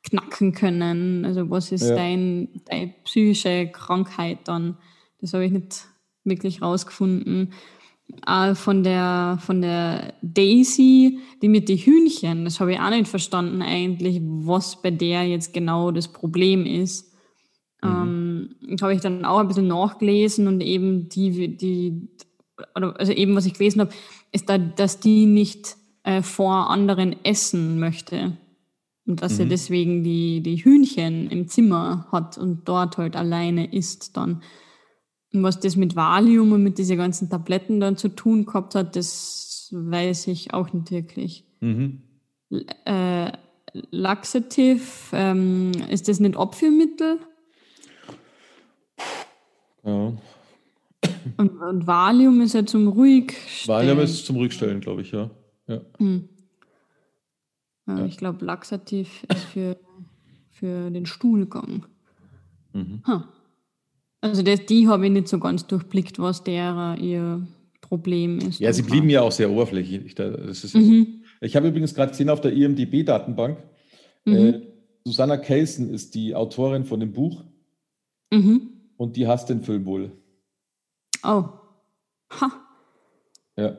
knacken 0.03 0.53
können? 0.53 1.25
Also 1.25 1.49
was 1.49 1.71
ist 1.71 1.89
ja. 1.89 1.95
dein, 1.95 2.49
deine 2.67 2.95
psychische 3.05 3.69
Krankheit 3.69 4.39
dann? 4.45 4.77
Das 5.21 5.35
habe 5.35 5.45
ich 5.45 5.53
nicht 5.53 5.87
wirklich 6.25 6.63
rausgefunden. 6.63 7.53
Äh, 8.27 8.55
von 8.55 8.83
der, 8.83 9.39
von 9.41 9.63
der 9.63 10.15
Daisy, 10.23 11.21
die 11.43 11.49
mit 11.49 11.69
den 11.69 11.79
Hühnchen, 11.79 12.45
das 12.45 12.61
habe 12.61 12.73
ich 12.73 12.81
auch 12.81 12.91
nicht 12.91 13.09
verstanden 13.09 13.63
eigentlich, 13.63 14.21
was 14.23 14.83
bei 14.83 14.91
der 14.91 15.25
jetzt 15.25 15.55
genau 15.55 15.91
das 15.91 16.09
Problem 16.09 16.67
ist. 16.67 17.15
Mhm. 17.83 18.57
Ähm, 18.69 18.81
habe 18.81 18.95
ich 18.95 19.01
dann 19.01 19.25
auch 19.25 19.39
ein 19.39 19.49
bisschen 19.49 19.69
nachgelesen 19.69 20.49
und 20.49 20.61
eben 20.61 21.09
die, 21.09 21.57
die, 21.57 22.09
also 22.75 23.13
eben 23.13 23.37
was 23.37 23.47
ich 23.47 23.55
gelesen 23.55 23.81
habe, 23.81 23.93
ist 24.33 24.49
da, 24.49 24.59
dass 24.59 25.01
die 25.01 25.27
nicht 25.27 25.77
äh, 26.03 26.23
vor 26.23 26.71
anderen 26.71 27.17
essen 27.25 27.79
möchte. 27.79 28.37
Und 29.07 29.23
dass 29.23 29.35
mhm. 29.35 29.41
er 29.41 29.47
deswegen 29.47 30.05
die, 30.05 30.43
die 30.43 30.57
Hühnchen 30.57 31.31
im 31.31 31.49
Zimmer 31.49 32.07
hat 32.13 32.39
und 32.39 32.69
dort 32.69 32.99
halt 32.99 33.17
alleine 33.17 33.73
isst 33.73 34.17
dann. 34.17 34.43
Und 35.33 35.43
was 35.43 35.61
das 35.61 35.77
mit 35.77 35.95
Valium 35.95 36.53
und 36.53 36.63
mit 36.63 36.79
diesen 36.79 36.97
ganzen 36.97 37.31
Tabletten 37.31 37.81
dann 37.81 37.97
zu 37.97 38.09
tun 38.09 38.47
gehabt 38.47 38.75
hat, 38.75 38.97
das 38.97 39.69
weiß 39.73 40.27
ich 40.27 40.53
auch 40.53 40.73
nicht 40.73 40.91
wirklich. 40.91 41.45
Mhm. 41.61 42.03
Äh, 42.85 43.33
Laxativ, 43.93 45.11
ähm, 45.13 45.71
ist 45.89 46.09
das 46.09 46.19
nicht 46.19 46.37
Abführmittel? 46.37 47.19
Ja. 49.85 50.13
Und, 51.37 51.59
und, 51.59 51.87
Valium 51.87 52.41
ist 52.41 52.55
ja 52.55 52.67
zum 52.67 52.89
Ruhigstellen. 52.89 53.79
Valium 53.79 54.01
ist 54.01 54.27
zum 54.27 54.37
Ruhigstellen, 54.37 54.81
glaube 54.81 55.03
ich, 55.03 55.13
ja. 55.13 55.31
Ja. 55.67 55.81
Hm. 55.99 56.29
ja, 57.87 57.99
ja. 57.99 58.07
Ich 58.07 58.17
glaube, 58.17 58.45
Laxativ 58.45 59.25
ist 59.29 59.45
für, 59.45 59.79
für 60.51 60.91
den 60.91 61.07
Stuhlgang. 61.07 61.87
Mhm. 62.73 63.03
Huh. 63.07 63.23
Also 64.21 64.43
das, 64.43 64.67
die 64.67 64.89
habe 64.89 65.07
ich 65.07 65.13
nicht 65.13 65.29
so 65.29 65.39
ganz 65.39 65.67
durchblickt, 65.67 66.19
was 66.19 66.45
der 66.45 66.97
ihr 67.01 67.47
Problem 67.81 68.39
ist. 68.39 68.61
Ja, 68.61 68.73
sie 68.73 68.83
blieben 68.83 69.09
ja 69.09 69.23
auch 69.23 69.33
sehr 69.33 69.51
oberflächlich. 69.51 70.19
Ist 70.19 70.75
mhm. 70.75 71.23
Ich 71.41 71.57
habe 71.57 71.69
übrigens 71.69 71.95
gerade 71.95 72.11
gesehen 72.11 72.29
auf 72.29 72.41
der 72.41 72.53
IMDB-Datenbank, 72.53 73.59
mhm. 74.27 74.35
äh, 74.35 74.61
Susanna 75.05 75.39
Kaysen 75.39 75.93
ist 75.93 76.15
die 76.15 76.35
Autorin 76.35 76.85
von 76.85 77.01
dem 77.01 77.13
Buch 77.13 77.43
mhm. 78.31 78.69
und 78.97 79.17
die 79.17 79.27
hasst 79.27 79.49
den 79.49 79.63
Film 79.63 79.87
wohl. 79.87 80.13
Oh. 81.25 81.45
Ha. 82.41 82.53
Ja. 83.57 83.77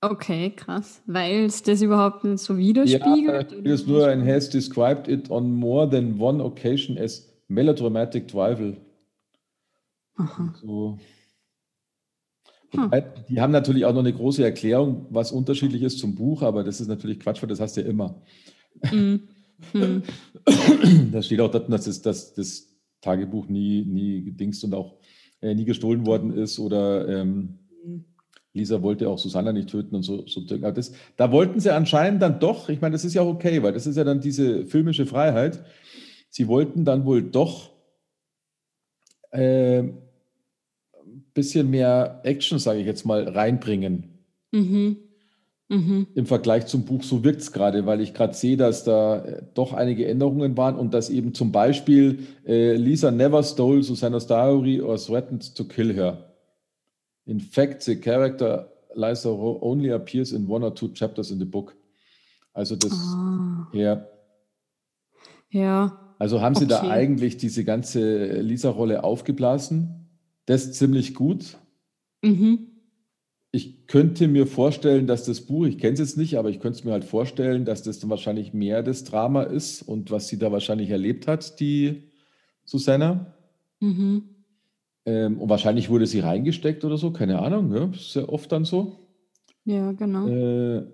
Okay, 0.00 0.50
krass. 0.50 1.00
Weil 1.06 1.44
es 1.44 1.62
das 1.62 1.80
überhaupt 1.80 2.24
nicht 2.24 2.40
so 2.40 2.58
widerspiegelt? 2.58 3.52
Ja, 3.52 3.72
ist 3.72 3.86
nur 3.86 4.08
ein 4.08 4.26
has 4.26 4.50
described 4.50 5.06
it 5.06 5.30
on 5.30 5.54
more 5.54 5.88
than 5.88 6.20
one 6.20 6.42
occasion 6.42 6.98
as 6.98 7.32
melodramatic 7.46 8.26
drivel. 8.26 8.76
So. 10.60 10.98
Hm. 12.70 12.90
Die 13.28 13.40
haben 13.40 13.52
natürlich 13.52 13.84
auch 13.84 13.92
noch 13.92 14.00
eine 14.00 14.12
große 14.12 14.42
Erklärung, 14.42 15.06
was 15.10 15.30
unterschiedlich 15.30 15.82
ist 15.82 15.98
zum 15.98 16.14
Buch, 16.14 16.42
aber 16.42 16.64
das 16.64 16.80
ist 16.80 16.88
natürlich 16.88 17.20
Quatsch, 17.20 17.42
weil 17.42 17.48
das 17.48 17.60
hast 17.60 17.76
du 17.76 17.82
ja 17.82 17.88
immer. 17.88 18.22
Mhm. 18.90 19.28
Hm. 19.72 20.02
Da 21.12 21.22
steht 21.22 21.40
auch 21.40 21.50
dass 21.50 21.84
das, 21.84 22.02
dass 22.02 22.34
das 22.34 22.68
Tagebuch 23.00 23.48
nie, 23.48 23.84
nie 23.84 24.22
gedingst 24.22 24.64
und 24.64 24.74
auch 24.74 24.96
äh, 25.40 25.54
nie 25.54 25.64
gestohlen 25.64 26.06
worden 26.06 26.32
ist 26.32 26.58
oder 26.58 27.08
ähm, 27.08 27.58
mhm. 27.84 28.04
Lisa 28.54 28.82
wollte 28.82 29.08
auch 29.08 29.18
Susanna 29.18 29.52
nicht 29.52 29.68
töten 29.68 29.94
und 29.94 30.02
so. 30.02 30.26
so 30.26 30.40
aber 30.54 30.72
das, 30.72 30.92
da 31.16 31.30
wollten 31.30 31.60
sie 31.60 31.74
anscheinend 31.74 32.22
dann 32.22 32.40
doch, 32.40 32.68
ich 32.68 32.80
meine, 32.80 32.92
das 32.92 33.04
ist 33.04 33.14
ja 33.14 33.22
auch 33.22 33.34
okay, 33.34 33.62
weil 33.62 33.72
das 33.72 33.86
ist 33.86 33.96
ja 33.96 34.04
dann 34.04 34.20
diese 34.20 34.66
filmische 34.66 35.06
Freiheit. 35.06 35.64
Sie 36.30 36.48
wollten 36.48 36.84
dann 36.84 37.04
wohl 37.04 37.22
doch 37.22 37.70
äh, 39.30 39.84
bisschen 41.34 41.70
mehr 41.70 42.20
Action, 42.24 42.58
sage 42.58 42.80
ich 42.80 42.86
jetzt 42.86 43.06
mal, 43.06 43.28
reinbringen. 43.28 44.18
Mhm. 44.52 44.96
Mhm. 45.68 46.06
Im 46.14 46.26
Vergleich 46.26 46.66
zum 46.66 46.84
Buch, 46.84 47.02
so 47.02 47.24
wirkt 47.24 47.40
es 47.40 47.50
gerade, 47.50 47.86
weil 47.86 48.02
ich 48.02 48.12
gerade 48.12 48.34
sehe, 48.34 48.58
dass 48.58 48.84
da 48.84 49.24
äh, 49.24 49.42
doch 49.54 49.72
einige 49.72 50.06
Änderungen 50.06 50.54
waren 50.56 50.76
und 50.76 50.92
dass 50.92 51.08
eben 51.08 51.32
zum 51.32 51.50
Beispiel 51.50 52.18
äh, 52.46 52.74
Lisa 52.74 53.10
never 53.10 53.42
stole 53.42 53.82
Susanna's 53.82 54.26
diary 54.26 54.82
or 54.82 54.98
threatened 54.98 55.54
to 55.56 55.64
kill 55.64 55.94
her. 55.94 56.34
In 57.24 57.40
fact, 57.40 57.82
the 57.82 57.96
character 57.96 58.70
Lisa 58.94 59.30
only 59.30 59.90
appears 59.92 60.32
in 60.32 60.46
one 60.46 60.62
or 60.62 60.74
two 60.74 60.88
chapters 60.88 61.30
in 61.30 61.38
the 61.38 61.46
book. 61.46 61.74
Also 62.52 62.76
das, 62.76 62.92
ah. 62.92 63.68
ja. 63.72 64.06
Ja. 65.48 66.14
Also 66.18 66.40
haben 66.40 66.54
sie 66.54 66.64
okay. 66.64 66.74
da 66.82 66.90
eigentlich 66.90 67.38
diese 67.38 67.64
ganze 67.64 68.40
Lisa-Rolle 68.40 69.04
aufgeblasen. 69.04 70.01
Das 70.46 70.72
ziemlich 70.72 71.14
gut. 71.14 71.58
Mhm. 72.22 72.68
Ich 73.52 73.86
könnte 73.86 74.28
mir 74.28 74.46
vorstellen, 74.46 75.06
dass 75.06 75.24
das 75.24 75.42
Buch, 75.42 75.66
ich 75.66 75.78
kenne 75.78 75.92
es 75.92 75.98
jetzt 75.98 76.16
nicht, 76.16 76.38
aber 76.38 76.48
ich 76.48 76.58
könnte 76.58 76.78
es 76.78 76.84
mir 76.84 76.92
halt 76.92 77.04
vorstellen, 77.04 77.66
dass 77.66 77.82
das 77.82 77.98
dann 77.98 78.08
wahrscheinlich 78.08 78.54
mehr 78.54 78.82
das 78.82 79.04
Drama 79.04 79.42
ist 79.42 79.82
und 79.82 80.10
was 80.10 80.28
sie 80.28 80.38
da 80.38 80.50
wahrscheinlich 80.50 80.88
erlebt 80.88 81.26
hat, 81.26 81.60
die 81.60 82.04
Susanna. 82.64 83.34
Mhm. 83.80 84.24
Ähm, 85.04 85.38
und 85.38 85.48
wahrscheinlich 85.50 85.90
wurde 85.90 86.06
sie 86.06 86.20
reingesteckt 86.20 86.84
oder 86.84 86.96
so, 86.96 87.10
keine 87.10 87.40
Ahnung. 87.40 87.74
Ja, 87.74 87.90
ist 87.92 88.14
ja 88.14 88.28
oft 88.28 88.50
dann 88.52 88.64
so. 88.64 88.96
Ja, 89.64 89.92
genau. 89.92 90.28
Äh, 90.28 90.86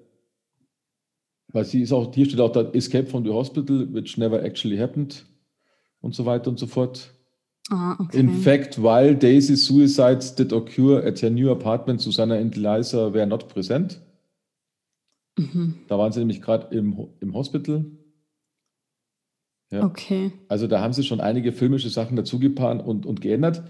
weil 1.53 1.64
sie 1.64 1.82
ist 1.82 1.92
auch, 1.92 2.12
hier 2.14 2.26
steht 2.26 2.40
auch 2.40 2.53
da, 2.53 2.70
Escape 2.72 3.07
from 3.07 3.24
the 3.24 3.30
Hospital, 3.30 3.92
which 3.92 4.18
never 4.18 4.42
actually 4.42 4.76
happened 4.76 5.26
und 6.01 6.14
so 6.14 6.26
weiter 6.26 6.51
und 6.51 6.59
so 6.59 6.66
fort. 6.66 7.14
Ah, 7.70 7.96
okay. 7.98 8.18
In 8.18 8.30
fact, 8.42 8.78
while 8.78 9.14
Daisy's 9.14 9.66
suicides 9.66 10.34
did 10.34 10.52
occur 10.52 11.02
at 11.06 11.20
her 11.20 11.30
new 11.30 11.50
apartment, 11.50 12.00
Susanna 12.00 12.36
and 12.36 12.56
Eliza 12.56 13.12
were 13.12 13.26
not 13.26 13.48
present. 13.48 14.00
Mhm. 15.38 15.74
Da 15.88 15.98
waren 15.98 16.12
sie 16.12 16.20
nämlich 16.20 16.40
gerade 16.40 16.74
im, 16.74 17.08
im 17.20 17.34
Hospital. 17.34 17.84
Ja. 19.70 19.84
Okay. 19.84 20.32
Also 20.48 20.66
da 20.66 20.80
haben 20.80 20.94
sie 20.94 21.04
schon 21.04 21.20
einige 21.20 21.52
filmische 21.52 21.90
Sachen 21.90 22.16
dazugetan 22.16 22.80
und, 22.80 23.04
und 23.04 23.20
geändert. 23.20 23.62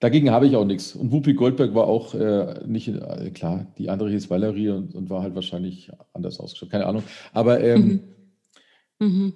Dagegen 0.00 0.30
habe 0.30 0.46
ich 0.46 0.56
auch 0.56 0.64
nichts. 0.64 0.96
Und 0.96 1.12
Whoopi 1.12 1.34
Goldberg 1.34 1.74
war 1.74 1.86
auch 1.86 2.14
äh, 2.14 2.64
nicht, 2.66 2.88
äh, 2.88 3.30
klar, 3.30 3.66
die 3.78 3.88
andere 3.88 4.10
hieß 4.10 4.30
Valerie 4.30 4.70
und, 4.70 4.94
und, 4.94 5.10
war 5.10 5.22
halt 5.22 5.34
wahrscheinlich 5.34 5.92
anders 6.12 6.40
ausgestattet, 6.40 6.72
keine 6.72 6.86
Ahnung. 6.86 7.04
Aber 7.32 7.60
ähm, 7.60 8.00
mhm. 8.98 9.06
Mhm. 9.06 9.32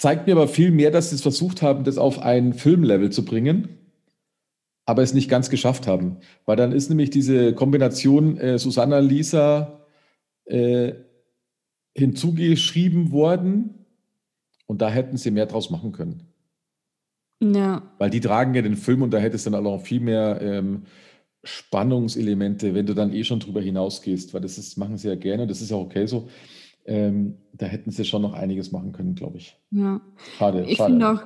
Zeigt 0.00 0.26
mir 0.26 0.32
aber 0.32 0.48
viel 0.48 0.70
mehr, 0.70 0.90
dass 0.90 1.10
sie 1.10 1.16
es 1.16 1.22
versucht 1.22 1.60
haben, 1.60 1.84
das 1.84 1.98
auf 1.98 2.20
ein 2.20 2.54
Filmlevel 2.54 3.10
zu 3.10 3.22
bringen, 3.22 3.68
aber 4.86 5.02
es 5.02 5.12
nicht 5.12 5.28
ganz 5.28 5.50
geschafft 5.50 5.86
haben. 5.86 6.16
Weil 6.46 6.56
dann 6.56 6.72
ist 6.72 6.88
nämlich 6.88 7.10
diese 7.10 7.54
Kombination 7.54 8.38
äh, 8.38 8.58
Susanna 8.58 9.00
Lisa 9.00 9.84
äh, 10.46 10.94
hinzugeschrieben 11.94 13.12
worden 13.12 13.74
und 14.66 14.80
da 14.80 14.88
hätten 14.88 15.18
sie 15.18 15.30
mehr 15.30 15.44
draus 15.44 15.68
machen 15.68 15.92
können. 15.92 16.32
Ja. 17.42 17.82
Weil 17.98 18.08
die 18.08 18.20
tragen 18.20 18.54
ja 18.54 18.62
den 18.62 18.76
Film 18.76 19.02
und 19.02 19.10
da 19.12 19.18
hättest 19.18 19.44
du 19.44 19.50
dann 19.50 19.66
auch 19.66 19.76
noch 19.76 19.84
viel 19.84 20.00
mehr 20.00 20.40
ähm, 20.40 20.84
Spannungselemente, 21.44 22.74
wenn 22.74 22.86
du 22.86 22.94
dann 22.94 23.12
eh 23.12 23.24
schon 23.24 23.40
drüber 23.40 23.60
hinausgehst, 23.60 24.32
weil 24.32 24.40
das 24.40 24.56
ist, 24.56 24.78
machen 24.78 24.96
sie 24.96 25.08
ja 25.08 25.14
gerne, 25.14 25.46
das 25.46 25.60
ist 25.60 25.70
ja 25.70 25.76
okay 25.76 26.06
so. 26.06 26.30
Ähm, 26.86 27.36
da 27.52 27.66
hätten 27.66 27.90
sie 27.90 28.04
schon 28.04 28.22
noch 28.22 28.32
einiges 28.32 28.72
machen 28.72 28.92
können, 28.92 29.14
glaube 29.14 29.38
ich. 29.38 29.56
Ja. 29.70 30.00
Schade. 30.38 30.64
Ich 30.66 30.78
finde 30.78 31.10
auch, 31.10 31.20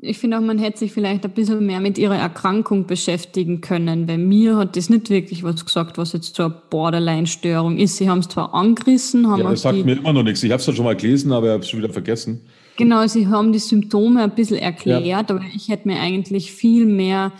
ich 0.00 0.18
finde 0.18 0.36
auch, 0.36 0.42
man 0.42 0.58
hätte 0.58 0.78
sich 0.78 0.92
vielleicht 0.92 1.24
ein 1.24 1.30
bisschen 1.30 1.64
mehr 1.64 1.80
mit 1.80 1.96
ihrer 1.96 2.16
Erkrankung 2.16 2.86
beschäftigen 2.86 3.60
können, 3.60 4.06
weil 4.08 4.18
mir 4.18 4.56
hat 4.56 4.76
das 4.76 4.90
nicht 4.90 5.08
wirklich 5.08 5.42
was 5.42 5.64
gesagt, 5.64 5.96
was 5.96 6.12
jetzt 6.12 6.36
so 6.36 6.44
eine 6.44 6.54
Borderline-Störung 6.70 7.78
ist. 7.78 7.96
Sie 7.96 8.10
haben 8.10 8.18
es 8.18 8.28
zwar 8.28 8.52
angerissen, 8.52 9.28
haben 9.28 9.42
ja, 9.42 9.50
das 9.50 9.62
sagt 9.62 9.84
mir 9.84 9.96
immer 9.96 10.12
noch 10.12 10.22
nichts. 10.22 10.42
Ich 10.42 10.50
habe 10.50 10.60
es 10.60 10.66
ja 10.66 10.74
schon 10.74 10.84
mal 10.84 10.96
gelesen, 10.96 11.32
aber 11.32 11.46
ich 11.46 11.52
habe 11.52 11.62
es 11.62 11.70
schon 11.70 11.80
wieder 11.80 11.92
vergessen. 11.92 12.42
Genau, 12.76 13.06
Sie 13.06 13.26
haben 13.28 13.52
die 13.52 13.58
Symptome 13.58 14.22
ein 14.22 14.34
bisschen 14.34 14.58
erklärt, 14.58 15.06
ja. 15.06 15.18
aber 15.18 15.40
ich 15.54 15.68
hätte 15.68 15.88
mir 15.88 15.98
eigentlich 15.98 16.52
viel 16.52 16.84
mehr 16.84 17.32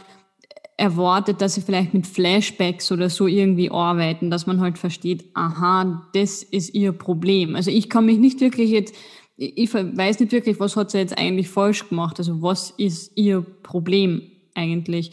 erwartet, 0.76 1.40
dass 1.40 1.54
Sie 1.54 1.62
vielleicht 1.62 1.94
mit 1.94 2.06
Flashbacks 2.06 2.92
oder 2.92 3.08
so 3.08 3.26
irgendwie 3.26 3.70
arbeiten, 3.70 4.30
dass 4.30 4.46
man 4.46 4.60
halt 4.60 4.78
versteht, 4.78 5.24
aha, 5.34 6.08
das 6.12 6.42
ist 6.42 6.74
Ihr 6.74 6.92
Problem. 6.92 7.56
Also 7.56 7.70
ich 7.70 7.88
kann 7.88 8.06
mich 8.06 8.18
nicht 8.18 8.40
wirklich 8.40 8.70
jetzt 8.70 8.94
ich 9.36 9.72
weiß 9.74 10.20
nicht 10.20 10.32
wirklich, 10.32 10.58
was 10.60 10.76
hat 10.76 10.90
sie 10.90 10.98
jetzt 10.98 11.16
eigentlich 11.16 11.48
falsch 11.48 11.88
gemacht. 11.88 12.18
Also 12.18 12.40
was 12.42 12.70
ist 12.70 13.12
ihr 13.16 13.42
Problem 13.42 14.22
eigentlich? 14.54 15.12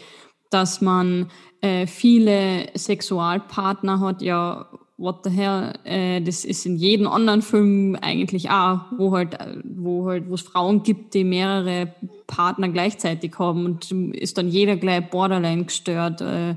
Dass 0.50 0.82
man 0.82 1.30
äh, 1.62 1.88
viele 1.88 2.70
Sexualpartner 2.74 4.00
hat, 4.00 4.22
ja, 4.22 4.70
what 4.98 5.24
the 5.24 5.32
hell, 5.32 5.74
äh, 5.84 6.22
das 6.22 6.46
ist 6.46 6.66
in 6.66 6.76
jedem 6.76 7.08
anderen 7.08 7.42
Film 7.42 7.96
eigentlich 8.00 8.50
auch, 8.50 8.82
wo 8.98 9.12
halt, 9.12 9.38
wo 9.64 10.08
halt, 10.08 10.30
wo 10.30 10.36
es 10.36 10.42
Frauen 10.42 10.84
gibt, 10.84 11.14
die 11.14 11.24
mehrere 11.24 11.94
Partner 12.28 12.70
gleichzeitig 12.70 13.38
haben 13.40 13.66
und 13.66 13.92
ist 13.92 14.38
dann 14.38 14.50
jeder 14.50 14.78
gleich 14.78 15.10
borderline 15.10 15.66
gestört. 15.66 16.22
Äh, 16.22 16.56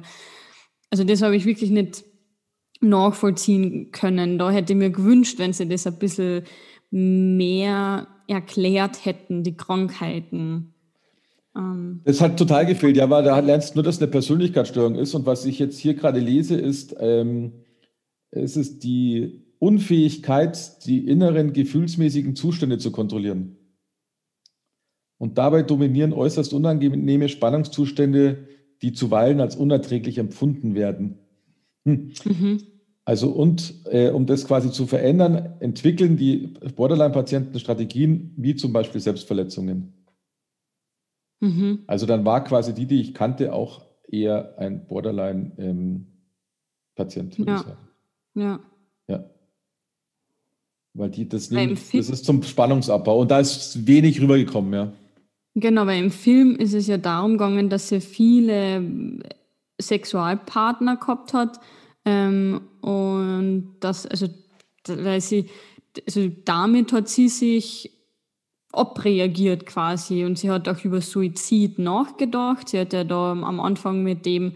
also 0.90 1.04
das 1.04 1.22
habe 1.22 1.36
ich 1.36 1.46
wirklich 1.46 1.70
nicht 1.70 2.04
nachvollziehen 2.80 3.90
können. 3.90 4.38
Da 4.38 4.50
hätte 4.50 4.74
ich 4.74 4.78
mir 4.78 4.90
gewünscht, 4.90 5.38
wenn 5.38 5.52
sie 5.52 5.68
das 5.68 5.86
ein 5.86 5.98
bisschen 5.98 6.42
mehr 6.90 8.06
erklärt 8.28 9.04
hätten, 9.04 9.42
die 9.42 9.56
Krankheiten. 9.56 10.74
Ähm. 11.56 12.02
Das 12.04 12.20
hat 12.20 12.38
total 12.38 12.66
gefehlt, 12.66 12.96
ja, 12.96 13.08
weil 13.08 13.24
da 13.24 13.38
lernst 13.38 13.70
du 13.70 13.78
nur, 13.78 13.84
dass 13.84 13.96
es 13.96 14.02
eine 14.02 14.10
Persönlichkeitsstörung 14.10 14.94
ist. 14.96 15.14
Und 15.14 15.26
was 15.26 15.46
ich 15.46 15.58
jetzt 15.58 15.78
hier 15.78 15.94
gerade 15.94 16.20
lese, 16.20 16.56
ist, 16.56 16.94
ähm, 17.00 17.52
es 18.30 18.56
ist 18.56 18.84
die 18.84 19.42
Unfähigkeit, 19.58 20.86
die 20.86 21.06
inneren 21.06 21.52
gefühlsmäßigen 21.52 22.36
Zustände 22.36 22.78
zu 22.78 22.92
kontrollieren. 22.92 23.56
Und 25.18 25.38
dabei 25.38 25.62
dominieren 25.62 26.12
äußerst 26.12 26.52
unangenehme 26.52 27.28
Spannungszustände, 27.28 28.48
die 28.82 28.92
zuweilen 28.92 29.40
als 29.40 29.56
unerträglich 29.56 30.18
empfunden 30.18 30.74
werden. 30.74 31.18
Hm. 31.84 32.12
Mhm. 32.24 32.62
Also 33.04 33.30
und 33.30 33.86
äh, 33.86 34.10
um 34.10 34.26
das 34.26 34.46
quasi 34.46 34.70
zu 34.70 34.86
verändern, 34.86 35.56
entwickeln 35.60 36.16
die 36.16 36.54
Borderline-Patienten 36.74 37.58
Strategien 37.60 38.34
wie 38.36 38.56
zum 38.56 38.72
Beispiel 38.72 39.00
Selbstverletzungen. 39.00 39.92
Mhm. 41.40 41.84
Also 41.86 42.06
dann 42.06 42.24
war 42.24 42.42
quasi 42.44 42.74
die, 42.74 42.86
die 42.86 43.00
ich 43.00 43.14
kannte, 43.14 43.52
auch 43.52 43.84
eher 44.08 44.58
ein 44.58 44.86
Borderline-Patient, 44.86 47.38
ähm, 47.38 47.46
ja. 47.46 47.76
Ja. 48.36 48.60
Ja. 49.08 49.24
Weil 50.94 51.10
die, 51.10 51.28
das, 51.28 51.50
nimmt, 51.50 51.78
das 51.92 52.10
ist 52.10 52.24
zum 52.24 52.42
Spannungsabbau 52.42 53.20
und 53.20 53.30
da 53.30 53.40
ist 53.40 53.86
wenig 53.86 54.20
rübergekommen, 54.20 54.72
ja. 54.72 54.92
Genau, 55.54 55.86
weil 55.86 56.04
im 56.04 56.10
Film 56.10 56.54
ist 56.56 56.74
es 56.74 56.86
ja 56.86 56.98
darum 56.98 57.32
gegangen, 57.32 57.70
dass 57.70 57.88
sie 57.88 58.00
viele 58.00 59.22
Sexualpartner 59.80 60.96
gehabt 60.98 61.32
hat 61.32 61.60
ähm, 62.04 62.60
und 62.82 63.76
das, 63.80 64.06
also, 64.06 64.28
weil 64.86 65.20
sie, 65.20 65.46
also 66.06 66.28
damit 66.44 66.92
hat 66.92 67.08
sie 67.08 67.28
sich 67.28 67.90
abreagiert 68.72 69.64
quasi 69.64 70.24
und 70.24 70.38
sie 70.38 70.50
hat 70.50 70.68
auch 70.68 70.84
über 70.84 71.00
Suizid 71.00 71.78
nachgedacht. 71.78 72.68
Sie 72.68 72.78
hat 72.78 72.92
ja 72.92 73.04
da 73.04 73.32
am 73.32 73.60
Anfang 73.60 74.02
mit 74.02 74.26
dem 74.26 74.52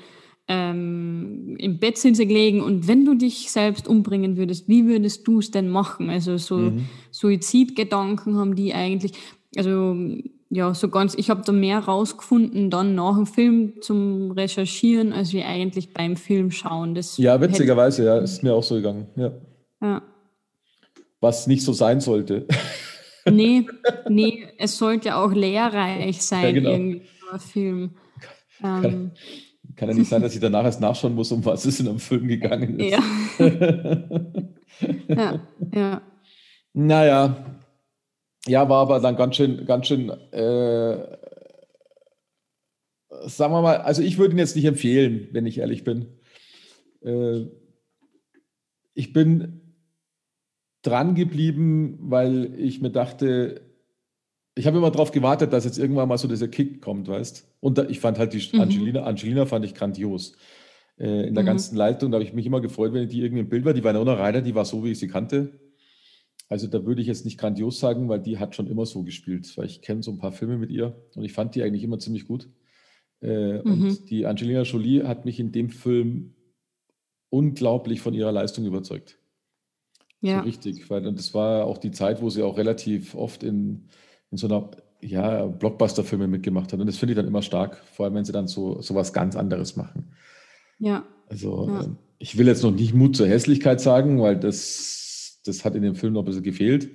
ähm, 0.53 1.55
im 1.59 1.79
Bett 1.79 1.97
sind 1.97 2.17
sie 2.17 2.27
gelegen 2.27 2.61
und 2.61 2.89
wenn 2.89 3.05
du 3.05 3.15
dich 3.15 3.53
selbst 3.53 3.87
umbringen 3.87 4.37
würdest, 4.37 4.67
wie 4.67 4.85
würdest 4.85 5.29
du 5.29 5.39
es 5.39 5.53
denn 5.53 5.69
machen? 5.69 6.11
Also 6.11 6.39
so 6.39 6.57
mhm. 6.57 6.87
Suizidgedanken 7.13 8.37
haben 8.37 8.57
die 8.57 8.75
eigentlich, 8.75 9.13
also 9.57 9.97
ja, 10.49 10.75
so 10.75 10.89
ganz, 10.89 11.15
ich 11.15 11.31
habe 11.31 11.43
da 11.47 11.53
mehr 11.53 11.79
rausgefunden 11.79 12.69
dann 12.69 12.97
nach 12.97 13.15
dem 13.15 13.27
Film 13.27 13.81
zum 13.81 14.33
Recherchieren, 14.33 15.13
als 15.13 15.33
wir 15.33 15.47
eigentlich 15.47 15.95
beim 15.95 16.17
Film 16.17 16.51
schauen. 16.51 16.97
Das 16.97 17.17
ja, 17.17 17.41
witzigerweise, 17.41 18.05
ja, 18.05 18.19
ist 18.19 18.43
mir 18.43 18.53
auch 18.53 18.65
so 18.65 18.75
gegangen. 18.75 19.07
Ja. 19.15 19.33
ja. 19.81 20.03
Was 21.21 21.47
nicht 21.47 21.63
so 21.63 21.73
sein 21.73 22.01
sollte. 22.01 22.47
Nee, 23.31 23.67
nee, 24.09 24.49
es 24.57 24.79
sollte 24.79 25.15
auch 25.15 25.31
lehrreich 25.31 26.23
sein, 26.23 26.43
ja, 26.43 26.53
genau. 26.53 26.71
irgendwie, 26.71 27.03
Film. 27.39 27.91
Ähm, 28.65 29.13
kann 29.81 29.89
ja 29.89 29.95
nicht 29.95 30.11
sein, 30.11 30.21
dass 30.21 30.35
ich 30.35 30.41
danach 30.41 30.65
erst 30.65 30.83
nachschauen 30.83 31.15
muss, 31.15 31.33
um 31.33 31.43
was 31.47 31.65
es 31.65 31.81
in 31.81 31.89
einem 31.89 32.01
Film 32.01 32.29
gegangen 32.29 32.79
ist. 32.79 32.93
Ja. 32.93 33.03
ja, 35.09 35.41
ja. 35.75 36.03
Naja. 36.75 37.63
Ja, 38.47 38.69
war 38.69 38.83
aber 38.83 39.01
dann 39.01 39.17
ganz 39.17 39.37
schön, 39.37 39.65
ganz 39.65 39.87
schön, 39.87 40.11
äh, 40.11 41.17
sagen 43.25 43.55
wir 43.55 43.63
mal, 43.63 43.79
also 43.79 44.03
ich 44.03 44.19
würde 44.19 44.35
ihn 44.35 44.39
jetzt 44.39 44.55
nicht 44.55 44.67
empfehlen, 44.67 45.29
wenn 45.33 45.47
ich 45.47 45.57
ehrlich 45.57 45.83
bin. 45.83 46.09
Äh, 47.03 47.47
ich 48.93 49.15
bin 49.15 49.75
dran 50.83 51.15
geblieben, 51.15 51.97
weil 52.03 52.55
ich 52.59 52.83
mir 52.83 52.91
dachte, 52.91 53.63
ich 54.61 54.67
habe 54.67 54.77
immer 54.77 54.91
darauf 54.91 55.11
gewartet, 55.11 55.55
dass 55.55 55.65
jetzt 55.65 55.79
irgendwann 55.79 56.09
mal 56.09 56.19
so 56.19 56.29
dieser 56.29 56.49
Kick 56.49 56.83
kommt, 56.83 57.09
weißt 57.09 57.49
Und 57.61 57.79
da, 57.79 57.85
ich 57.89 57.99
fand 57.99 58.19
halt 58.19 58.35
die 58.35 58.47
mhm. 58.53 58.61
Angelina, 58.61 59.03
Angelina 59.05 59.47
fand 59.47 59.65
ich 59.65 59.75
grandios. 59.75 60.37
Äh, 60.99 61.29
in 61.29 61.35
der 61.35 61.45
mhm. 61.45 61.49
ganzen 61.49 61.77
Leitung, 61.77 62.11
da 62.11 62.17
habe 62.17 62.25
ich 62.25 62.35
mich 62.35 62.45
immer 62.45 62.61
gefreut, 62.61 62.93
wenn 62.93 63.09
die 63.09 63.23
irgendwie 63.23 63.41
im 63.41 63.49
Bild 63.49 63.65
war. 63.65 63.73
Die 63.73 63.83
Winona 63.83 64.13
Ryder, 64.13 64.43
die 64.43 64.55
war 64.55 64.67
so, 64.67 64.85
wie 64.85 64.91
ich 64.91 64.99
sie 64.99 65.09
kannte. 65.09 65.59
Also 66.51 66.67
da 66.67 66.85
würde 66.85 67.01
ich 67.01 67.07
jetzt 67.07 67.25
nicht 67.25 67.39
grandios 67.39 67.81
sagen, 67.81 68.09
weil 68.11 68.21
die 68.21 68.39
hat 68.39 68.55
schon 68.55 68.67
immer 68.67 68.85
so 68.85 69.03
gespielt, 69.03 69.51
weil 69.57 69.65
ich 69.65 69.81
kenne 69.81 70.03
so 70.03 70.11
ein 70.11 70.19
paar 70.19 70.33
Filme 70.33 70.59
mit 70.59 70.71
ihr 70.71 70.95
und 71.15 71.25
ich 71.25 71.33
fand 71.33 71.55
die 71.55 71.63
eigentlich 71.63 71.85
immer 71.85 71.99
ziemlich 71.99 72.27
gut. 72.27 72.51
Äh, 73.23 73.63
mhm. 73.63 73.73
Und 73.73 74.11
die 74.11 74.27
Angelina 74.27 74.63
Jolie 74.63 75.05
hat 75.05 75.25
mich 75.25 75.41
in 75.41 75.53
dem 75.53 75.71
Film 75.71 76.35
unglaublich 77.31 78.03
von 78.03 78.13
ihrer 78.13 78.33
Leistung 78.33 78.67
überzeugt. 78.67 79.19
Ja. 80.21 80.41
So 80.41 80.45
richtig, 80.45 80.91
weil 80.91 81.07
und 81.07 81.19
das 81.19 81.33
war 81.33 81.65
auch 81.65 81.79
die 81.79 81.93
Zeit, 81.93 82.21
wo 82.21 82.29
sie 82.29 82.43
auch 82.43 82.59
relativ 82.59 83.15
oft 83.15 83.43
in 83.43 83.89
in 84.31 84.39
so 84.39 84.47
einer 84.47 84.71
ja, 85.01 85.47
Blockbuster-Filme 85.47 86.29
mitgemacht 86.29 86.73
hat. 86.73 86.81
Und 86.81 86.87
das 86.87 86.97
finde 86.97 87.13
ich 87.13 87.17
dann 87.17 87.27
immer 87.27 87.43
stark, 87.43 87.83
vor 87.93 88.05
allem 88.05 88.15
wenn 88.15 88.25
sie 88.25 88.33
dann 88.33 88.49
so, 88.49 88.81
so 88.83 88.95
was 88.95 89.13
ganz 89.13 89.37
anderes 89.37 89.77
machen. 89.77 90.13
Ja. 90.79 91.05
Also 91.29 91.69
ja. 91.69 91.83
Ähm, 91.83 91.97
ich 92.19 92.37
will 92.37 92.47
jetzt 92.47 92.63
noch 92.63 92.71
nicht 92.71 92.95
Mut 92.95 93.17
zur 93.17 93.27
Hässlichkeit 93.27 93.81
sagen, 93.81 94.21
weil 94.21 94.39
das, 94.39 95.41
das 95.45 95.65
hat 95.65 95.75
in 95.75 95.83
dem 95.83 95.95
Film 95.95 96.13
noch 96.13 96.23
ein 96.23 96.27
bisschen 96.27 96.43
gefehlt. 96.43 96.91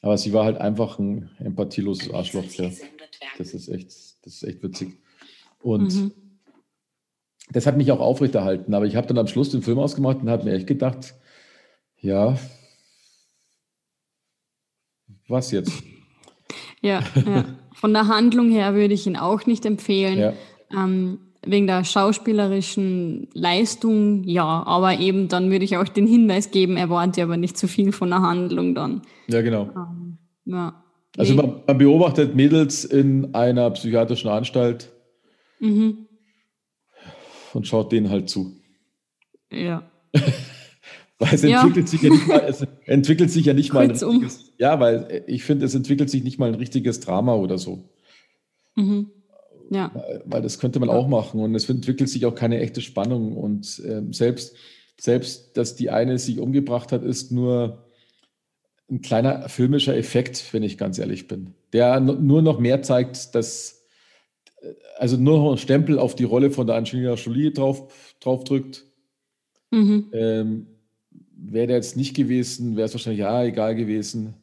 Aber 0.00 0.16
sie 0.16 0.32
war 0.32 0.44
halt 0.44 0.58
einfach 0.58 0.98
ein 0.98 1.30
empathieloses 1.38 2.12
Arschloch. 2.12 2.44
Ja. 2.54 2.70
Das 3.38 3.54
ist 3.54 3.68
echt, 3.68 3.88
das 4.22 4.34
ist 4.34 4.42
echt 4.42 4.62
witzig. 4.62 4.98
Und 5.60 5.94
mhm. 5.94 6.12
das 7.52 7.66
hat 7.66 7.76
mich 7.76 7.90
auch 7.92 8.00
aufrechterhalten. 8.00 8.74
Aber 8.74 8.86
ich 8.86 8.96
habe 8.96 9.06
dann 9.06 9.18
am 9.18 9.26
Schluss 9.26 9.50
den 9.50 9.62
Film 9.62 9.78
ausgemacht 9.78 10.18
und 10.18 10.30
habe 10.30 10.44
mir 10.44 10.54
echt 10.54 10.66
gedacht, 10.66 11.14
ja, 12.00 12.38
was 15.28 15.50
jetzt? 15.50 15.82
Ja, 16.84 17.00
ja. 17.26 17.44
Von 17.72 17.94
der 17.94 18.08
Handlung 18.08 18.50
her 18.50 18.74
würde 18.74 18.92
ich 18.92 19.06
ihn 19.06 19.16
auch 19.16 19.46
nicht 19.46 19.64
empfehlen. 19.64 20.18
Ja. 20.18 20.32
Ähm, 20.70 21.18
wegen 21.46 21.66
der 21.66 21.84
schauspielerischen 21.84 23.28
Leistung, 23.32 24.24
ja, 24.24 24.62
aber 24.66 24.98
eben 24.98 25.28
dann 25.28 25.50
würde 25.50 25.64
ich 25.64 25.76
auch 25.76 25.88
den 25.88 26.06
Hinweis 26.06 26.50
geben, 26.50 26.76
erwarte 26.76 27.22
aber 27.22 27.36
nicht 27.36 27.58
zu 27.58 27.68
viel 27.68 27.92
von 27.92 28.10
der 28.10 28.22
Handlung 28.22 28.74
dann. 28.74 29.02
Ja, 29.28 29.42
genau. 29.42 29.70
Ähm, 29.76 30.18
ja. 30.44 30.82
Also 31.16 31.34
man, 31.34 31.62
man, 31.66 31.78
beobachtet 31.78 32.34
Mädels 32.34 32.84
in 32.84 33.34
einer 33.34 33.70
psychiatrischen 33.70 34.30
Anstalt 34.30 34.90
mhm. 35.60 36.06
und 37.52 37.66
schaut 37.66 37.92
denen 37.92 38.10
halt 38.10 38.28
zu. 38.28 38.56
Ja. 39.50 39.82
Weil 41.18 41.34
es 41.34 41.42
ja. 41.42 41.60
entwickelt 41.60 41.88
sich 41.88 42.02
ja 42.02 42.10
nicht 42.10 42.28
es 42.28 42.66
entwickelt 42.84 43.30
sich 43.30 43.46
ja 43.46 43.54
nicht 43.54 43.72
mal 43.72 43.84
ein 43.84 43.90
richtiges, 43.90 44.52
ja, 44.58 44.78
weil 44.80 45.24
ich 45.26 45.44
finde, 45.44 45.66
es 45.66 45.74
entwickelt 45.74 46.10
sich 46.10 46.22
nicht 46.24 46.38
mal 46.38 46.48
ein 46.48 46.54
richtiges 46.54 47.00
Drama 47.00 47.34
oder 47.34 47.58
so. 47.58 47.88
Mhm. 48.74 49.10
Ja. 49.70 49.92
Weil 50.24 50.42
das 50.42 50.58
könnte 50.58 50.78
man 50.80 50.90
auch 50.90 51.08
machen 51.08 51.40
und 51.40 51.54
es 51.54 51.68
entwickelt 51.68 52.08
sich 52.08 52.26
auch 52.26 52.34
keine 52.34 52.60
echte 52.60 52.80
Spannung 52.80 53.36
und 53.36 53.82
ähm, 53.86 54.12
selbst, 54.12 54.56
selbst, 55.00 55.56
dass 55.56 55.74
die 55.74 55.90
eine 55.90 56.18
sich 56.18 56.38
umgebracht 56.38 56.92
hat, 56.92 57.02
ist 57.02 57.32
nur 57.32 57.86
ein 58.90 59.00
kleiner 59.00 59.48
filmischer 59.48 59.96
Effekt, 59.96 60.52
wenn 60.52 60.62
ich 60.62 60.76
ganz 60.76 60.98
ehrlich 60.98 61.26
bin, 61.26 61.54
der 61.72 61.98
nur 62.00 62.42
noch 62.42 62.58
mehr 62.58 62.82
zeigt, 62.82 63.34
dass 63.34 63.84
also 64.96 65.16
nur 65.16 65.38
noch 65.38 65.52
ein 65.52 65.58
Stempel 65.58 65.98
auf 65.98 66.14
die 66.14 66.24
Rolle 66.24 66.50
von 66.50 66.66
der 66.66 66.76
Angelina 66.76 67.14
Jolie 67.14 67.52
drauf, 67.52 68.14
drauf 68.20 68.44
drückt. 68.44 68.84
Mhm. 69.70 70.10
Ähm, 70.12 70.66
wäre 71.50 71.66
der 71.66 71.76
jetzt 71.76 71.96
nicht 71.96 72.14
gewesen, 72.14 72.76
wäre 72.76 72.86
es 72.86 72.94
wahrscheinlich 72.94 73.20
ja 73.20 73.44
egal 73.44 73.74
gewesen. 73.74 74.34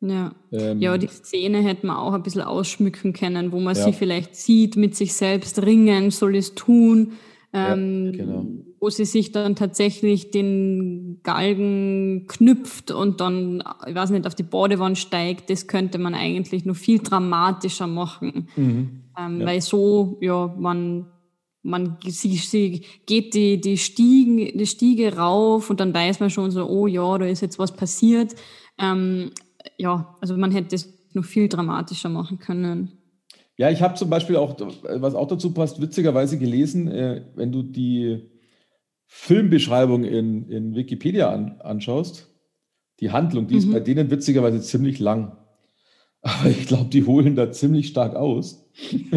Ja. 0.00 0.32
Ähm, 0.50 0.80
ja, 0.80 0.96
die 0.96 1.08
Szene 1.08 1.62
hätte 1.62 1.86
man 1.86 1.96
auch 1.96 2.14
ein 2.14 2.22
bisschen 2.22 2.42
ausschmücken 2.42 3.12
können, 3.12 3.52
wo 3.52 3.60
man 3.60 3.76
ja. 3.76 3.84
sie 3.84 3.92
vielleicht 3.92 4.34
sieht, 4.34 4.76
mit 4.76 4.96
sich 4.96 5.12
selbst 5.12 5.62
ringen, 5.62 6.10
soll 6.10 6.36
es 6.36 6.54
tun, 6.54 7.12
ähm, 7.52 8.06
ja, 8.06 8.24
genau. 8.24 8.46
wo 8.78 8.88
sie 8.88 9.04
sich 9.04 9.32
dann 9.32 9.56
tatsächlich 9.56 10.30
den 10.30 11.20
Galgen 11.22 12.26
knüpft 12.28 12.92
und 12.92 13.20
dann, 13.20 13.62
ich 13.86 13.94
weiß 13.94 14.10
nicht, 14.10 14.26
auf 14.26 14.34
die 14.34 14.42
Badewand 14.42 14.96
steigt. 14.96 15.50
Das 15.50 15.66
könnte 15.66 15.98
man 15.98 16.14
eigentlich 16.14 16.64
noch 16.64 16.76
viel 16.76 17.00
dramatischer 17.00 17.86
machen. 17.86 18.48
Mhm. 18.56 19.02
Ähm, 19.18 19.40
ja. 19.40 19.46
Weil 19.46 19.60
so, 19.60 20.16
ja, 20.20 20.54
man 20.58 21.06
man 21.62 21.98
sie, 22.06 22.36
sie 22.36 22.84
geht 23.06 23.34
die, 23.34 23.60
die, 23.60 23.76
Stiegen, 23.76 24.58
die 24.58 24.66
Stiege 24.66 25.16
rauf 25.16 25.70
und 25.70 25.80
dann 25.80 25.92
weiß 25.92 26.20
man 26.20 26.30
schon 26.30 26.50
so, 26.50 26.66
oh 26.66 26.86
ja, 26.86 27.18
da 27.18 27.26
ist 27.26 27.42
jetzt 27.42 27.58
was 27.58 27.76
passiert. 27.76 28.34
Ähm, 28.78 29.32
ja, 29.76 30.16
also 30.20 30.36
man 30.36 30.52
hätte 30.52 30.74
es 30.74 30.92
noch 31.12 31.24
viel 31.24 31.48
dramatischer 31.48 32.08
machen 32.08 32.38
können. 32.38 32.92
Ja, 33.56 33.70
ich 33.70 33.82
habe 33.82 33.94
zum 33.94 34.08
Beispiel 34.08 34.36
auch, 34.36 34.56
was 34.58 35.14
auch 35.14 35.28
dazu 35.28 35.52
passt, 35.52 35.82
witzigerweise 35.82 36.38
gelesen, 36.38 36.88
äh, 36.88 37.26
wenn 37.34 37.52
du 37.52 37.62
die 37.62 38.30
Filmbeschreibung 39.06 40.04
in, 40.04 40.48
in 40.48 40.74
Wikipedia 40.74 41.30
an, 41.30 41.60
anschaust, 41.60 42.28
die 43.00 43.10
Handlung, 43.10 43.48
die 43.48 43.54
mhm. 43.54 43.60
ist 43.60 43.72
bei 43.72 43.80
denen 43.80 44.10
witzigerweise 44.10 44.62
ziemlich 44.62 44.98
lang. 44.98 45.36
Aber 46.22 46.48
ich 46.48 46.66
glaube, 46.66 46.90
die 46.90 47.04
holen 47.04 47.34
da 47.34 47.50
ziemlich 47.50 47.88
stark 47.88 48.14
aus. 48.14 48.66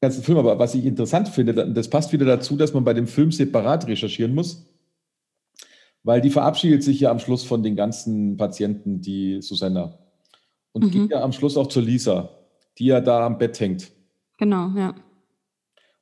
ganzen 0.00 0.22
Film, 0.22 0.38
aber 0.38 0.58
was 0.58 0.74
ich 0.74 0.84
interessant 0.84 1.28
finde, 1.28 1.72
das 1.72 1.90
passt 1.90 2.12
wieder 2.12 2.26
dazu, 2.26 2.56
dass 2.56 2.72
man 2.72 2.84
bei 2.84 2.94
dem 2.94 3.06
Film 3.06 3.32
separat 3.32 3.86
recherchieren 3.86 4.34
muss, 4.34 4.66
weil 6.04 6.20
die 6.20 6.30
verabschiedet 6.30 6.82
sich 6.82 7.00
ja 7.00 7.10
am 7.10 7.18
Schluss 7.18 7.44
von 7.44 7.62
den 7.62 7.76
ganzen 7.76 8.36
Patienten, 8.36 9.00
die 9.00 9.42
Susanna, 9.42 9.98
und 10.72 10.84
mhm. 10.84 10.90
geht 10.90 11.10
ja 11.10 11.22
am 11.22 11.32
Schluss 11.32 11.56
auch 11.56 11.66
zur 11.66 11.82
Lisa, 11.82 12.30
die 12.78 12.86
ja 12.86 13.00
da 13.00 13.26
am 13.26 13.38
Bett 13.38 13.58
hängt. 13.58 13.90
Genau, 14.36 14.70
ja. 14.76 14.94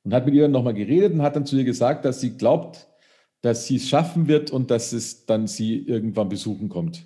Und 0.03 0.13
hat 0.13 0.25
mit 0.25 0.35
ihr 0.35 0.43
dann 0.43 0.51
nochmal 0.51 0.75
geredet 0.75 1.13
und 1.13 1.21
hat 1.21 1.35
dann 1.35 1.45
zu 1.45 1.57
ihr 1.57 1.63
gesagt, 1.63 2.05
dass 2.05 2.21
sie 2.21 2.37
glaubt, 2.37 2.87
dass 3.41 3.65
sie 3.65 3.77
es 3.77 3.89
schaffen 3.89 4.27
wird 4.27 4.51
und 4.51 4.71
dass 4.71 4.93
es 4.93 5.25
dann 5.25 5.47
sie 5.47 5.79
irgendwann 5.79 6.29
besuchen 6.29 6.69
kommt. 6.69 7.03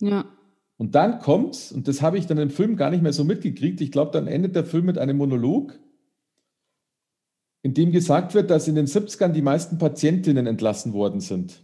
Ja. 0.00 0.24
Und 0.76 0.94
dann 0.94 1.18
kommt, 1.18 1.72
und 1.74 1.88
das 1.88 2.00
habe 2.00 2.16
ich 2.16 2.26
dann 2.26 2.38
im 2.38 2.50
Film 2.50 2.76
gar 2.76 2.90
nicht 2.90 3.02
mehr 3.02 3.12
so 3.12 3.22
mitgekriegt, 3.22 3.80
ich 3.82 3.92
glaube, 3.92 4.12
dann 4.12 4.26
endet 4.26 4.56
der 4.56 4.64
Film 4.64 4.86
mit 4.86 4.96
einem 4.96 5.18
Monolog, 5.18 5.78
in 7.62 7.74
dem 7.74 7.92
gesagt 7.92 8.34
wird, 8.34 8.50
dass 8.50 8.68
in 8.68 8.74
den 8.74 8.86
70ern 8.86 9.28
die 9.28 9.42
meisten 9.42 9.78
Patientinnen 9.78 10.46
entlassen 10.46 10.92
worden 10.92 11.20
sind. 11.20 11.62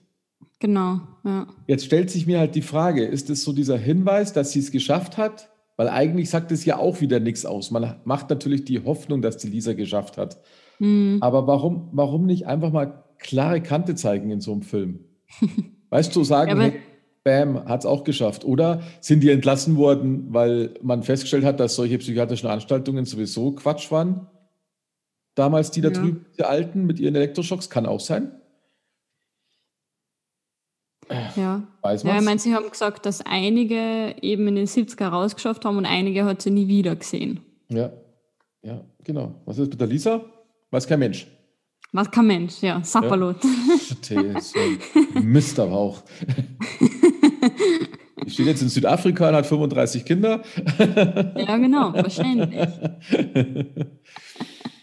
Genau, 0.58 1.00
ja. 1.24 1.46
Jetzt 1.66 1.84
stellt 1.84 2.10
sich 2.10 2.26
mir 2.26 2.38
halt 2.38 2.54
die 2.54 2.62
Frage, 2.62 3.04
ist 3.04 3.28
es 3.30 3.44
so 3.44 3.52
dieser 3.52 3.78
Hinweis, 3.78 4.32
dass 4.32 4.52
sie 4.52 4.60
es 4.60 4.70
geschafft 4.70 5.18
hat? 5.18 5.50
Weil 5.76 5.88
eigentlich 5.88 6.30
sagt 6.30 6.50
es 6.52 6.64
ja 6.64 6.78
auch 6.78 7.02
wieder 7.02 7.20
nichts 7.20 7.44
aus. 7.44 7.70
Man 7.70 7.96
macht 8.04 8.30
natürlich 8.30 8.64
die 8.64 8.82
Hoffnung, 8.82 9.20
dass 9.20 9.36
die 9.36 9.48
Lisa 9.48 9.74
geschafft 9.74 10.16
hat. 10.16 10.40
Mhm. 10.78 11.18
Aber 11.20 11.46
warum, 11.46 11.90
warum 11.92 12.24
nicht 12.24 12.46
einfach 12.46 12.72
mal 12.72 13.04
klare 13.18 13.60
Kante 13.60 13.94
zeigen 13.94 14.30
in 14.30 14.40
so 14.40 14.52
einem 14.52 14.62
Film? 14.62 15.00
weißt 15.90 16.16
du, 16.16 16.24
sagen, 16.24 16.58
ja, 16.58 16.66
hey, 16.68 16.80
bam, 17.24 17.66
hat 17.66 17.80
es 17.80 17.86
auch 17.86 18.04
geschafft. 18.04 18.46
Oder 18.46 18.80
sind 19.00 19.22
die 19.22 19.30
entlassen 19.30 19.76
worden, 19.76 20.28
weil 20.30 20.74
man 20.82 21.02
festgestellt 21.02 21.44
hat, 21.44 21.60
dass 21.60 21.74
solche 21.74 21.98
psychiatrischen 21.98 22.48
Anstaltungen 22.48 23.04
sowieso 23.04 23.52
Quatsch 23.52 23.90
waren? 23.90 24.28
Damals, 25.36 25.70
die 25.70 25.80
da 25.80 25.90
ja. 25.90 25.94
drüben, 25.94 26.26
die 26.36 26.42
Alten 26.42 26.86
mit 26.86 26.98
ihren 26.98 27.14
Elektroschocks, 27.14 27.70
kann 27.70 27.86
auch 27.86 28.00
sein. 28.00 28.32
Ja. 31.36 31.62
Weiß 31.82 32.02
ja, 32.02 32.18
ich 32.18 32.24
meine, 32.24 32.40
sie 32.40 32.54
haben 32.54 32.68
gesagt, 32.68 33.06
dass 33.06 33.20
einige 33.24 34.16
eben 34.22 34.48
in 34.48 34.56
den 34.56 34.66
70er 34.66 35.06
rausgeschafft 35.06 35.64
haben 35.64 35.76
und 35.76 35.86
einige 35.86 36.24
hat 36.24 36.42
sie 36.42 36.50
nie 36.50 36.66
wieder 36.66 36.96
gesehen. 36.96 37.40
Ja, 37.68 37.92
ja, 38.62 38.80
genau. 39.04 39.34
Was 39.44 39.58
ist 39.58 39.70
mit 39.70 39.80
der 39.80 39.86
Lisa? 39.86 40.24
Weiß 40.72 40.86
kein 40.86 40.98
Mensch. 40.98 41.28
Was 41.92 42.10
kein 42.10 42.26
Mensch, 42.26 42.60
ja. 42.60 42.82
Sapperlot. 42.82 43.36
Ja. 44.10 44.40
so 44.40 44.58
Mist 45.22 45.60
aber 45.60 45.72
auch. 45.72 46.02
Ich 48.24 48.32
stehe 48.32 48.48
jetzt 48.48 48.62
in 48.62 48.68
Südafrika 48.68 49.28
und 49.28 49.36
hat 49.36 49.46
35 49.46 50.04
Kinder. 50.04 50.42
Ja, 51.36 51.56
genau, 51.56 51.94
wahrscheinlich. 51.94 52.68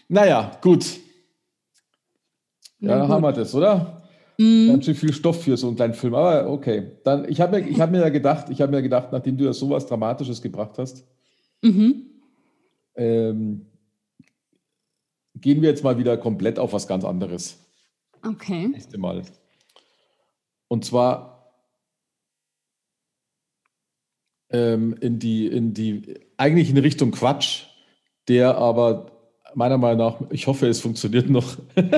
Naja, 0.08 0.58
gut. 0.60 1.00
Ja, 2.78 2.98
dann 2.98 3.08
haben 3.08 3.22
wir 3.22 3.32
das, 3.32 3.54
oder? 3.54 4.02
Mhm. 4.38 4.68
Ganz 4.68 4.84
schön 4.84 4.94
viel 4.94 5.12
Stoff 5.12 5.42
für 5.42 5.56
so 5.56 5.68
einen 5.68 5.76
kleinen 5.76 5.94
Film. 5.94 6.14
Aber 6.14 6.48
okay. 6.50 6.98
Dann, 7.04 7.28
ich 7.28 7.40
habe 7.40 7.60
mir, 7.60 7.78
hab 7.78 7.90
mir 7.90 8.00
ja 8.00 8.08
gedacht, 8.08 8.50
ich 8.50 8.60
habe 8.60 8.72
mir 8.72 8.82
gedacht, 8.82 9.12
nachdem 9.12 9.36
du 9.36 9.44
ja 9.44 9.52
sowas 9.52 9.86
Dramatisches 9.86 10.42
gebracht 10.42 10.76
hast, 10.78 11.06
mhm. 11.62 12.06
ähm, 12.96 13.66
gehen 15.34 15.62
wir 15.62 15.68
jetzt 15.68 15.84
mal 15.84 15.98
wieder 15.98 16.16
komplett 16.16 16.58
auf 16.58 16.72
was 16.72 16.86
ganz 16.86 17.04
anderes. 17.04 17.58
Okay. 18.26 18.68
Nächste 18.68 18.98
Mal. 18.98 19.22
Und 20.68 20.84
zwar 20.84 21.52
ähm, 24.50 24.96
in 25.00 25.18
die, 25.18 25.46
in 25.46 25.74
die, 25.74 26.20
eigentlich 26.36 26.70
in 26.70 26.78
Richtung 26.78 27.10
Quatsch, 27.10 27.64
der 28.28 28.56
aber 28.56 29.13
meiner 29.54 29.78
Meinung 29.78 29.98
nach, 29.98 30.20
ich 30.30 30.46
hoffe, 30.46 30.68
es 30.68 30.80
funktioniert 30.80 31.28
noch. 31.30 31.56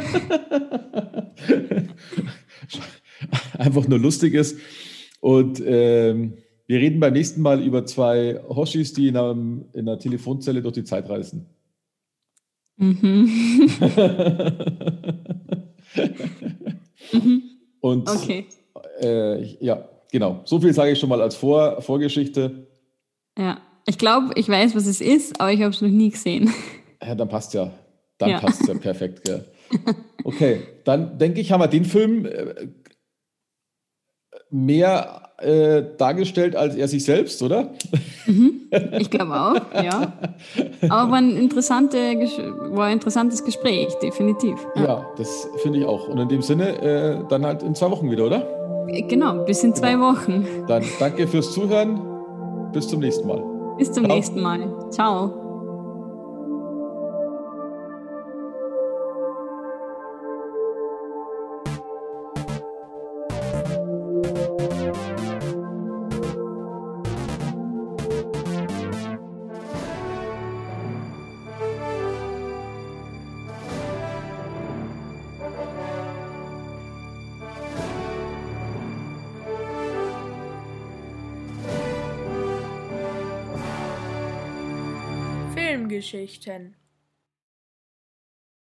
Einfach 3.59 3.89
nur 3.89 3.99
lustig 3.99 4.35
ist. 4.35 4.59
Und 5.21 5.63
ähm, 5.65 6.35
wir 6.67 6.79
reden 6.79 7.01
beim 7.01 7.13
nächsten 7.13 7.43
Mal 7.43 7.63
über 7.63 7.85
zwei 7.87 8.41
Hoshis, 8.49 8.93
die 8.93 9.09
in, 9.09 9.17
einem, 9.17 9.65
in 9.73 9.89
einer 9.89 9.99
Telefonzelle 9.99 10.63
durch 10.63 10.75
die 10.75 10.85
Zeit 10.85 11.09
reisen. 11.09 11.47
Mhm. 12.77 13.71
mhm. 17.13 17.43
Und 17.81 18.11
okay. 18.11 18.47
Äh, 19.01 19.65
ja, 19.65 19.89
genau. 20.11 20.43
So 20.45 20.61
viel 20.61 20.75
sage 20.75 20.93
ich 20.93 20.99
schon 20.99 21.09
mal 21.09 21.23
als 21.23 21.37
Vor 21.37 21.81
Vorgeschichte. 21.83 22.67
Ja, 23.39 23.59
ich 23.87 23.99
glaube, 23.99 24.33
ich 24.35 24.49
weiß, 24.49 24.75
was 24.75 24.87
es 24.87 25.01
ist, 25.01 25.41
aber 25.41 25.53
ich 25.53 25.63
habe 25.63 25.71
es 25.71 25.81
noch 25.81 25.89
nie 25.89 26.11
gesehen. 26.11 26.53
Ja, 27.07 27.15
dann 27.15 27.29
passt 27.29 27.55
ja. 27.55 27.71
Dann 28.19 28.31
ja. 28.31 28.41
passt 28.41 28.67
ja 28.67 28.75
perfekt. 28.75 29.25
Gell. 29.25 29.45
Okay, 30.25 30.63
dann 30.85 31.19
denke 31.19 31.41
ich, 31.41 31.53
haben 31.53 31.61
wir 31.61 31.69
den 31.69 31.85
Film 31.85 32.27
äh, 32.27 32.69
mehr 34.51 35.31
äh, 35.39 35.83
dargestellt 35.99 36.57
als 36.57 36.77
er 36.77 36.89
sich 36.89 37.05
selbst, 37.05 37.43
oder? 37.43 37.71
Mhm, 38.27 38.63
ich 38.99 39.11
glaube 39.11 39.35
auch, 39.35 39.55
ja. 39.75 40.13
Aber 40.89 41.11
war 41.11 41.19
ein, 41.19 41.37
interessante, 41.37 41.97
war 41.97 42.87
ein 42.87 42.95
interessantes 42.95 43.45
Gespräch, 43.45 43.95
definitiv. 44.03 44.59
Ja, 44.77 44.83
ja 44.83 45.07
das 45.17 45.49
finde 45.63 45.81
ich 45.81 45.85
auch. 45.85 46.09
Und 46.09 46.19
in 46.19 46.29
dem 46.29 46.43
Sinne, 46.43 46.81
äh, 46.83 47.19
dann 47.29 47.45
halt 47.45 47.63
in 47.63 47.75
zwei 47.75 47.91
Wochen 47.91 48.11
wieder, 48.11 48.27
oder? 48.27 48.47
Genau, 49.09 49.45
bis 49.45 49.63
in 49.63 49.75
zwei 49.75 49.93
genau. 49.93 50.13
Wochen. 50.13 50.47
Dann 50.67 50.85
danke 50.99 51.27
fürs 51.27 51.53
Zuhören. 51.53 52.01
Bis 52.73 52.89
zum 52.89 53.01
nächsten 53.01 53.27
Mal. 53.27 53.43
Bis 53.79 53.93
zum 53.93 54.05
Ciao. 54.05 54.17
nächsten 54.17 54.41
Mal. 54.41 54.91
Ciao. 54.91 55.46
Geschichten 86.07 86.77